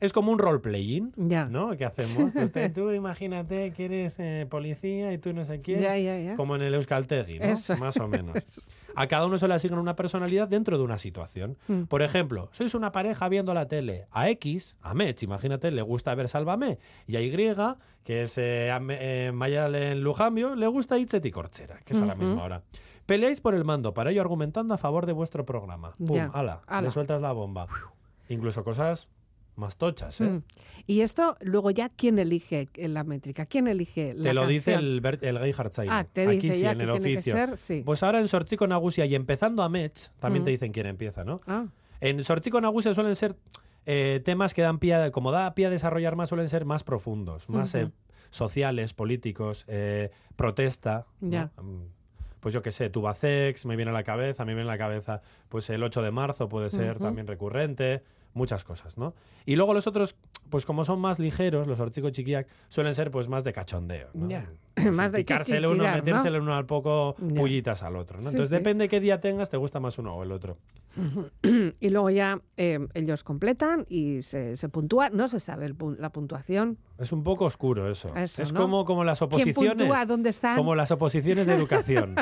Es 0.00 0.12
como 0.12 0.30
un 0.30 0.38
role-playing. 0.38 1.12
¿no? 1.50 1.76
¿Qué 1.76 1.84
hacemos? 1.84 2.32
Pues 2.32 2.72
tú 2.72 2.90
imagínate 2.92 3.72
que 3.72 3.86
eres 3.86 4.16
eh, 4.18 4.46
policía 4.48 5.12
y 5.12 5.18
tú 5.18 5.32
no 5.32 5.44
sé 5.44 5.60
quién. 5.60 5.80
Ya, 5.80 5.96
ya, 5.98 6.18
ya. 6.18 6.36
Como 6.36 6.54
en 6.54 6.62
el 6.62 6.74
Euskaltegui, 6.74 7.38
¿no? 7.40 7.44
Eso. 7.46 7.76
Más 7.78 7.96
o 7.96 8.06
menos. 8.06 8.36
A 8.94 9.06
cada 9.06 9.26
uno 9.26 9.38
se 9.38 9.46
le 9.48 9.54
asigna 9.54 9.80
una 9.80 9.96
personalidad 9.96 10.48
dentro 10.48 10.78
de 10.78 10.84
una 10.84 10.98
situación. 10.98 11.56
Mm. 11.68 11.82
Por 11.84 12.02
ejemplo, 12.02 12.48
sois 12.52 12.74
una 12.74 12.92
pareja 12.92 13.28
viendo 13.28 13.54
la 13.54 13.66
tele. 13.66 14.06
A 14.12 14.28
X, 14.30 14.76
a 14.82 14.94
Mech, 14.94 15.22
imagínate, 15.22 15.70
le 15.70 15.82
gusta 15.82 16.14
ver 16.14 16.28
Sálvame. 16.28 16.78
Y 17.06 17.16
a 17.16 17.20
Y, 17.20 17.30
que 18.04 18.22
es 18.22 18.38
eh, 18.38 18.70
a 18.70 18.80
eh, 18.90 19.30
Mayalen 19.32 20.02
Lujambio, 20.02 20.54
le 20.54 20.66
gusta 20.68 20.96
Itzet 20.98 21.24
y 21.26 21.30
Corchera, 21.30 21.80
que 21.84 21.92
es 21.92 22.00
a 22.00 22.06
la 22.06 22.14
Ujú. 22.14 22.22
misma 22.22 22.44
hora. 22.44 22.62
Peleáis 23.06 23.40
por 23.40 23.54
el 23.54 23.64
mando, 23.64 23.94
para 23.94 24.10
ello 24.10 24.20
argumentando 24.20 24.74
a 24.74 24.78
favor 24.78 25.06
de 25.06 25.12
vuestro 25.12 25.44
programa. 25.44 25.94
Pum, 25.96 26.16
Ya. 26.16 26.30
ala, 26.32 26.62
Ala. 26.66 26.82
le 26.82 26.90
sueltas 26.90 27.20
la 27.20 27.32
bomba. 27.32 27.66
Incluso 28.28 28.62
cosas 28.64 29.08
más 29.58 29.76
tochas, 29.76 30.20
¿eh? 30.20 30.24
Mm. 30.30 30.42
Y 30.86 31.00
esto, 31.02 31.36
luego 31.40 31.70
ya, 31.70 31.88
¿quién 31.90 32.18
elige 32.18 32.68
la 32.76 33.04
métrica? 33.04 33.44
¿Quién 33.46 33.66
elige 33.68 34.14
la 34.14 34.30
Te 34.30 34.34
lo 34.34 34.46
dice 34.46 34.74
el, 34.74 35.02
Bert- 35.02 35.22
el 35.22 35.38
Gay. 35.38 35.52
Ah, 35.90 36.04
te 36.10 36.22
Aquí 36.28 36.36
dice 36.38 36.56
sí, 36.58 36.62
ya 36.62 36.72
en 36.72 36.78
que 36.78 36.84
el 36.84 36.90
tiene 36.92 37.14
oficio. 37.16 37.34
que 37.34 37.38
ser, 37.40 37.56
sí. 37.58 37.82
Pues 37.84 38.02
ahora 38.02 38.20
en 38.20 38.28
Sorchico 38.28 38.66
Nagusia 38.66 39.04
y 39.06 39.14
empezando 39.14 39.62
a 39.62 39.68
Mech, 39.68 40.10
también 40.20 40.42
Mm. 40.42 40.44
te 40.46 40.50
dicen 40.52 40.72
quién 40.72 40.86
empieza, 40.86 41.24
¿no? 41.24 41.40
Ah, 41.46 41.66
En 42.00 42.22
Sorchico 42.24 42.60
Nagusia 42.60 42.94
suelen 42.94 43.16
ser 43.16 43.34
eh, 43.90 44.20
temas 44.24 44.52
que 44.54 44.62
dan 44.62 44.78
pie, 44.78 44.94
a- 44.94 45.10
como 45.10 45.32
da 45.32 45.54
pie 45.54 45.66
a 45.66 45.70
desarrollar 45.70 46.14
más, 46.14 46.28
suelen 46.28 46.48
ser 46.48 46.64
más 46.64 46.84
profundos, 46.84 47.48
más 47.48 47.74
eh, 47.74 47.90
sociales, 48.30 48.92
políticos, 48.94 49.64
eh, 49.66 50.10
protesta. 50.36 51.06
Mm, 51.20 51.36
Pues 52.40 52.54
yo 52.54 52.62
qué 52.62 52.70
sé, 52.70 52.88
Tubacex 52.88 53.66
me 53.66 53.74
viene 53.74 53.90
a 53.90 53.94
la 53.94 54.04
cabeza, 54.04 54.44
me 54.44 54.54
viene 54.54 54.68
a 54.70 54.72
la 54.74 54.78
cabeza, 54.78 55.22
pues 55.48 55.68
el 55.70 55.82
8 55.82 56.02
de 56.02 56.12
marzo 56.12 56.48
puede 56.48 56.70
ser 56.70 56.98
también 56.98 57.26
recurrente, 57.26 58.04
muchas 58.34 58.64
cosas, 58.64 58.98
¿no? 58.98 59.14
Y 59.46 59.56
luego 59.56 59.74
los 59.74 59.86
otros, 59.86 60.16
pues 60.50 60.64
como 60.66 60.84
son 60.84 61.00
más 61.00 61.18
ligeros, 61.18 61.66
los 61.66 61.80
Orchico 61.80 62.10
Chiquiac, 62.10 62.46
suelen 62.68 62.94
ser 62.94 63.10
pues 63.10 63.28
más 63.28 63.44
de 63.44 63.52
cachondeo, 63.52 64.10
¿no? 64.14 64.28
Pues, 64.82 64.96
Más 64.96 65.12
de 65.12 65.24
uno, 65.70 65.84
metérsele 65.84 66.40
uno 66.40 66.54
al 66.54 66.66
poco, 66.66 67.14
pullitas 67.36 67.82
al 67.82 67.96
otro, 67.96 68.16
¿no? 68.18 68.24
Sí, 68.24 68.28
Entonces 68.28 68.50
sí. 68.50 68.54
depende 68.56 68.88
qué 68.88 69.00
día 69.00 69.20
tengas, 69.20 69.50
te 69.50 69.56
gusta 69.56 69.80
más 69.80 69.98
uno 69.98 70.14
o 70.14 70.22
el 70.22 70.32
otro. 70.32 70.58
y 71.80 71.90
luego 71.90 72.10
ya 72.10 72.40
eh, 72.56 72.86
ellos 72.94 73.24
completan 73.24 73.86
y 73.88 74.22
se, 74.22 74.56
se 74.56 74.68
puntúa. 74.68 75.10
No 75.10 75.28
se 75.28 75.40
sabe 75.40 75.66
el 75.66 75.76
la 75.98 76.10
puntuación. 76.10 76.78
Es 76.98 77.12
un 77.12 77.22
poco 77.22 77.44
oscuro 77.44 77.88
eso. 77.90 78.14
Eso, 78.16 78.42
es 78.42 78.52
¿no? 78.52 78.60
como, 78.60 78.84
como 78.84 79.04
las 79.04 79.20
¿Quién 79.20 79.26
oposiciones. 79.28 79.76
puntúa? 79.76 80.04
¿Dónde 80.04 80.30
están? 80.30 80.56
Como 80.56 80.74
las 80.74 80.90
oposiciones 80.90 81.46
de 81.46 81.54
educación. 81.54 82.16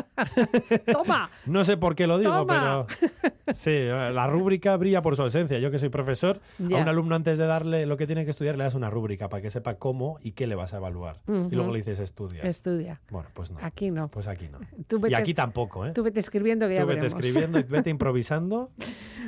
¡Toma! 0.93 1.31
No 1.47 1.65
sé 1.65 1.79
por 1.79 1.95
qué 1.95 2.07
lo 2.07 2.19
digo, 2.19 2.33
Toma. 2.33 2.87
pero 2.87 3.33
sí, 3.55 3.81
la 3.81 4.27
rúbrica 4.27 4.77
brilla 4.77 5.01
por 5.01 5.17
su 5.17 5.23
ausencia. 5.23 5.59
Yo 5.59 5.71
que 5.71 5.79
soy 5.79 5.89
profesor, 5.89 6.41
a 6.61 6.77
un 6.77 6.89
alumno 6.89 7.15
antes 7.15 7.39
de 7.39 7.47
darle 7.47 7.87
lo 7.87 7.97
que 7.97 8.07
tiene 8.07 8.25
que 8.25 8.31
estudiar 8.31 8.59
le 8.59 8.65
das 8.65 8.75
una 8.75 8.91
rúbrica 8.91 9.31
para 9.31 9.41
que 9.41 9.49
sepa 9.49 9.77
cómo 9.77 10.19
y 10.21 10.33
qué 10.33 10.47
le 10.47 10.55
vas 10.55 10.75
a 10.75 10.77
evaluar. 10.77 11.21
Y 11.27 11.55
luego 11.55 11.73
le 11.73 11.79
dices 11.79 11.99
estudia. 11.99 12.43
Estudia. 12.49 13.01
Bueno, 13.11 13.29
pues 13.35 13.51
no. 13.51 13.59
Aquí 13.63 13.91
no. 13.91 14.09
Pues 14.09 14.29
aquí 14.29 14.49
no. 14.49 14.59
Tú 14.87 14.97
Y 14.99 15.01
vete, 15.01 15.17
aquí 15.17 15.35
tampoco, 15.35 15.85
¿eh? 15.87 15.93
tú 15.93 16.03
vete 16.03 16.21
escribiendo 16.21 16.69
que 16.69 16.75
ya 16.75 16.81
Tú 16.83 16.87
vete 16.89 17.01
veremos. 17.03 17.25
escribiendo 17.25 17.59
y 17.59 17.63
vete 17.69 17.91
improvisando. 17.91 18.71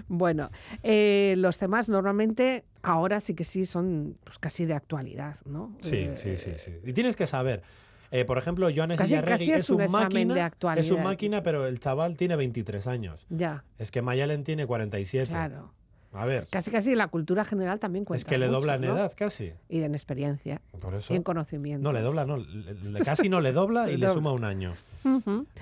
Bueno, 0.06 0.50
eh, 0.82 1.34
los 1.38 1.58
temas 1.58 1.88
normalmente 1.88 2.64
ahora 2.82 3.20
sí 3.20 3.34
que 3.34 3.44
sí 3.44 3.66
son 3.66 4.16
pues, 4.24 4.38
casi 4.38 4.64
de 4.66 4.74
actualidad, 4.74 5.36
¿no? 5.44 5.76
Sí, 5.82 5.96
Eh, 5.96 6.14
sí, 6.16 6.36
sí, 6.36 6.52
sí. 6.56 6.72
Y 6.84 6.92
tienes 6.92 7.16
que 7.16 7.26
saber. 7.26 7.62
eh, 8.10 8.24
por 8.24 8.38
ejemplo, 8.38 8.68
Joanes 8.74 8.98
Casi- 8.98 9.12
Illarregui 9.14 9.48
casi 9.48 9.52
es 9.52 9.68
un 9.70 9.84
máquina, 9.90 10.34
de 10.34 10.40
es 10.40 10.46
actualidad. 10.46 10.90
un 10.96 11.02
máquina, 11.02 11.42
pero 11.42 11.66
el 11.66 11.78
chaval 11.78 12.16
tiene 12.16 12.36
23 12.36 12.86
años. 12.86 13.26
Ya, 13.28 13.64
Es 13.78 13.90
que 13.90 14.00
Mayalen 14.00 14.44
tiene 14.44 14.66
47. 14.66 15.28
claro. 15.28 15.72
A 16.12 16.24
ver, 16.24 16.46
Casi 16.50 16.70
casi 16.70 16.94
la 16.94 17.09
cultura 17.09 17.44
general 17.44 17.78
también 17.78 18.04
cuenta 18.04 18.18
es 18.18 18.24
que 18.24 18.38
le 18.38 18.46
mucho, 18.46 18.61
dobla 18.61 18.74
en 18.76 18.80
¿no? 18.80 18.96
edad 18.96 19.12
casi. 19.16 19.52
Y 19.68 19.82
en 19.82 19.94
experiencia, 19.94 20.61
Por 20.80 20.94
eso. 20.94 21.12
y 21.12 21.16
en 21.16 21.22
conocimiento. 21.22 21.82
No, 21.82 21.92
le 21.92 22.00
dobla, 22.00 22.24
no. 22.24 22.38
le- 22.38 23.00
casi 23.04 23.28
no 23.28 23.40
le 23.40 23.52
dobla 23.52 23.90
y 23.90 23.96
Le 23.98 24.09
suma 24.09 24.32
un 24.32 24.44
año. 24.44 24.72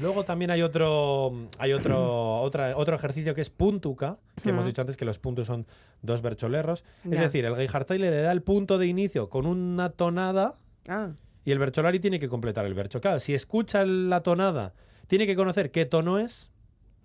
Luego 0.01 0.24
también 0.24 0.51
hay 0.51 0.62
otro, 0.62 1.32
hay 1.59 1.72
otro, 1.72 2.40
otra, 2.42 2.76
otro 2.76 2.94
ejercicio 2.97 3.34
que 3.34 3.40
es 3.40 3.51
puntuca, 3.51 4.18
que 4.42 4.51
hemos 4.51 4.64
dicho 4.64 4.80
antes 4.80 4.97
que 4.97 5.05
los 5.05 5.18
puntos 5.18 5.47
son 5.47 5.66
dos 6.03 6.22
bercholerros. 6.22 6.84
Es 7.11 7.18
decir, 7.20 7.44
el 7.44 7.55
Geijartaile 7.57 8.11
le 8.11 8.20
da 8.22 8.32
el 8.32 8.42
punto 8.42 8.78
de 8.78 8.86
inicio 8.86 9.28
con 9.28 9.47
una 9.47 9.90
tonada 9.90 10.55
Ah, 10.88 11.11
y 11.44 11.51
el 11.51 11.59
bercholari 11.59 11.99
tiene 12.01 12.18
que 12.20 12.28
completar 12.28 12.64
el 12.66 12.74
bercho. 12.74 13.01
Claro, 13.01 13.18
si 13.18 13.34
escucha 13.34 13.84
la 13.84 14.22
tonada, 14.22 14.72
tiene 15.09 15.26
que 15.26 15.34
conocer 15.36 15.70
qué 15.72 15.84
tono 15.86 16.18
es 16.18 16.51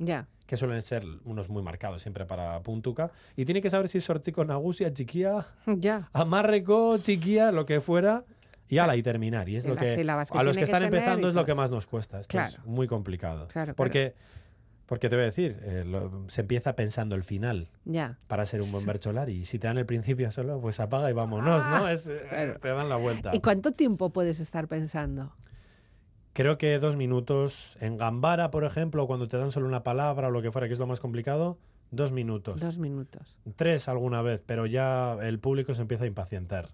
Ya. 0.04 0.28
que 0.48 0.58
suelen 0.58 0.82
ser 0.82 1.06
unos 1.24 1.48
muy 1.48 1.64
marcados 1.64 2.02
siempre 2.02 2.26
para 2.26 2.60
puntuca, 2.62 3.10
y 3.38 3.46
tiene 3.46 3.62
que 3.62 3.70
saber 3.70 3.88
si 3.88 4.00
es 4.00 4.04
sortziko 4.04 4.44
nagusia, 4.44 4.92
chiquía, 4.94 5.46
Ya. 5.66 6.10
amarreco, 6.12 6.98
chiquía, 6.98 7.52
lo 7.54 7.66
que 7.66 7.80
fuera, 7.80 8.26
y 8.68 8.78
ala, 8.80 8.96
y 8.98 9.04
terminar. 9.04 9.48
Y 9.48 9.56
es 9.58 9.66
Y 9.66 9.70
lo 9.70 9.76
que, 9.76 9.82
a 9.94 10.44
los 10.44 10.56
que 10.56 10.60
que 10.60 10.64
están 10.66 10.84
empezando 10.84 11.28
es 11.30 11.36
lo 11.36 11.46
que 11.46 11.56
más 11.56 11.72
nos 11.72 11.86
cuesta. 11.88 12.20
Esto 12.20 12.40
es 12.40 12.60
muy 12.66 12.88
complicado. 12.88 13.48
Claro, 13.50 13.74
porque, 13.76 14.14
porque 14.88 15.08
te 15.10 15.16
voy 15.16 15.24
a 15.24 15.26
decir, 15.28 15.58
eh, 15.62 15.84
lo- 15.86 16.26
se 16.30 16.42
empieza 16.42 16.76
pensando 16.76 17.16
el 17.16 17.24
final 17.24 17.70
Ya. 17.86 18.18
para 18.28 18.46
ser 18.46 18.62
un 18.62 18.72
buen 18.74 18.86
bercholar 18.86 19.30
y 19.30 19.46
si 19.46 19.58
te 19.60 19.68
dan 19.68 19.78
el 19.78 19.86
principio 19.86 20.32
solo, 20.32 20.60
pues 20.60 20.80
apaga 20.82 21.10
y 21.10 21.14
vámonos, 21.14 21.64
¿no? 21.66 21.88
Es, 21.88 22.08
eh, 22.08 22.22
Ah, 22.26 22.30
claro. 22.30 22.60
Te 22.60 22.68
dan 22.70 22.90
la 22.90 22.96
vuelta. 22.98 23.32
¿Y 23.34 23.40
cuánto 23.40 23.72
tiempo 23.72 24.10
puedes 24.12 24.40
estar 24.42 24.68
pensando? 24.68 25.34
Creo 26.34 26.58
que 26.58 26.80
dos 26.80 26.96
minutos. 26.96 27.78
En 27.82 27.98
Gambara, 27.98 28.52
por 28.52 28.64
ejemplo, 28.64 29.06
cuando 29.08 29.28
te 29.28 29.38
dan 29.38 29.52
solo 29.52 29.68
una 29.68 29.84
palabra 29.84 30.28
o 30.28 30.32
lo 30.32 30.42
que 30.42 30.52
fuera, 30.52 30.68
que 30.68 30.74
es 30.74 30.80
lo 30.80 30.88
más 30.88 31.00
complicado, 31.00 31.58
dos 31.92 32.12
minutos. 32.12 32.62
Dos 32.62 32.78
minutos. 32.78 33.38
Tres 33.56 33.88
alguna 33.90 34.22
vez, 34.22 34.42
pero 34.46 34.66
ya 34.66 35.18
el 35.22 35.40
público 35.40 35.74
se 35.74 35.82
empieza 35.82 36.06
a 36.06 36.08
impacientar. 36.08 36.70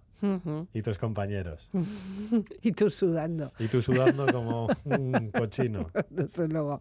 Y 0.74 0.82
tus 0.82 0.98
compañeros. 0.98 1.70
y 2.64 2.72
tú 2.72 2.90
sudando, 2.90 3.52
Y 3.60 3.68
tú 3.68 3.84
sudando 3.84 4.26
como 4.32 4.68
un 4.86 5.30
cochino. 5.38 5.92
desde 6.10 6.48
luego. 6.48 6.80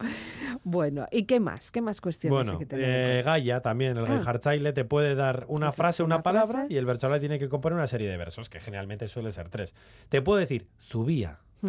Bueno, 0.65 1.07
¿y 1.13 1.25
qué 1.25 1.39
más? 1.39 1.71
¿Qué 1.71 1.83
más 1.83 2.01
cuestiones 2.01 2.35
Bueno, 2.35 2.53
hay 2.53 2.59
que 2.59 2.65
tener 2.67 2.85
en 2.89 3.19
eh? 3.19 3.23
Gaia 3.23 3.61
también, 3.61 3.99
el 3.99 4.07
Ah. 4.07 4.73
Te 4.73 4.85
puede 4.87 5.15
dar 5.15 5.45
una 5.49 5.71
frase, 5.71 6.03
una 6.03 6.17
una 6.17 6.23
palabra, 6.23 6.61
frase. 6.61 6.73
y 6.73 6.79
el 6.79 6.87
bercholar 6.87 7.21
tiene 7.21 7.39
que 7.39 7.51
componer 7.51 7.77
una 7.77 7.87
serie 7.87 8.09
de 8.09 8.17
versos, 8.17 8.49
que 8.49 8.59
generalmente 8.59 9.07
suele 9.07 9.33
ser 9.33 9.51
tres. 9.51 9.75
Te 10.09 10.23
puedo 10.23 10.39
decir, 10.39 10.67
subía, 10.79 11.39
Hmm. 11.61 11.69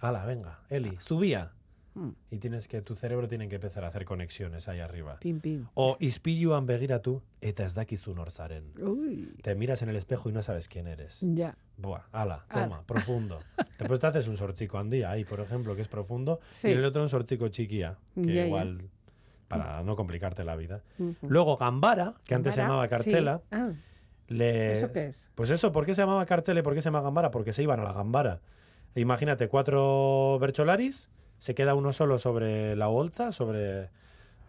Hala, 0.00 0.24
venga, 0.24 0.60
Eli, 0.68 0.96
subía. 1.00 1.52
Hmm. 1.94 2.10
Y 2.30 2.38
tienes 2.38 2.68
que, 2.68 2.82
tu 2.82 2.94
cerebro 2.94 3.26
tiene 3.26 3.48
que 3.48 3.56
empezar 3.56 3.84
a 3.84 3.88
hacer 3.88 4.04
conexiones 4.04 4.68
ahí 4.68 4.78
arriba. 4.78 5.18
Pim, 5.18 5.40
pim. 5.40 5.66
O 5.74 5.96
ispiluan 5.98 6.64
begiratu 6.64 7.20
eta 7.40 7.64
ez 7.66 7.74
dakizu 7.74 8.14
nor 8.14 8.30
zaren. 8.30 8.72
Uy, 8.80 9.34
Te 9.42 9.56
miras 9.56 9.82
en 9.82 9.88
el 9.88 9.96
espejo 9.96 10.28
y 10.28 10.32
no 10.32 10.40
sabes 10.42 10.68
quién 10.68 10.86
eres. 10.86 11.18
ya. 11.20 11.56
Buah, 11.76 12.02
ala, 12.12 12.44
Ala. 12.48 12.64
toma, 12.68 12.82
profundo. 12.86 13.40
Después 13.78 13.98
te 13.98 14.06
haces 14.06 14.28
un 14.28 14.36
sorchico 14.36 14.78
andía 14.78 15.10
ahí, 15.10 15.24
por 15.24 15.40
ejemplo, 15.40 15.74
que 15.74 15.82
es 15.82 15.88
profundo, 15.88 16.38
Sí. 16.52 16.68
y 16.68 16.72
el 16.72 16.84
otro 16.84 17.02
un 17.02 17.08
sorchico 17.08 17.48
chiquía, 17.48 17.96
que 18.14 18.26
Ya, 18.26 18.34
ya. 18.34 18.46
igual 18.46 18.82
para 19.48 19.82
no 19.82 19.96
complicarte 19.96 20.44
la 20.44 20.54
vida. 20.54 20.82
Luego 21.22 21.56
Gambara, 21.56 22.14
que 22.24 22.36
antes 22.36 22.54
se 22.54 22.60
llamaba 22.60 22.86
Carchela, 22.86 23.38
sí. 23.38 23.44
Ah, 23.50 23.72
le... 24.28 24.72
¿Eso 24.74 24.92
qué 24.92 25.06
es? 25.06 25.28
Pues 25.34 25.50
eso, 25.50 25.72
¿por 25.72 25.84
qué 25.86 25.94
se 25.94 26.02
llamaba 26.02 26.24
Carchela 26.24 26.60
y 26.60 26.62
por 26.62 26.72
qué 26.74 26.80
se 26.80 26.86
llama 26.86 27.00
Gambara? 27.00 27.32
Porque 27.32 27.52
se 27.52 27.64
iban 27.64 27.80
a 27.80 27.82
la 27.82 27.92
Gambara. 27.92 28.40
Imagínate, 28.94 29.48
cuatro 29.48 30.38
bercholaris, 30.40 31.10
se 31.38 31.54
queda 31.54 31.74
uno 31.74 31.92
solo 31.92 32.18
sobre 32.18 32.76
la 32.76 32.88
bolsa, 32.88 33.32
sobre 33.32 33.88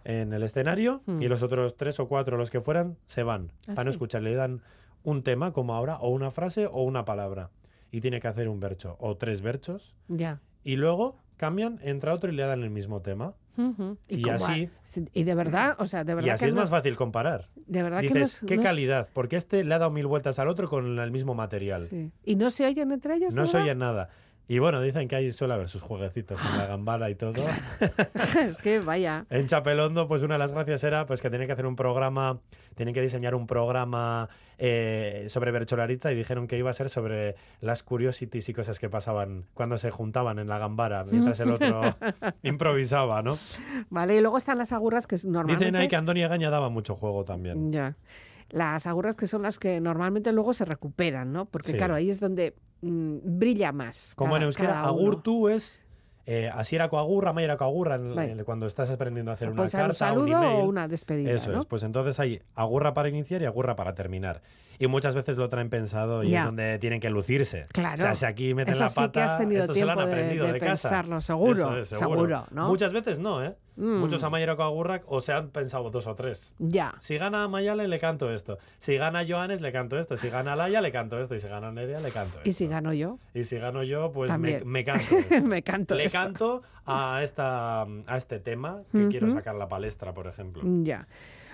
en 0.04 0.34
el 0.34 0.42
escenario, 0.44 1.04
Hmm. 1.06 1.22
y 1.22 1.28
los 1.28 1.44
otros 1.44 1.78
tres 1.78 2.00
o 2.00 2.08
cuatro, 2.08 2.36
los 2.38 2.50
que 2.50 2.60
fueran, 2.60 2.98
se 3.06 3.22
van. 3.24 3.52
Ah, 3.68 3.74
para 3.76 3.84
no 3.86 3.92
sí. 3.92 3.96
escuchar, 3.96 4.24
le 4.24 4.34
dan 4.34 4.62
un 5.04 5.22
tema, 5.24 5.54
como 5.54 5.76
ahora, 5.76 5.98
o 6.00 6.10
una 6.10 6.32
frase 6.32 6.66
o 6.66 6.82
una 6.84 7.06
palabra. 7.06 7.50
Y 7.92 8.02
tiene 8.02 8.20
que 8.20 8.28
hacer 8.28 8.48
un 8.50 8.60
bercho, 8.60 8.96
o 9.00 9.16
tres 9.18 9.42
berchos, 9.42 9.96
Ya. 10.08 10.40
y 10.64 10.76
luego 10.78 11.18
cambian, 11.38 11.80
entra 11.84 12.14
otro 12.14 12.32
y 12.32 12.36
le 12.36 12.44
dan 12.44 12.64
el 12.64 12.70
mismo 12.72 13.02
tema. 13.02 13.34
Y 14.08 14.28
así- 14.30 14.70
Y 15.14 15.24
de 15.24 15.36
verdad, 15.36 15.76
o 15.78 15.86
sea, 15.86 16.04
de 16.04 16.16
verdad 16.16 16.28
Y 16.28 16.30
así 16.32 16.46
que 16.46 16.50
es 16.50 16.56
no- 16.56 16.62
más 16.62 16.70
fácil 16.72 16.96
comparar. 16.96 17.50
De 17.68 17.84
verdad 17.84 18.00
que 18.00 18.08
Dices, 18.08 18.42
es- 18.42 18.48
qué 18.48 18.58
calidad, 18.58 19.08
porque 19.14 19.36
este 19.36 19.64
le 19.64 19.76
ha 19.76 19.78
dado 19.80 19.92
mil 19.92 20.08
vueltas 20.08 20.40
al 20.40 20.48
otro 20.48 20.68
con 20.68 20.98
el 20.98 21.12
mismo 21.12 21.36
material. 21.36 21.82
Sí. 21.84 22.12
¿Y 22.24 22.36
no 22.38 22.50
se 22.50 22.66
oyen 22.66 22.92
entre 22.92 23.16
ellos? 23.16 23.36
No 23.36 23.46
se 23.46 23.58
verdad? 23.58 23.72
oye 23.72 23.76
nada. 23.76 24.10
Y 24.52 24.60
bueno, 24.60 24.82
dicen 24.82 25.08
que 25.08 25.16
ahí 25.16 25.32
suele 25.32 25.54
haber 25.54 25.70
sus 25.70 25.82
jueguecitos 25.82 26.38
en 26.44 26.58
la 26.58 26.66
gambara 26.66 27.10
y 27.10 27.16
todo. 27.16 27.32
es 28.46 28.58
que 28.58 28.82
vaya. 28.82 29.26
En 29.30 29.48
Chapelondo, 29.48 30.10
pues 30.10 30.24
una 30.24 30.36
de 30.36 30.40
las 30.40 30.52
gracias 30.52 30.84
era 30.84 31.06
pues 31.06 31.22
que 31.22 31.30
tenían 31.30 31.48
que 31.48 31.54
hacer 31.54 31.66
un 31.66 31.78
programa, 31.78 32.42
tienen 32.76 32.94
que 32.94 33.00
diseñar 33.00 33.34
un 33.34 33.48
programa 33.48 34.28
eh, 34.58 35.28
sobre 35.30 35.52
Bercholaritza 35.52 36.12
y 36.12 36.16
dijeron 36.16 36.48
que 36.48 36.58
iba 36.58 36.70
a 36.70 36.74
ser 36.74 36.90
sobre 36.90 37.36
las 37.62 37.82
curiosities 37.82 38.50
y 38.50 38.54
cosas 38.54 38.78
que 38.78 38.90
pasaban 38.90 39.46
cuando 39.54 39.78
se 39.78 39.90
juntaban 39.90 40.38
en 40.38 40.50
la 40.50 40.58
gambara, 40.58 41.06
mientras 41.06 41.40
el 41.40 41.52
otro 41.52 41.96
improvisaba, 42.44 43.22
¿no? 43.22 43.38
Vale, 43.90 44.18
y 44.18 44.20
luego 44.20 44.38
están 44.38 44.58
las 44.58 44.74
agurras 44.74 45.08
que 45.08 45.16
es 45.16 45.24
normalmente... 45.24 45.64
Dicen 45.64 45.78
ahí 45.78 45.88
que 45.88 45.96
Andoni 45.96 46.24
Agaña 46.24 46.50
daba 46.50 46.68
mucho 46.68 46.98
juego 46.98 47.24
también. 47.24 47.72
Ya. 47.72 47.96
Las 48.52 48.86
agurras 48.88 49.16
que 49.16 49.28
son 49.28 49.42
las 49.42 49.60
que 49.60 49.80
normalmente 49.82 50.32
luego 50.32 50.54
se 50.54 50.66
recuperan, 50.66 51.32
¿no? 51.34 51.46
Porque 51.46 51.72
Sí. 51.72 51.78
claro, 51.78 51.96
ahí 51.96 52.10
es 52.10 52.20
donde 52.20 52.56
mm, 52.82 53.18
brilla 53.24 53.72
más. 53.72 54.14
Como 54.16 54.32
en 54.36 54.40
cada- 54.40 54.46
euskera, 54.46 54.70
cada 54.70 54.92
uno. 54.92 55.02
agurtu 55.02 55.50
es 55.50 55.82
eh, 56.28 56.50
asierako 56.54 57.00
agurra, 57.00 57.34
maierako 57.34 57.64
agurra, 57.64 57.96
en- 57.96 58.16
Bai. 58.16 58.30
en- 58.32 58.44
cuando 58.44 58.66
estás 58.68 58.90
aprendiendo 58.92 59.32
a 59.32 59.34
hacer 59.34 59.50
una 59.50 59.58
Puede 59.58 59.70
ser 59.70 59.82
un 59.82 59.88
carta, 59.88 60.14
un 60.14 60.20
saludo 60.28 60.38
email. 60.44 60.62
o 60.62 60.66
una 60.66 60.88
despedida, 60.88 61.32
Eso 61.32 61.52
¿no? 61.52 61.60
es, 61.62 61.66
pues 61.66 61.82
entonces 61.84 62.20
hay 62.20 62.42
agurra 62.56 62.94
para 62.94 63.10
iniciar 63.10 63.42
y 63.42 63.46
agurra 63.46 63.76
para 63.76 63.96
terminar. 63.96 64.42
Y 64.82 64.88
muchas 64.88 65.14
veces 65.14 65.38
lo 65.38 65.48
traen 65.48 65.70
pensado 65.70 66.24
y 66.24 66.36
es 66.36 66.44
donde 66.44 66.80
tienen 66.80 67.00
que 67.00 67.12
lucirse. 67.12 67.64
Claro. 67.72 67.94
O 67.94 67.98
sea, 68.02 68.16
si 68.16 68.26
aquí 68.26 68.56
meten 68.56 68.74
Eso 68.74 68.84
la 68.86 68.90
sí 68.90 68.96
pata, 68.96 69.12
que 69.12 69.22
has 69.22 69.38
tenido 69.38 69.62
esto 69.62 69.74
se 69.76 69.86
lo 69.86 69.92
han 69.92 69.98
tiempo 70.00 70.08
de- 70.10 70.14
aprendido 70.22 70.46
de 70.48 70.54
de, 70.54 70.60
casa. 70.60 70.90
pensarlo, 70.90 71.22
seguro, 71.22 71.78
es, 71.78 71.90
seguro, 71.90 72.48
¿no? 72.50 72.68
Muchas 72.68 72.92
veces 72.92 73.20
no, 73.20 73.44
¿eh? 73.44 73.56
Mm. 73.76 74.00
Muchos 74.00 74.24
a 74.24 74.30
Mayerako 74.32 74.64
agurrak 74.64 75.04
o 75.06 75.22
se 75.22 75.34
han 75.34 75.50
pensado 75.50 75.92
dos 75.92 76.08
o 76.08 76.16
tres. 76.16 76.56
Ya. 76.58 76.96
Si 77.00 77.18
gana 77.20 77.48
Mayale, 77.48 77.88
le 77.88 78.00
canto 78.00 78.32
esto. 78.34 78.58
Si 78.80 78.98
gana 78.98 79.24
Joanes, 79.28 79.62
le 79.62 79.72
canto 79.72 80.00
esto. 80.00 80.18
Si 80.18 80.30
gana 80.30 80.56
Laia, 80.56 80.82
le 80.82 80.92
canto 80.92 81.20
esto. 81.22 81.36
Y 81.36 81.40
si 81.40 81.48
gana 81.48 81.72
Nerea, 81.72 82.00
le 82.00 82.10
canto 82.12 82.38
esto. 82.40 82.50
Y 82.50 82.54
si 82.54 82.66
gano 82.68 82.92
yo, 82.92 83.20
Y 83.36 83.44
si 83.44 83.58
gano 83.60 83.84
yo, 83.84 84.12
pues 84.12 84.36
me, 84.40 84.62
me 84.66 84.84
canto 84.84 85.16
me 85.44 85.62
canto 85.62 85.94
Le 85.96 86.06
esto. 86.06 86.18
canto 86.18 86.62
a, 86.88 87.22
esta, 87.24 87.84
a 87.84 88.18
este 88.18 88.40
tema 88.40 88.82
que 88.92 89.08
quiero 89.10 89.30
sacar 89.30 89.54
la 89.56 89.68
palestra, 89.68 90.12
por 90.14 90.26
ejemplo. 90.28 90.64
Ya. 90.66 91.08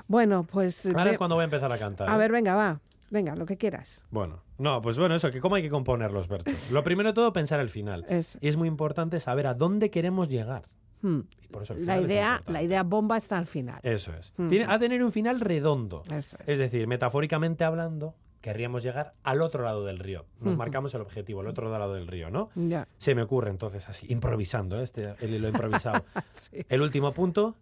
Bueno, 0.08 0.48
pues... 0.50 0.86
Ahora 0.86 1.04
ve- 1.04 1.12
es 1.12 1.18
cuando 1.18 1.36
voy 1.36 1.42
a 1.42 1.46
empezar 1.46 1.70
a 1.72 1.78
cantar. 1.78 2.10
A 2.10 2.16
¿eh? 2.16 2.18
ver, 2.18 2.32
venga, 2.32 2.56
va. 2.56 2.80
Venga, 3.10 3.36
lo 3.36 3.46
que 3.46 3.58
quieras. 3.58 4.04
Bueno, 4.12 4.44
no, 4.58 4.82
pues 4.82 4.98
bueno, 5.00 5.16
eso, 5.16 5.32
que 5.32 5.40
cómo 5.40 5.56
hay 5.56 5.64
que 5.64 5.70
componer 5.70 6.12
los 6.12 6.28
versos. 6.28 6.72
Lo 6.72 6.84
primero 6.84 7.10
de 7.10 7.14
todo, 7.14 7.32
pensar 7.34 7.60
el 7.60 7.70
final. 7.70 8.06
Eso. 8.10 8.38
Y 8.42 8.48
es 8.50 8.58
muy 8.58 8.68
importante 8.68 9.20
saber 9.20 9.48
a 9.48 9.54
dónde 9.54 9.90
queremos 9.90 10.28
llegar. 10.30 10.64
Hmm. 11.02 11.22
Y 11.44 11.48
por 11.48 11.64
eso 11.64 11.74
el 11.74 11.86
La 11.86 11.94
final 11.96 12.10
idea, 12.12 12.42
la 12.48 12.64
idea 12.64 12.84
bomba 12.84 13.18
está 13.18 13.38
al 13.38 13.46
final. 13.48 13.80
Eso 13.84 14.14
es. 14.14 14.34
Ujú. 14.38 14.50
Tiene, 14.50 14.66
a 14.68 14.78
tener 14.80 15.04
un 15.04 15.12
final 15.12 15.40
redondo. 15.40 16.04
Eso 16.10 16.38
es. 16.42 16.50
Es 16.50 16.60
decir, 16.60 16.88
metafóricamente 16.88 17.64
hablando, 17.64 18.16
querríamos 18.42 18.84
llegar 18.84 19.14
al 19.24 19.42
otro 19.42 19.64
lado 19.64 19.86
del 19.86 20.00
río. 20.00 20.26
Nos 20.40 20.50
Ujú. 20.50 20.58
marcamos 20.58 20.94
el 20.96 21.02
objetivo, 21.02 21.42
el 21.42 21.48
otro 21.48 21.70
lado 21.72 21.94
del 21.94 22.08
río, 22.08 22.30
¿no? 22.32 22.50
Ya. 22.56 22.88
Se 22.98 23.14
me 23.16 23.22
ocurre 23.22 23.52
entonces 23.52 23.88
así, 23.88 24.08
improvisando, 24.10 24.80
¿eh? 24.80 24.84
este, 24.84 25.14
el, 25.22 25.42
lo 25.42 25.48
improvisado. 25.48 26.04
Sí. 26.40 26.66
el 26.68 26.82
último 26.82 27.14
punto. 27.14 27.56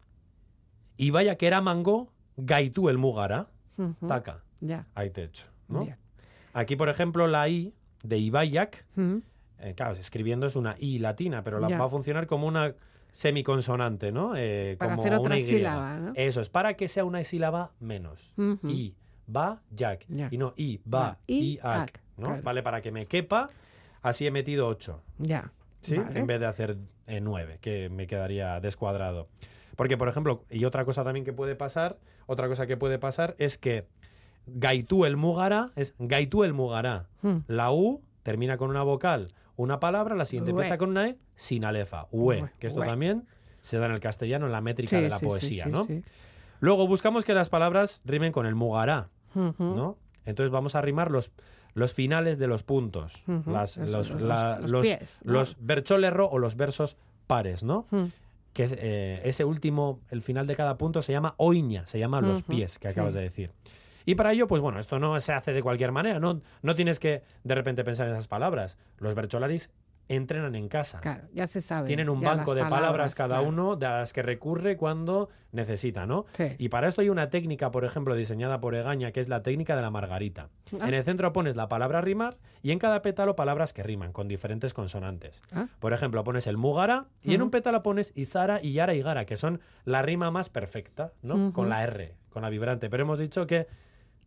Y 0.98 1.10
vaya 1.12 1.36
que 1.38 1.48
era 1.48 1.60
mango, 1.62 2.12
gaitu 2.38 2.88
el 2.90 2.98
mugara, 2.98 3.48
taca. 4.08 4.44
Ya. 4.62 4.86
Ahí 4.96 5.10
te 5.10 5.24
echo. 5.24 5.46
¿no? 5.70 5.82
Bien. 5.82 5.98
Aquí, 6.54 6.76
por 6.76 6.90
ejemplo, 6.90 7.28
la 7.28 7.48
I 7.50 7.74
de 8.04 8.18
Ibayak, 8.18 8.86
Ujú. 8.96 9.22
eh, 9.60 9.74
claro, 9.76 9.96
escribiendo 9.96 10.46
es 10.48 10.56
una 10.56 10.76
I 10.80 11.00
latina, 11.00 11.44
pero 11.44 11.60
la, 11.60 11.68
Ya. 11.68 11.78
va 11.80 11.86
a 11.86 11.90
funcionar 11.90 12.28
como 12.28 12.48
una 12.48 12.74
semiconsonante, 13.12 14.12
¿no? 14.12 14.34
Eh, 14.36 14.76
Para 14.78 14.92
como 14.92 15.02
hacer 15.04 15.14
otra 15.16 15.36
una 15.36 15.40
Y. 15.40 15.44
sílaba, 15.46 15.98
¿no? 16.00 16.12
Eso 16.16 16.42
es, 16.42 16.50
para 16.50 16.76
que 16.76 16.88
sea 16.88 17.04
una 17.06 17.24
sílaba 17.24 17.72
menos. 17.80 18.34
I, 18.64 18.94
va. 19.34 19.62
Ya. 19.72 19.98
Y 20.30 20.38
no 20.38 20.54
I, 20.56 20.80
va, 20.88 21.18
I, 21.28 21.60
ak. 21.64 22.00
¿no? 22.18 22.28
claro. 22.28 22.44
Vale, 22.44 22.64
para 22.64 22.82
que 22.82 22.92
me 22.92 23.06
quepa, 23.08 23.50
así 24.02 24.28
he 24.28 24.32
metido 24.32 24.68
8. 24.68 25.02
Ya. 25.18 25.52
¿sí? 25.82 25.98
Vale. 25.98 26.20
En 26.20 26.28
vez 26.28 26.40
de 26.40 26.46
hacer 26.46 26.78
eh, 27.08 27.20
nueve, 27.22 27.58
que 27.62 27.90
me 27.90 28.06
quedaría 28.08 28.60
descuadrado. 28.60 29.28
Porque, 29.76 29.98
por 29.98 30.08
ejemplo, 30.08 30.46
y 30.50 30.64
otra 30.66 30.86
cosa 30.86 31.04
también 31.04 31.26
que 31.26 31.34
puede 31.34 31.56
pasar, 31.56 31.98
otra 32.28 32.48
cosa 32.48 32.66
que 32.68 32.78
puede 32.78 32.98
pasar 33.00 33.36
es 33.40 33.58
que 33.58 33.88
Gaitú 34.48 35.06
el 35.06 35.18
Mugara 35.18 35.72
es 35.76 35.94
Gaitú 36.00 36.44
el 36.44 36.54
Mugara. 36.54 37.08
Mm. 37.22 37.38
La 37.48 37.72
U 37.72 38.02
termina 38.24 38.58
con 38.58 38.70
una 38.70 38.84
vocal, 38.84 39.28
una 39.56 39.80
palabra, 39.80 40.16
la 40.16 40.26
siguiente 40.26 40.52
empieza 40.52 40.78
con 40.78 40.90
una 40.90 41.08
E 41.10 41.18
sin 41.36 41.66
alefa. 41.66 42.08
Ue, 42.12 42.42
Ue, 42.44 42.52
que 42.60 42.68
esto 42.68 42.82
también 42.82 43.26
se 43.62 43.78
da 43.78 43.86
en 43.88 43.92
el 43.94 44.00
castellano 44.00 44.46
en 44.46 44.52
la 44.52 44.62
métrica 44.62 44.98
Sí, 44.98 45.02
de 45.04 45.10
la 45.10 45.18
sí, 45.18 45.26
sí, 45.26 45.30
poesía, 45.30 45.64
sí, 45.66 45.70
¿no? 45.72 45.88
Luego 46.60 46.88
buscamos 46.88 47.26
que 47.26 47.34
las 47.34 47.50
palabras 47.50 48.02
rimen 48.06 48.32
con 48.32 48.46
el 48.46 48.56
Mugará, 48.56 49.10
Ujú. 49.34 49.64
¿no? 49.64 49.98
Entonces 50.26 50.52
vamos 50.52 50.76
a 50.76 50.82
rimar 50.82 51.12
los, 51.12 51.32
los 51.74 51.94
finales 51.94 52.38
de 52.40 52.48
los 52.48 52.64
puntos, 52.64 53.24
Ujú, 53.28 53.52
las- 53.52 53.78
eso, 53.78 53.92
los, 53.98 54.10
los- 54.12 54.22
la- 54.22 54.60
los 54.60 54.72
los, 54.72 54.82
pies, 54.86 55.20
¿no? 55.24 55.34
los 55.34 55.58
bercholerro 55.60 56.28
o 56.30 56.40
los 56.40 56.56
versos 56.56 56.98
pares, 57.28 57.64
¿no? 57.64 57.86
Que 58.54 58.64
es, 58.64 58.74
eh, 58.78 59.22
ese 59.26 59.44
último, 59.44 60.00
el 60.10 60.22
final 60.22 60.48
de 60.48 60.56
cada 60.56 60.78
punto 60.78 61.02
se 61.02 61.12
llama 61.12 61.34
oiña, 61.38 61.86
se 61.88 62.00
llama 62.00 62.22
los 62.22 62.42
pies, 62.44 62.80
que 62.80 62.88
acabas 62.88 63.14
de 63.14 63.22
decir. 63.22 63.52
Y 64.06 64.16
para 64.16 64.34
ello, 64.34 64.48
pues 64.48 64.62
bueno, 64.62 64.80
esto 64.80 65.00
no 65.00 65.20
se 65.20 65.34
hace 65.34 65.54
de 65.54 65.64
cualquier 65.64 65.92
manera, 65.92 66.20
no, 66.20 66.42
no 66.62 66.76
tienes 66.76 67.00
que 67.00 67.24
de 67.44 67.56
repente 67.56 67.84
pensar 67.84 68.08
en 68.08 68.14
esas 68.14 68.28
palabras. 68.28 68.78
Los 68.98 69.16
bercholaris 69.16 69.70
entrenan 70.08 70.56
en 70.56 70.68
casa. 70.68 71.00
Claro, 71.00 71.28
ya 71.34 71.48
se 71.48 71.62
sabe. 71.62 71.88
Tienen 71.88 72.10
un 72.10 72.22
banco 72.22 72.54
de 72.54 72.62
palabras, 72.62 73.16
cada 73.16 73.38
claro. 73.38 73.50
uno 73.50 73.76
de 73.76 73.88
las 73.88 74.14
que 74.14 74.22
recurre 74.22 74.78
cuando 74.78 75.30
necesita, 75.52 76.06
¿no? 76.06 76.26
Sí. 76.34 76.56
Y 76.58 76.70
para 76.70 76.88
esto 76.88 77.02
hay 77.02 77.10
una 77.10 77.30
técnica, 77.30 77.72
por 77.72 77.86
ejemplo, 77.86 78.16
diseñada 78.16 78.60
por 78.60 78.76
Egaña, 78.76 79.12
que 79.12 79.20
es 79.20 79.30
la 79.30 79.42
técnica 79.42 79.76
de 79.76 79.82
la 79.82 79.90
margarita. 79.90 80.50
Ah. 80.80 80.88
En 80.88 80.94
el 80.94 81.04
centro 81.04 81.34
pones 81.34 81.56
la 81.56 81.68
palabra 81.68 82.02
rimar 82.02 82.38
y 82.62 82.72
en 82.72 82.80
cada 82.80 83.02
pétalo 83.02 83.36
palabras 83.36 83.74
que 83.74 83.84
riman 83.84 84.12
con 84.12 84.28
diferentes 84.28 84.74
consonantes. 84.74 85.42
Ah. 85.52 85.68
Por 85.80 85.94
ejemplo, 85.94 86.24
pones 86.24 86.46
el 86.48 86.58
mugara 86.58 87.06
y 87.24 87.34
en 87.34 87.42
un 87.42 87.50
pétalo 87.50 87.82
pones 87.82 88.12
Isara 88.16 88.62
y 88.62 88.74
Yara 88.74 88.94
y 88.94 89.02
Gara, 89.02 89.26
que 89.26 89.38
son 89.38 89.62
la 89.86 90.02
rima 90.02 90.30
más 90.30 90.50
perfecta, 90.50 91.14
¿no? 91.24 91.52
Con 91.52 91.70
la 91.70 91.84
R, 91.84 92.16
con 92.30 92.44
la 92.44 92.50
vibrante. 92.50 92.90
Pero 92.90 93.04
hemos 93.04 93.18
dicho 93.18 93.48
que 93.48 93.68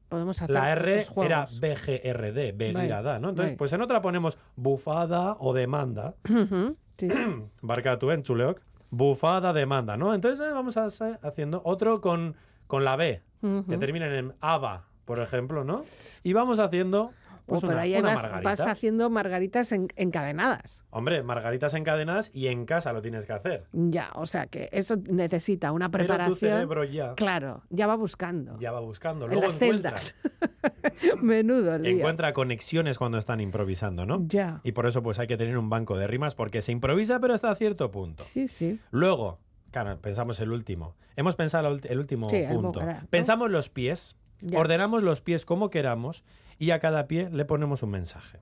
Podemos 0.09 0.41
hacer 0.41 0.55
la 0.55 0.73
R 0.73 1.07
era. 1.17 1.47
BGRD, 1.47 2.57
Begirada, 2.57 3.19
¿no? 3.19 3.31
Entonces, 3.31 3.53
Bai. 3.53 3.57
pues 3.57 3.73
en 3.73 3.83
otra 3.83 4.01
ponemos 4.01 4.39
bufada 4.57 5.37
o 5.39 5.53
demanda. 5.53 6.15
Sí, 6.99 7.09
sí. 7.13 7.17
Barkatu 7.63 8.11
en 8.11 8.25
Chuleok. 8.25 8.61
Bufada, 8.91 9.53
demanda, 9.53 9.97
¿no? 9.97 10.15
Entonces 10.15 10.45
eh, 10.45 10.51
vamos 10.51 10.77
a 10.77 10.87
hacer 10.87 11.21
haciendo 11.23 11.63
otro 11.65 12.01
con, 12.01 12.35
con 12.67 12.85
la 12.85 12.97
B, 12.97 13.23
que 13.41 13.79
termina 13.79 14.07
en 14.19 14.35
aba, 14.41 14.87
por 15.05 15.21
ejemplo, 15.21 15.63
¿no? 15.63 15.83
Y 16.25 16.33
vamos 16.33 16.59
haciendo 16.59 17.13
pues 17.49 17.65
Oh, 17.65 17.67
pero 17.67 17.79
una, 17.79 17.83
ahí 17.83 17.97
una 17.97 18.15
vas, 18.43 18.61
haciendo 18.61 19.09
margaritas 19.11 19.73
en- 19.73 19.89
encadenadas. 19.97 20.85
Hombre, 20.91 21.23
margaritas 21.23 21.75
encadenadas 21.75 22.31
y 22.35 22.49
en 22.49 22.67
casa 22.67 22.93
lo 22.93 23.01
tienes 23.03 23.27
que 23.27 23.33
hacer. 23.33 23.65
Ya, 23.73 24.11
o 24.15 24.27
sea 24.27 24.47
que 24.47 24.69
eso 24.71 24.97
necesita 25.09 25.73
una 25.73 25.91
Pero 25.91 26.05
tu 26.05 26.09
preparación. 26.09 26.37
cerebro 26.39 26.85
ya, 26.85 27.15
Claro, 27.15 27.63
ya 27.71 27.87
va 27.87 27.97
buscando. 27.97 28.59
ya 28.61 28.71
va 28.71 28.81
buscando. 28.81 29.31
en 29.31 29.41
las 29.41 29.57
celdas. 29.57 30.15
Menudo 31.23 31.75
encuentra 31.77 32.33
conexiones 32.33 32.99
cuando 32.99 33.19
están 33.19 33.41
improvisando, 33.41 34.05
¿no? 34.07 34.25
Ya. 34.29 34.61
Y 34.65 34.73
por 34.73 34.87
eso 34.87 35.03
pues 35.03 35.19
hay 35.19 35.27
que 35.27 35.37
tener 35.37 35.57
un 35.59 35.71
banco 35.71 35.97
de 35.97 36.07
rimas 36.07 36.35
porque 36.35 36.63
se 36.63 36.73
improvisa 36.73 37.21
pero 37.21 37.35
hasta 37.35 37.55
cierto 37.55 37.91
punto. 37.91 38.25
Sí, 38.25 38.49
sí. 38.49 38.79
Luego, 38.91 39.39
claro, 39.71 39.99
pensamos 40.01 40.41
el 40.41 40.53
último. 40.53 40.97
Hemos 41.17 41.37
pensado 41.37 41.69
el 41.83 41.99
último 41.99 42.29
Sí, 42.29 42.43
punto. 42.51 42.83
¿no? 42.85 42.97
Pensamos 43.11 43.51
los 43.51 43.69
pies, 43.69 44.17
Ya. 44.41 44.59
ordenamos 44.59 45.03
los 45.03 45.21
pies 45.21 45.45
como 45.45 45.71
queramos 45.71 46.23
y 46.59 46.71
a 46.73 46.81
cada 46.81 47.07
pie 47.07 47.29
le 47.31 47.45
ponemos 47.45 47.83
un 47.83 47.91
mensaje. 47.91 48.41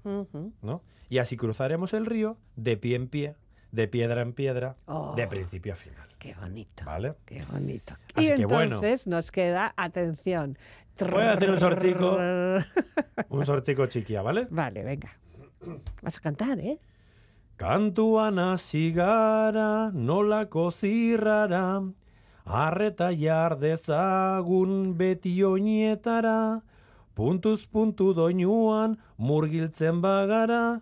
¿no? 0.63 0.83
Y 1.09 1.19
así 1.19 1.37
cruzaremos 1.37 1.93
el 1.95 2.07
río 2.07 2.37
de 2.57 2.77
pie 2.77 2.97
en 2.97 3.09
pie, 3.09 3.35
de 3.73 3.89
piedra 3.89 4.23
en 4.23 4.33
piedra, 4.33 4.77
Oh. 4.87 5.15
de 5.15 5.27
principio 5.27 5.73
a 5.75 5.77
final. 5.77 6.09
Qué 6.19 6.35
bonito. 6.35 6.85
¿Vale? 6.85 7.15
Qué 7.27 7.45
bonito. 7.51 7.95
Así 8.15 8.33
y 8.33 8.37
que 8.37 8.47
bueno. 8.47 8.77
entonces 8.77 9.07
nos 9.07 9.31
queda, 9.31 9.73
atención. 9.77 10.57
Voy 10.99 11.23
a 11.23 11.33
hacer 11.33 11.51
un 11.51 11.59
sortico. 11.59 12.17
Un 13.29 13.45
sortzico 13.45 13.87
chiquia, 13.87 14.23
¿vale? 14.23 14.47
Vale, 14.51 14.83
venga. 14.83 15.11
Vas 16.03 16.17
a 16.17 16.21
cantar, 16.21 16.59
¿eh? 16.61 16.79
Kantuan 17.57 18.39
hasi 18.39 18.93
gara 18.93 19.91
nolako 19.93 20.71
zirrara, 20.71 21.83
arreta 22.45 23.11
jar 23.17 23.59
dezagun 23.59 24.97
beti 24.99 25.43
oinetara, 25.43 26.63
puntuz 27.17 27.65
puntu 27.73 28.13
doinuan 28.13 28.99
murgiltzen 29.17 30.03
bagara, 30.05 30.81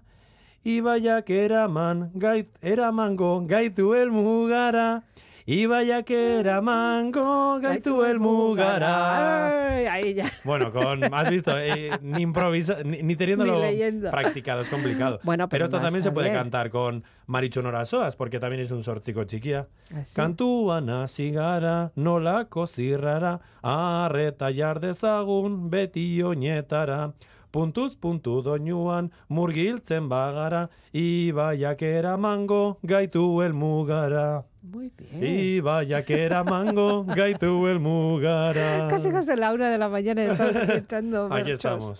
ibaiak 0.67 1.31
eraman 1.31 2.11
gait, 2.19 2.51
eramango 2.63 3.39
gaitu 3.47 3.95
elmugara, 3.95 5.03
ibaiak 5.47 6.11
eramango 6.11 7.61
gaitu 7.61 8.03
elmugara. 8.05 9.75
Ay, 9.77 9.87
ahí 9.87 10.15
ya. 10.15 10.25
Bueno, 10.45 10.71
con, 10.71 11.05
has 11.13 11.31
visto, 11.31 11.53
Eh, 11.59 11.91
ni 12.01 12.23
improvisa, 12.23 12.83
ni, 12.85 13.03
ni 13.03 13.17
teniéndolo 13.17 13.61
Ni 13.61 14.11
practicado, 14.11 14.63
es 14.63 14.69
complicado. 14.69 15.21
Bueno, 15.23 15.49
pero 15.49 15.67
esto 15.67 15.77
vas 15.77 15.85
también 15.85 16.03
se 16.03 16.13
puede 16.13 16.33
cantar 16.33 16.71
con 16.71 17.05
Marichu 17.27 17.63
Norasoas, 17.63 18.17
porque 18.17 18.41
también 18.41 18.63
es 18.63 18.71
un 18.71 18.83
sortzico 18.83 19.25
chiquia. 19.25 19.69
Así. 19.95 20.15
Kantuan 20.15 20.89
hasi 20.89 21.31
gara, 21.31 21.93
nolako 21.95 22.67
zirrara, 22.67 23.41
arreta 23.63 24.51
jar 24.51 24.81
dezagun 24.81 25.71
beti 25.71 26.23
oinetara. 26.23 27.13
Puntuz 27.51 27.95
puntu 27.95 28.43
doinuan 28.43 29.13
murgiltzen 29.29 30.09
bagara, 30.09 30.71
ibaiak 30.93 31.83
eramango 31.83 32.79
gaitu 32.83 33.43
elmugara. 33.43 34.45
Muy 34.65 34.91
bien. 34.97 35.23
Ibaiak 35.59 36.09
eramango 36.09 37.05
gaitu 37.05 37.67
elmugara. 37.67 38.89
Casi 38.91 39.11
casi 39.11 39.37
la 39.37 39.53
una 39.53 39.69
de 39.69 39.77
la 39.77 39.91
mañana 39.91 40.25
estamos 40.25 40.57
escuchando 40.69 41.29
Aquí 41.31 41.51
estamos. 41.51 41.99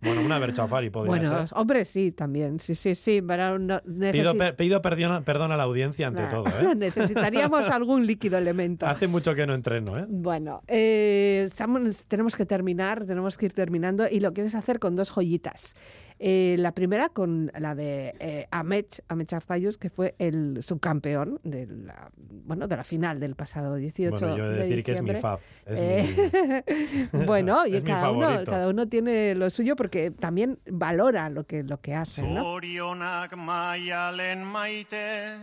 Bueno, 0.00 0.22
una 0.22 0.38
berchafari 0.38 0.90
podría 0.90 1.08
Bueno, 1.10 1.46
ser. 1.48 1.58
hombre, 1.58 1.84
sí, 1.84 2.12
también. 2.12 2.60
Sí, 2.60 2.76
sí, 2.76 2.94
sí. 2.94 3.20
Pero 3.20 3.58
no, 3.58 3.80
Pido, 3.82 4.32
necesi- 4.32 4.38
per- 4.38 4.56
pido 4.56 4.80
perdona- 4.80 5.24
perdón 5.24 5.50
a 5.50 5.56
la 5.56 5.64
audiencia 5.64 6.06
ante 6.06 6.22
Nah, 6.22 6.30
todo. 6.30 6.44
¿eh? 6.46 6.74
Necesitaríamos 6.76 7.68
algún 7.68 8.06
líquido 8.06 8.38
elemento. 8.38 8.86
Hace 8.86 9.08
mucho 9.08 9.34
que 9.34 9.44
no 9.46 9.54
entreno. 9.54 9.98
¿eh? 9.98 10.06
Bueno, 10.08 10.62
eh, 10.68 11.42
estamos- 11.46 12.04
tenemos 12.06 12.36
que 12.36 12.46
terminar, 12.46 13.04
tenemos 13.06 13.36
que 13.36 13.46
ir 13.46 13.52
terminando 13.52 14.06
y 14.08 14.20
lo 14.20 14.32
quieres 14.32 14.54
hacer 14.54 14.78
con 14.78 14.94
dos 14.94 15.10
joyitas. 15.10 15.74
Eh, 16.20 16.54
la 16.58 16.72
primera 16.72 17.08
con 17.08 17.50
la 17.58 17.74
de 17.74 18.14
eh, 18.20 18.46
Amech, 18.52 19.00
Amech 19.08 19.32
Arzayus, 19.32 19.76
que 19.78 19.90
fue 19.90 20.14
el 20.18 20.62
subcampeón 20.62 21.40
de 21.42 21.66
la, 21.66 22.10
bueno, 22.16 22.68
de 22.68 22.76
la 22.76 22.84
final 22.84 23.18
del 23.18 23.34
pasado 23.34 23.74
18 23.74 24.16
Bueno, 24.16 24.36
yo 24.36 24.44
he 24.44 24.48
de 24.48 24.54
de 24.54 24.62
decir 24.68 24.84
que 24.84 24.92
es 24.92 25.02
mi 25.02 25.12
diciembre. 25.12 25.20
fab. 25.20 25.40
Es 25.66 25.80
Eh, 25.82 27.10
bueno, 27.26 27.66
y 27.66 27.74
Es 27.76 27.82
mi 27.84 27.90
cada 27.90 28.10
uno, 28.12 28.26
favorito. 28.28 28.50
cada 28.52 28.68
uno 28.68 28.86
tiene 28.88 29.34
lo 29.34 29.50
suyo 29.50 29.74
porque 29.74 30.12
también 30.12 30.60
valora 30.70 31.28
lo 31.30 31.44
que, 31.44 31.64
lo 31.64 31.80
que 31.80 31.94
hace, 31.94 32.22
¿no? 32.22 32.42
Zorionak 32.42 33.34
maialen 33.36 34.44
maite, 34.44 35.36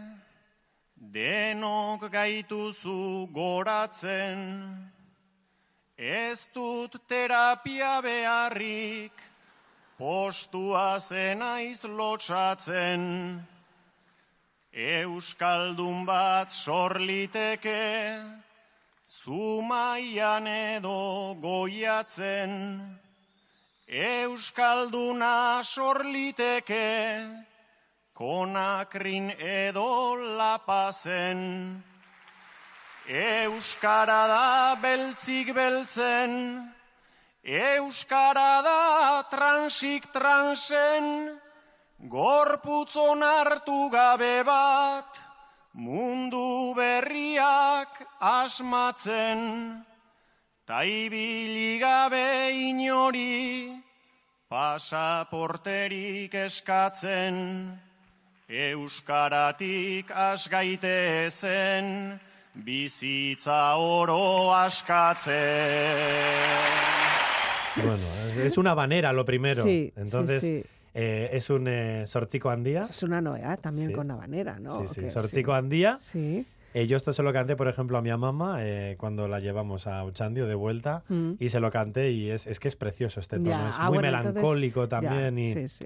denok 0.96 2.10
gaituzu 2.12 3.28
goratzen, 3.32 4.92
ez 5.98 6.50
dut 6.54 6.96
terapia 7.08 8.00
beharrik, 8.02 9.12
postua 10.02 10.98
zenaiz 11.00 11.84
lotsatzen, 11.84 13.04
Euskaldun 14.74 16.08
bat 16.08 16.50
sorliteke, 16.50 18.18
zumaian 19.06 20.48
edo 20.48 21.38
goiatzen, 21.44 22.58
Euskalduna 23.86 25.62
sorliteke, 25.62 26.90
konakrin 28.18 29.30
edo 29.38 30.18
lapazen. 30.18 31.42
Euskara 33.06 34.22
da 34.34 34.78
beltzik 34.82 35.54
beltzen, 35.54 36.32
Euskara 37.44 38.62
da 38.62 39.24
transik 39.26 40.14
transen, 40.14 41.40
gorputzon 42.08 43.24
hartu 43.26 43.90
gabe 43.90 44.44
bat, 44.46 45.18
mundu 45.74 46.76
berriak 46.78 48.06
asmatzen. 48.22 49.82
Ta 50.68 50.84
ibili 50.86 51.80
gabe 51.82 52.54
inori, 52.70 53.74
pasaporterik 54.48 56.36
eskatzen, 56.46 57.80
Euskaratik 58.48 60.12
asgaitezen, 60.14 62.20
bizitza 62.54 63.78
oro 63.78 64.54
askatzen. 64.54 65.32
Bueno, 67.76 68.04
es 68.44 68.58
una 68.58 68.74
banera 68.74 69.14
lo 69.14 69.26
primero. 69.26 69.64
Sí, 69.64 69.92
Entonces, 69.96 70.42
sí. 70.42 70.64
eh, 70.94 71.30
es 71.34 71.50
un 71.50 71.68
eh, 71.68 72.06
sortzico 72.08 72.50
andía. 72.50 72.82
Eso 72.82 72.92
es 72.92 73.04
una 73.04 73.22
novedad 73.22 73.60
también 73.60 73.92
con 73.94 74.10
habanera, 74.12 74.60
¿no? 74.60 74.82
Sí, 74.82 74.88
sí, 74.96 75.02
Que 75.02 75.10
sortzico 75.10 75.54
andía. 75.54 75.98
Sí. 76.00 76.46
Eh, 76.74 76.88
yo 76.88 76.96
esto 76.96 77.12
se 77.12 77.22
lo 77.22 77.34
canté, 77.34 77.58
por 77.58 77.68
ejemplo, 77.68 77.98
a 77.98 78.02
mi 78.02 78.16
mamá 78.16 78.60
eh, 78.62 78.96
cuando 78.98 79.28
la 79.28 79.42
llevamos 79.42 79.88
a 79.88 80.06
Uchandio 80.06 80.48
de 80.48 80.56
vuelta 80.56 81.04
Mm. 81.10 81.34
y 81.38 81.50
se 81.50 81.60
lo 81.60 81.70
canté 81.70 82.12
y 82.12 82.30
es, 82.30 82.48
es 82.48 82.62
que 82.62 82.70
es 82.70 82.78
precioso 82.78 83.20
este 83.20 83.36
tono. 83.38 83.50
Ya, 83.50 83.68
Es 83.68 83.76
ah, 83.78 83.90
muy 83.90 83.98
entonces, 83.98 84.26
melancólico 84.34 84.84
ya, 84.84 84.90
también. 84.90 85.38
y, 85.38 85.54
Sí, 85.54 85.68
sí. 85.68 85.86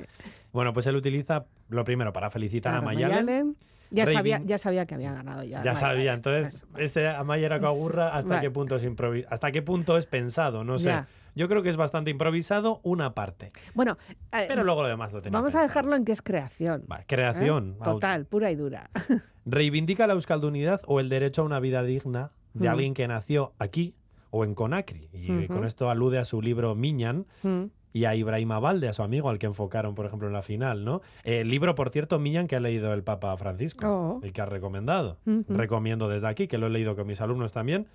Bueno, 0.53 0.73
pues 0.73 0.85
él 0.85 0.95
utiliza 0.95 1.45
lo 1.69 1.83
primero 1.83 2.13
para 2.13 2.29
felicitar 2.29 2.73
Claro, 2.73 2.83
a 2.87 2.91
Mayalen. 2.93 3.15
Mayalen, 3.25 3.55
Ya 3.89 4.05
sabía, 4.05 4.41
ya 4.45 4.57
sabía 4.59 4.85
que 4.85 4.93
había 4.93 5.11
ganado 5.11 5.43
ya. 5.43 5.63
Ya 5.63 5.75
sabía, 5.75 6.13
entonces 6.13 6.65
ese 6.77 7.07
Amayera 7.07 7.59
Coagurra, 7.59 8.15
¿hasta 8.15 8.29
Vale. 8.35 8.41
qué 8.41 8.51
punto 8.51 8.75
es 8.75 8.85
hasta 9.29 9.51
qué 9.51 9.61
punto 9.63 9.97
es 9.97 10.05
pensado? 10.05 10.63
No 10.63 10.77
sé. 10.77 10.85
Ya. 10.89 11.07
Yo 11.35 11.47
creo 11.49 11.61
que 11.61 11.69
es 11.69 11.77
bastante 11.77 12.11
improvisado 12.11 12.79
una 12.83 13.13
parte, 13.13 13.49
Bueno, 13.73 13.97
eh, 14.31 14.45
pero 14.47 14.63
luego 14.63 14.81
lo 14.83 14.87
demás 14.87 15.11
lo 15.13 15.21
tenemos. 15.21 15.41
vamos 15.41 15.55
a 15.55 15.61
dejarlo 15.61 15.95
en 15.95 16.05
que 16.05 16.13
es 16.13 16.21
creación. 16.21 16.83
Vale, 16.87 17.03
¿eh? 17.03 17.05
creación. 17.07 17.77
Total, 17.83 18.25
pura 18.25 18.51
y 18.51 18.55
dura. 18.55 18.89
Reivindica 19.45 20.07
la 20.07 20.13
euskaldunidad 20.13 20.81
o 20.87 20.99
el 20.99 21.09
derecho 21.09 21.41
a 21.41 21.45
una 21.45 21.59
vida 21.59 21.83
digna 21.83 22.31
de 22.53 22.67
Mm. 22.67 22.71
alguien 22.71 22.93
que 22.93 23.07
nació 23.07 23.53
aquí 23.59 23.95
o 24.31 24.43
en 24.43 24.55
Conakry. 24.55 25.09
Y 25.13 25.31
Ujú. 25.45 25.53
con 25.53 25.65
esto 25.65 25.89
alude 25.89 26.17
a 26.19 26.25
su 26.25 26.41
libro 26.41 26.73
Miñan 26.73 27.25
Mm. 27.43 27.65
y 27.93 28.05
a 28.05 28.15
Ibrahim 28.15 28.51
Abalde, 28.53 28.87
a 28.87 28.93
su 28.93 29.03
amigo, 29.03 29.29
al 29.29 29.37
que 29.39 29.45
enfocaron, 29.45 29.93
por 29.95 30.05
ejemplo, 30.05 30.27
en 30.27 30.33
la 30.33 30.41
final, 30.41 30.83
¿no? 30.83 31.01
Eh, 31.23 31.41
el 31.41 31.49
libro, 31.49 31.75
por 31.75 31.89
cierto, 31.89 32.17
Miñan, 32.19 32.47
que 32.47 32.55
ha 32.55 32.59
leído 32.59 32.93
el 32.93 33.03
Papa 33.03 33.35
Francisco, 33.37 33.87
Oh. 33.87 34.19
el 34.23 34.33
que 34.33 34.41
ha 34.41 34.45
recomendado. 34.45 35.17
Recomiendo 35.47 36.07
desde 36.09 36.27
aquí, 36.27 36.47
que 36.47 36.57
lo 36.57 36.67
he 36.67 36.69
leído 36.69 36.95
con 36.95 37.07
mis 37.07 37.21
alumnos 37.21 37.51
también. 37.53 37.87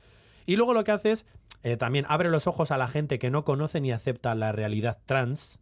Y 0.51 0.57
luego 0.57 0.74
lo 0.74 0.82
que 0.82 0.90
hace 0.90 1.12
es, 1.12 1.26
eh, 1.62 1.76
también 1.76 2.07
abre 2.09 2.28
los 2.28 2.48
ojos 2.48 2.72
a 2.72 2.76
la 2.76 2.88
gente 2.88 3.20
que 3.20 3.30
no 3.30 3.44
conoce 3.44 3.80
ni 3.80 3.92
acepta 3.92 4.34
la 4.34 4.51
realidad 4.51 4.98
trans. 5.07 5.61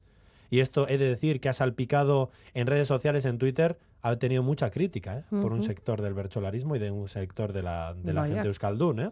Y 0.48 0.60
esto 0.60 0.88
he 0.88 0.96
de 0.96 1.04
decir 1.04 1.42
que 1.42 1.50
ha 1.50 1.52
salpicado 1.52 2.30
en 2.54 2.66
redes 2.66 2.88
sociales, 2.88 3.26
en 3.26 3.36
Twitter, 3.36 3.78
ha 4.00 4.16
tenido 4.16 4.42
mucha 4.42 4.70
crítica 4.70 5.18
¿eh? 5.18 5.24
por 5.28 5.52
un 5.52 5.62
sector 5.62 6.00
del 6.00 6.14
bercholarismo 6.14 6.74
y 6.74 6.78
de 6.78 6.90
un 6.90 7.06
sector 7.06 7.52
de 7.52 7.62
la, 7.62 7.92
de 8.02 8.14
la 8.14 8.24
gente 8.28 8.46
euskaldún. 8.46 9.00
¿eh? 9.00 9.10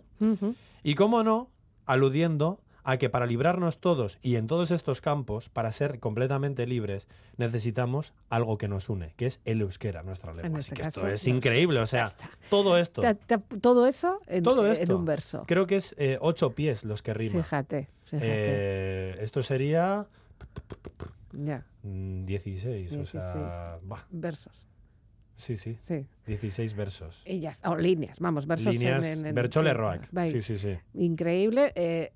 Y 0.83 0.95
cómo 0.95 1.22
no, 1.22 1.51
aludiendo 1.85 2.59
a 2.89 2.99
que 2.99 3.11
para 3.11 3.26
librarnos 3.26 3.80
todos 3.80 4.16
y 4.22 4.37
en 4.37 4.47
todos 4.47 4.70
estos 4.70 5.01
campos, 5.01 5.49
para 5.49 5.72
ser 5.72 5.99
completamente 5.99 6.66
libres, 6.68 7.09
necesitamos 7.37 8.12
algo 8.30 8.59
que 8.59 8.68
nos 8.68 8.89
une, 8.89 9.12
que 9.16 9.26
es 9.26 9.41
el 9.45 9.61
euskera, 9.61 10.05
nuestra 10.05 10.32
lengua. 10.32 10.47
En 10.47 10.55
Así 10.57 10.70
este 10.70 10.76
que 10.76 10.82
caso, 10.82 11.01
esto 11.01 11.09
es 11.09 11.26
increíble, 11.26 11.80
o 11.80 11.87
sea, 11.87 12.14
todo 12.49 12.78
esto, 12.78 13.03
Ta- 13.03 13.14
ta- 13.14 13.43
todo 13.61 13.89
eso 13.89 14.20
en, 14.28 14.45
todo 14.45 14.64
en 14.66 14.72
esto. 14.72 14.97
un 14.97 15.05
verso. 15.05 15.43
Creo 15.49 15.66
que 15.66 15.76
es 15.76 15.97
eh, 15.99 16.16
ocho 16.20 16.51
pies 16.53 16.84
los 16.84 17.03
que 17.03 17.12
rima. 17.12 17.43
Fíjate, 17.43 17.89
fíjate. 18.05 18.24
Eh, 18.24 19.16
esto 19.20 19.43
sería 19.43 20.07
ya, 21.32 21.64
mm, 21.82 22.24
16, 22.24 22.93
o 22.97 23.05
sea, 23.05 23.78
16. 23.80 24.05
versos. 24.11 24.53
sí, 25.37 25.57
sí, 25.57 25.76
Sí. 25.82 26.07
16 26.26 26.74
versos. 26.74 27.22
Y 27.26 27.41
ya 27.41 27.51
está. 27.51 27.70
O 27.70 27.76
líneas, 27.76 28.20
vamos, 28.20 28.47
versos 28.47 28.66
en- 28.74 28.80
Líneas, 28.80 29.05
en, 29.05 29.26
en- 29.26 29.34
Berchole 29.34 29.70
sí, 29.70 29.76
Roac. 29.76 30.09
vai. 30.12 30.30
Sí, 30.30 30.41
sí, 30.41 30.57
sí. 30.57 30.78
Increíble. 30.95 31.72
eh, 31.74 32.12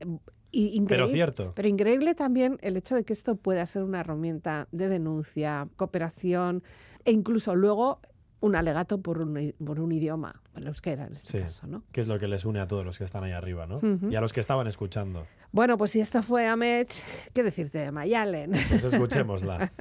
y 0.53 0.69
increíble. 0.77 0.87
Pero 0.89 1.09
cierto. 1.09 1.53
Pero 1.55 1.69
increíble 1.69 2.15
también 2.15 2.59
el 2.63 2.77
hecho 2.77 2.95
de 2.97 3.05
que 3.05 3.13
esto 3.13 3.37
pueda 3.37 3.65
ser 3.67 3.83
una 3.85 4.01
herramienta 4.01 4.69
de 4.73 4.89
denuncia, 4.89 5.69
cooperación 5.77 6.63
e 7.05 7.13
incluso 7.13 7.55
luego 7.55 8.01
un 8.43 8.57
alegato 8.57 9.03
por 9.03 9.19
un, 9.21 9.55
por 9.65 9.81
un 9.81 9.93
idioma, 9.93 10.41
el 10.57 10.67
euskera 10.67 11.07
en 11.07 11.13
este 11.13 11.29
Sí. 11.39 11.39
caso, 11.45 11.67
¿no? 11.67 11.83
Que 11.93 12.01
es 12.01 12.09
lo 12.09 12.19
que 12.19 12.27
les 12.27 12.47
une 12.47 12.59
a 12.59 12.67
todos 12.67 12.85
los 12.87 12.97
que 12.97 13.05
están 13.05 13.23
ahí 13.23 13.33
arriba, 13.33 13.67
¿no? 13.67 13.81
Y 14.11 14.17
a 14.17 14.21
los 14.23 14.33
que 14.33 14.41
estaban 14.41 14.67
escuchando. 14.67 15.27
Bueno, 15.53 15.77
pues 15.77 15.91
si 15.91 16.01
esto 16.01 16.23
fue 16.23 16.47
Amech, 16.47 16.91
¿qué 17.35 17.43
decirte 17.43 17.79
de 17.79 17.93
Mayalen? 17.93 18.53
Pues 18.71 18.85
escuchémosla. 18.85 19.71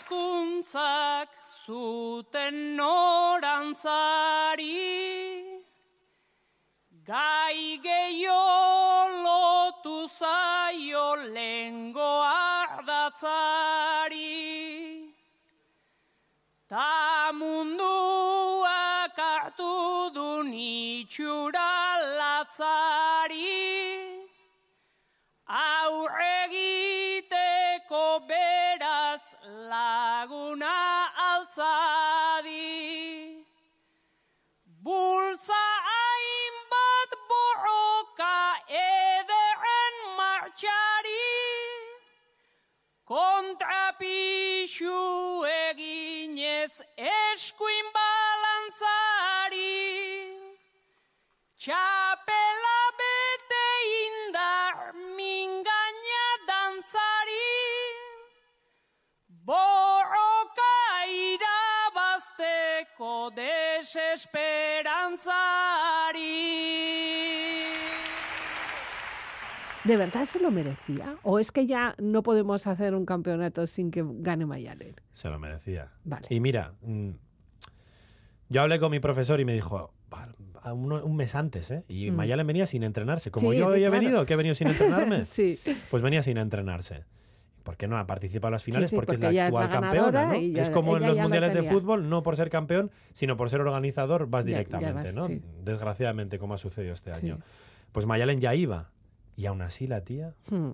Hizkuntzak 0.00 1.28
zuten 1.66 2.76
norantzari 2.76 4.70
Gai 7.10 7.82
gehiago 7.82 9.10
lotu 9.24 9.94
zaio 10.18 11.06
lengo 11.34 12.10
ardatzari. 12.30 13.50
Ta 16.70 17.32
munduak 17.40 19.18
hartu 19.18 19.74
du 20.14 20.28
nitxura 20.52 21.72
latzari 22.20 22.99
Kontrapixu 43.10 44.98
eginez 45.50 46.74
eskuin 47.12 47.88
balantzari. 47.96 49.80
Txapela 51.58 52.82
bete 53.00 53.66
indar 54.02 54.76
mingaina 55.16 56.28
dantzari 56.52 57.50
Borroka 59.50 60.76
irabazteko 61.24 63.12
desesperantzari 63.40 66.38
¿De 69.84 69.96
verdad 69.96 70.26
se 70.26 70.40
lo 70.40 70.50
merecía? 70.50 71.16
¿O 71.22 71.38
es 71.38 71.52
que 71.52 71.66
ya 71.66 71.94
no 71.98 72.22
podemos 72.22 72.66
hacer 72.66 72.94
un 72.94 73.06
campeonato 73.06 73.66
sin 73.66 73.90
que 73.90 74.04
gane 74.06 74.44
Mayalen? 74.46 74.94
Se 75.12 75.28
lo 75.28 75.38
merecía. 75.38 75.88
Vale. 76.04 76.26
Y 76.28 76.40
mira, 76.40 76.74
mm, 76.82 77.10
yo 78.48 78.62
hablé 78.62 78.78
con 78.78 78.90
mi 78.90 79.00
profesor 79.00 79.40
y 79.40 79.44
me 79.44 79.54
dijo, 79.54 79.92
"Va, 80.12 80.28
a 80.62 80.72
uno- 80.74 81.02
un 81.04 81.16
mes 81.16 81.34
antes, 81.34 81.70
¿eh? 81.70 81.84
Y 81.88 82.10
Mm. 82.10 82.14
Mayalen 82.16 82.46
venía 82.46 82.66
sin 82.66 82.82
entrenarse. 82.82 83.30
Como 83.30 83.52
Sí, 83.52 83.58
yo 83.58 83.66
sí, 83.68 83.72
había 83.74 83.88
claro. 83.88 84.02
venido, 84.04 84.26
que 84.26 84.34
he 84.34 84.36
venido 84.36 84.54
sin 84.54 84.68
entrenarme, 84.68 85.24
sí. 85.24 85.58
pues 85.90 86.02
venía 86.02 86.22
sin 86.22 86.36
entrenarse. 86.36 87.04
¿Por 87.62 87.76
qué 87.76 87.86
no 87.88 87.96
ha 87.98 88.06
participado 88.06 88.48
en 88.48 88.52
las 88.52 88.64
finales? 88.64 88.90
porque, 88.90 89.06
porque 89.12 89.14
es 89.16 89.20
la 89.20 89.28
es 89.30 89.34
la 89.36 89.46
actual 89.46 89.68
campeona, 89.70 90.10
ganadora 90.10 90.26
¿no? 90.40 90.40
ya- 90.40 90.62
es 90.62 90.70
como 90.70 90.96
en 90.96 91.06
los 91.06 91.16
mundiales 91.18 91.54
de 91.54 91.62
fútbol, 91.62 92.08
no 92.08 92.22
por 92.22 92.36
ser 92.36 92.50
campeón, 92.50 92.90
sino 93.12 93.36
por 93.36 93.48
ser 93.50 93.60
organizador, 93.60 94.28
vas 94.28 94.44
Ya- 94.44 94.50
ya 94.50 94.56
directamente, 94.58 95.12
vas, 95.12 95.14
¿no? 95.14 95.28
Desgraciadamente, 95.64 96.38
como 96.38 96.54
ha 96.54 96.58
sucedido 96.58 96.92
este 96.94 97.12
año. 97.12 97.38
Pues 97.92 98.06
Mayalen 98.06 98.40
ya 98.40 98.54
iba. 98.54 98.90
Y 99.40 99.46
aún 99.46 99.62
así 99.62 99.86
la 99.86 100.02
tía, 100.02 100.34
Hmm. 100.50 100.72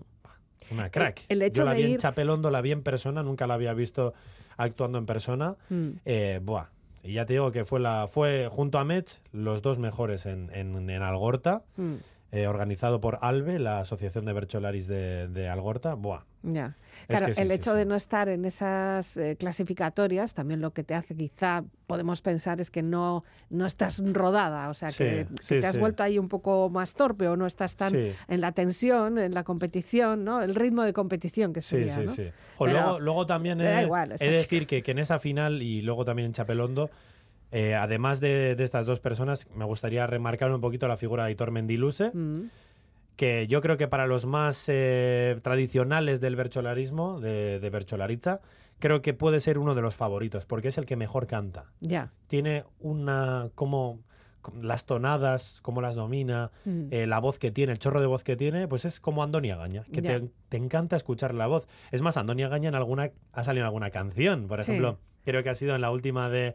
una 0.73 0.91
crack. 0.91 1.25
el 1.29 1.41
hecho 1.43 1.59
Yo 1.59 1.65
la 1.67 1.75
de 1.75 1.77
vi 1.79 1.85
en 1.85 1.91
ir- 1.93 1.99
Chapelondo, 1.99 2.51
la 2.51 2.61
vi 2.63 2.73
en 2.73 2.83
persona, 2.83 3.23
nunca 3.23 3.47
la 3.47 3.55
había 3.55 3.73
visto 3.75 4.13
actuando 4.57 4.99
en 4.99 5.07
persona. 5.07 5.55
Hmm. 5.71 5.91
Eh, 6.05 6.41
buah. 6.43 6.67
Y 7.05 7.13
ya 7.13 7.27
te 7.27 7.35
digo 7.35 7.53
que 7.53 7.65
fue, 7.65 7.79
la, 7.79 8.09
fue 8.11 8.49
junto 8.51 8.79
a 8.81 8.85
Mech 8.85 9.21
los 9.31 9.63
dos 9.63 9.79
mejores 9.79 10.27
en, 10.27 10.51
en, 10.53 10.91
en 10.91 11.03
Algorta, 11.03 11.63
Hmm. 11.77 11.95
Eh, 12.33 12.47
organizado 12.49 13.01
por 13.01 13.19
ALBE, 13.23 13.59
la 13.59 13.81
Asociación 13.81 14.25
de 14.25 14.33
Bercholaris 14.33 14.87
de, 14.89 15.29
de 15.29 15.49
Algorta. 15.49 15.95
Buah. 15.95 16.23
Ya. 16.43 16.77
Es 17.03 17.07
Claro, 17.07 17.27
que 17.27 17.35
sí, 17.35 17.41
el 17.43 17.49
sí, 17.49 17.55
hecho 17.55 17.73
sí. 17.73 17.79
de 17.79 17.87
no 17.87 17.95
estar 17.95 18.29
en 18.29 18.45
esas 18.45 19.17
eh, 19.17 19.37
clasificatorias, 19.39 20.33
también 20.35 20.61
lo 20.61 20.73
que 20.73 20.83
te 20.85 20.95
hace 20.95 21.15
quizá, 21.17 21.65
podemos 21.87 22.23
pensar, 22.23 22.61
es 22.61 22.71
que 22.71 22.83
no, 22.83 23.25
no 23.51 23.67
estás 23.67 24.01
rodada, 24.13 24.69
o 24.71 24.75
sea, 24.75 24.91
Sí, 24.91 24.99
que, 25.05 25.27
que 25.37 25.43
sí, 25.43 25.61
te 25.61 25.67
has 25.67 25.75
sí. 25.75 25.81
vuelto 25.81 26.03
ahí 26.03 26.19
un 26.19 26.29
poco 26.29 26.69
más 26.71 26.95
torpe 26.95 27.27
o 27.29 27.37
no 27.37 27.47
estás 27.47 27.75
tan 27.77 27.91
Sí. 27.91 28.13
en 28.29 28.41
la 28.41 28.53
tensión, 28.53 29.19
en 29.19 29.35
la 29.35 29.43
competición, 29.45 30.25
¿no? 30.25 30.41
El 30.43 30.55
ritmo 30.55 30.83
de 30.85 30.93
competición 30.93 31.53
que 31.53 31.61
Sí, 31.63 31.69
sería, 31.69 31.95
sí, 31.95 32.03
¿no? 32.05 32.09
sí. 32.13 32.25
Jo, 32.59 32.65
Pero- 32.67 32.73
luego, 32.81 33.01
luego 33.01 33.27
también 33.27 33.61
he, 33.61 33.83
igual, 33.83 34.13
he 34.19 34.25
de 34.25 34.31
decir 34.31 34.67
que, 34.67 34.83
que 34.83 34.91
en 34.93 34.99
esa 34.99 35.19
final 35.19 35.63
y 35.63 35.83
luego 35.83 36.05
también 36.05 36.27
en 36.27 36.33
Chapelondo, 36.33 36.91
eh, 37.59 37.75
además 37.75 38.21
de, 38.21 38.55
de 38.55 38.65
estas 38.65 38.85
dos 38.87 39.01
personas, 39.01 39.47
me 39.55 39.65
gustaría 39.65 40.07
remarcar 40.07 40.53
un 40.53 40.61
poquito 40.61 40.87
la 40.89 40.97
figura 40.99 41.23
de 41.25 41.29
Aitor 41.31 41.51
Mendiluce, 41.51 42.11
Mm, 42.13 42.49
que 43.17 43.47
yo 43.47 43.63
creo 43.63 43.79
que 43.79 43.89
para 43.89 44.07
los 44.07 44.27
más 44.27 44.65
eh, 44.69 45.39
tradicionales 45.43 46.21
del 46.21 46.37
bercholarismo, 46.37 47.19
de, 47.21 47.59
de 47.61 47.71
Bercholaritza, 47.71 48.41
creo 48.79 49.01
que 49.01 49.15
puede 49.15 49.41
ser 49.41 49.57
uno 49.59 49.75
de 49.75 49.81
los 49.81 49.97
favoritos, 49.97 50.45
porque 50.45 50.69
es 50.69 50.77
el 50.77 50.85
que 50.85 50.97
mejor 50.97 51.27
canta. 51.27 51.65
ya. 51.81 52.13
Tiene 52.27 52.65
una, 52.79 53.49
como, 53.55 54.01
las 54.61 54.85
tonadas, 54.85 55.61
cómo 55.63 55.81
las 55.81 55.95
domina, 55.95 56.51
Mm. 56.67 56.89
eh, 56.91 57.07
la 57.07 57.19
voz 57.21 57.39
que 57.39 57.51
tiene, 57.51 57.73
el 57.73 57.79
chorro 57.79 58.01
de 58.03 58.07
voz 58.07 58.23
que 58.23 58.37
tiene, 58.37 58.69
pues 58.69 58.85
es 58.85 59.01
como 59.01 59.23
Andonia 59.23 59.57
Gaña, 59.57 59.85
que 59.93 60.03
te, 60.03 60.29
te 60.51 60.57
encanta 60.59 60.95
escuchar 60.95 61.33
la 61.33 61.47
voz. 61.47 61.67
Es 61.93 62.03
más, 62.03 62.17
Andonia 62.19 62.49
Gaña 62.49 62.69
en 62.69 62.75
alguna, 62.75 63.11
ha 63.33 63.43
salido 63.45 63.63
en 63.65 63.67
alguna 63.69 63.91
canción, 63.91 64.47
por 64.47 64.63
Sí. 64.63 64.71
ejemplo, 64.73 64.99
creo 65.25 65.43
que 65.43 65.49
ha 65.49 65.55
sido 65.55 65.75
en 65.75 65.81
la 65.81 65.91
última 65.91 66.29
de, 66.29 66.55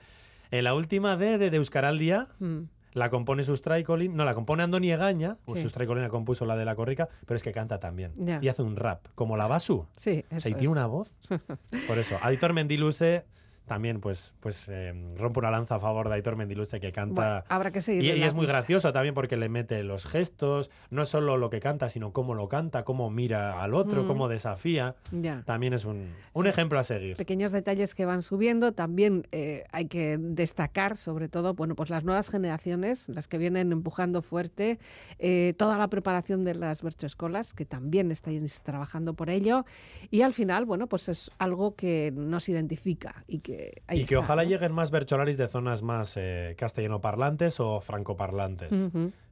en 0.51 0.63
la 0.63 0.73
última 0.75 1.17
de, 1.17 1.37
de, 1.37 1.49
de 1.49 1.57
Euskaraldia, 1.57 2.27
Mm. 2.39 2.63
la 2.93 3.09
compone 3.09 3.43
Sustraikolin, 3.43 4.15
no, 4.15 4.25
la 4.25 4.33
compone 4.35 4.63
Andoni 4.63 4.91
Egaña, 4.91 5.37
o 5.45 5.55
Sí. 5.55 5.61
Sustraikolin 5.61 6.03
la 6.03 6.09
compuso 6.09 6.45
la 6.45 6.55
de 6.57 6.65
la 6.65 6.75
Corrica, 6.75 7.07
pero 7.25 7.35
es 7.37 7.43
que 7.43 7.51
canta 7.53 7.79
también. 7.79 8.11
Y 8.41 8.47
hace 8.49 8.61
un 8.61 8.75
rap, 8.75 9.07
como 9.15 9.37
la 9.37 9.47
Basu. 9.47 9.85
Sí, 9.95 10.25
O 10.29 10.35
eso 10.35 10.41
sea, 10.41 10.51
y 10.51 10.55
tiene 10.55 10.69
una 10.69 10.87
voz. 10.87 11.13
Por 11.87 11.97
eso, 11.97 12.17
Aitor 12.21 12.51
Mendiluce 12.53 13.23
también, 13.65 14.01
pues, 14.01 14.33
pues 14.41 14.67
eh, 14.69 14.93
rompe 15.17 15.39
una 15.39 15.49
lanza 15.51 15.75
a 15.75 15.79
favor 15.79 16.09
de 16.09 16.15
Aitor 16.15 16.35
Mendiluce 16.35 16.79
que 16.81 16.91
canta. 16.91 17.13
Bueno, 17.13 17.43
habrá 17.47 17.71
que 17.71 17.81
seguir. 17.81 18.03
Y, 18.03 18.11
y 18.19 18.23
es 18.23 18.33
muy 18.33 18.45
gracioso 18.45 18.91
también 18.91 19.13
porque 19.15 19.37
le 19.37 19.47
mete 19.47 19.83
los 19.83 20.05
gestos, 20.05 20.69
no 20.89 21.05
solo 21.05 21.37
lo 21.37 21.49
que 21.49 21.59
canta, 21.61 21.87
sino 21.89 22.11
cómo 22.11 22.33
lo 22.33 22.49
canta, 22.49 22.83
cómo 22.83 23.09
mira 23.09 23.61
al 23.63 23.73
otro, 23.73 24.03
Mm. 24.03 24.07
cómo 24.07 24.27
desafía. 24.27 24.95
Ya. 25.11 25.43
También 25.45 25.73
es 25.73 25.85
un, 25.85 26.09
un 26.33 26.43
Sí. 26.43 26.49
ejemplo 26.49 26.79
a 26.79 26.83
seguir. 26.83 27.15
pequeños 27.15 27.51
detalles 27.51 27.95
que 27.95 28.05
van 28.05 28.23
subiendo. 28.23 28.73
También 28.73 29.23
eh, 29.31 29.63
hay 29.71 29.85
que 29.85 30.17
destacar, 30.19 30.97
sobre 30.97 31.29
todo, 31.29 31.53
bueno, 31.53 31.75
pues 31.75 31.89
las 31.89 32.03
nuevas 32.03 32.29
generaciones, 32.29 33.07
las 33.09 33.27
que 33.27 33.37
vienen 33.37 33.71
empujando 33.71 34.21
fuerte, 34.21 34.79
eh, 35.19 35.53
toda 35.57 35.77
la 35.77 35.87
preparación 35.87 36.43
de 36.43 36.55
las 36.55 36.81
berchoescolas, 36.81 37.53
que 37.53 37.65
también 37.65 38.11
estáis 38.11 38.61
trabajando 38.61 39.13
por 39.13 39.29
ello. 39.29 39.65
Y 40.09 40.23
al 40.23 40.33
final, 40.33 40.65
bueno, 40.65 40.87
pues 40.87 41.07
es 41.09 41.31
algo 41.37 41.75
que 41.75 42.11
nos 42.13 42.49
identifica 42.49 43.23
y 43.27 43.39
que 43.39 43.50
ahí 43.87 43.99
y 44.01 44.05
que 44.05 44.15
está, 44.15 44.19
ojalá 44.19 44.43
¿no? 44.43 44.49
lleguen 44.49 44.71
más 44.71 44.91
bercholaris 44.91 45.37
de 45.37 45.47
zonas 45.47 45.81
más 45.83 46.15
eh, 46.17 46.55
castellano-parlantes 46.57 47.59
o 47.59 47.81
francoparlantes. 47.81 48.71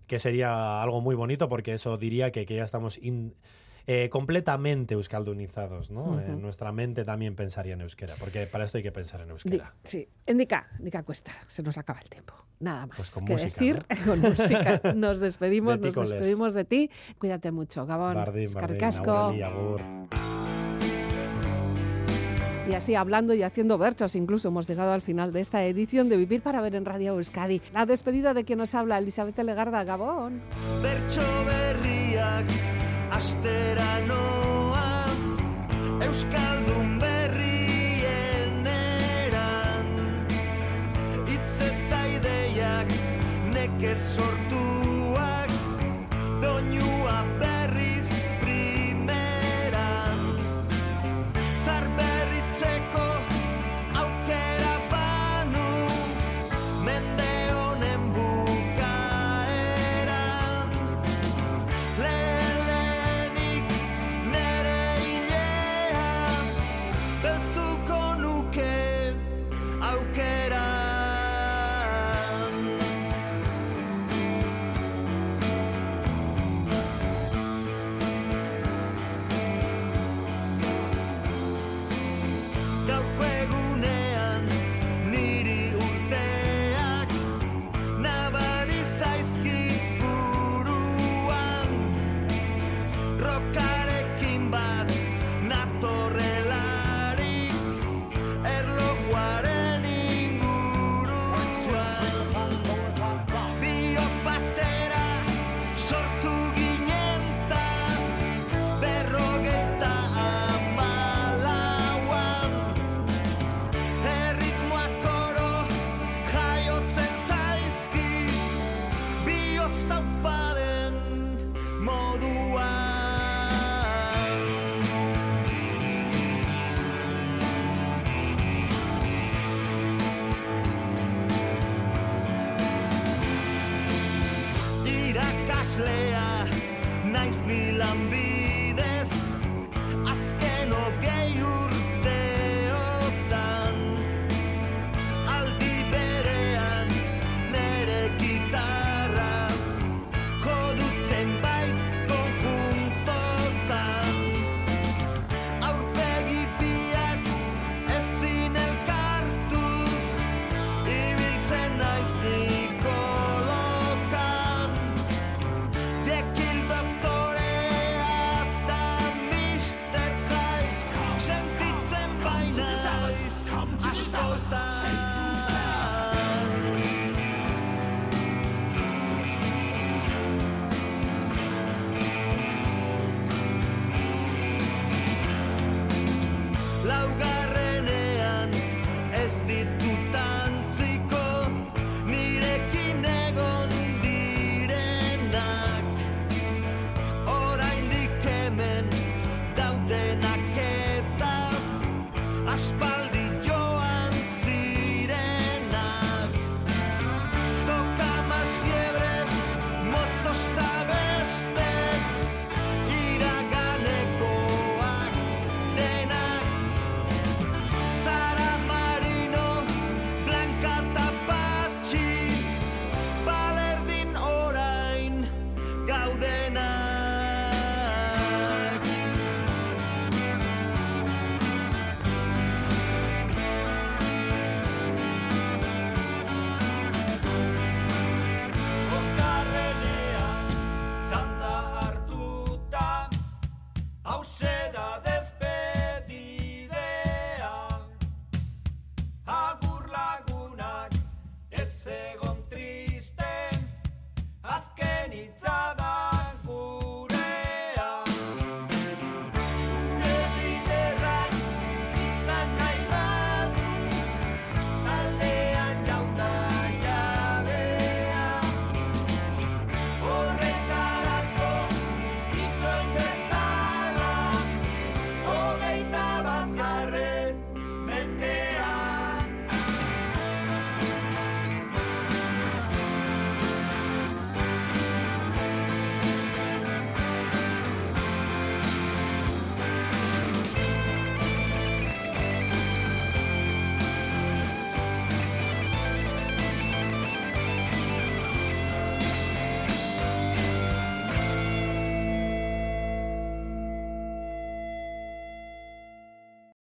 Que 0.08 0.18
sería 0.20 0.82
algo 0.82 1.02
muy 1.02 1.16
bonito 1.16 1.48
porque 1.50 1.74
eso 1.74 1.98
diría 1.98 2.32
que, 2.32 2.46
que 2.46 2.56
ya 2.56 2.64
estamos 2.64 2.98
in- 2.98 3.36
eh, 3.88 4.10
completamente 4.10 4.94
euskaldunizados, 4.94 5.90
¿no? 5.90 6.20
En 6.20 6.42
nuestra 6.42 6.72
mente 6.72 7.04
también 7.06 7.36
pensaría 7.36 7.74
en 7.74 7.82
euskera, 7.82 8.16
porque 8.20 8.46
para 8.46 8.66
esto 8.66 8.78
hay 8.78 8.84
que 8.84 8.92
pensar 8.92 9.22
en 9.22 9.28
Di- 9.28 9.32
euskera. 9.32 9.74
sí, 9.84 10.08
Indica, 10.28 10.68
Indica 10.78 11.02
Cuesta, 11.04 11.32
se 11.48 11.64
nos 11.64 11.76
acaba 11.78 12.00
el 12.00 12.10
tiempo. 12.10 12.34
Nada 12.60 12.86
más 12.88 12.98
Pues 12.98 13.12
con 13.12 13.26
que 13.26 13.34
música, 13.34 13.60
decir. 13.62 13.86
Con 14.06 14.20
música. 14.20 14.82
Nos 14.96 15.20
despedimos, 15.22 15.80
nos 15.80 15.96
despedimos 15.96 16.54
de 16.54 16.66
ti. 16.66 16.92
Cuídate 17.18 17.52
mucho, 17.52 17.86
Gabón. 17.86 18.16
Bardín, 18.16 18.54
bardín, 18.54 18.84
agur. 19.44 19.82
Y 22.70 22.76
así 22.76 22.94
hablando 22.94 23.34
y 23.34 23.42
haciendo 23.42 23.80
versos, 23.80 24.16
incluso 24.16 24.50
hemos 24.50 24.70
llegado 24.70 24.92
al 24.94 25.02
final 25.02 25.34
de 25.34 25.42
esta 25.42 25.66
edición 25.66 26.08
de 26.08 26.18
Vivir 26.18 26.44
para 26.44 26.62
Ver 26.62 26.76
en 26.76 26.86
Radio 26.86 27.14
Euskadi. 27.14 27.64
La 27.74 27.88
despedida 27.88 28.36
de 28.36 28.44
quien 28.46 28.60
nos 28.60 28.76
habla, 28.76 29.00
Elizabeth 29.00 29.40
Legarda, 29.40 29.84
Gabón. 29.84 30.40
bertso 30.84 31.22
berriak 31.48 32.46
astera 33.10 34.02
noa 34.06 35.06
Euskaldun 36.06 37.00
berrien 37.00 38.68
eran 38.68 39.88
Itz 41.26 41.58
eta 41.72 42.08
ideiak 42.08 42.90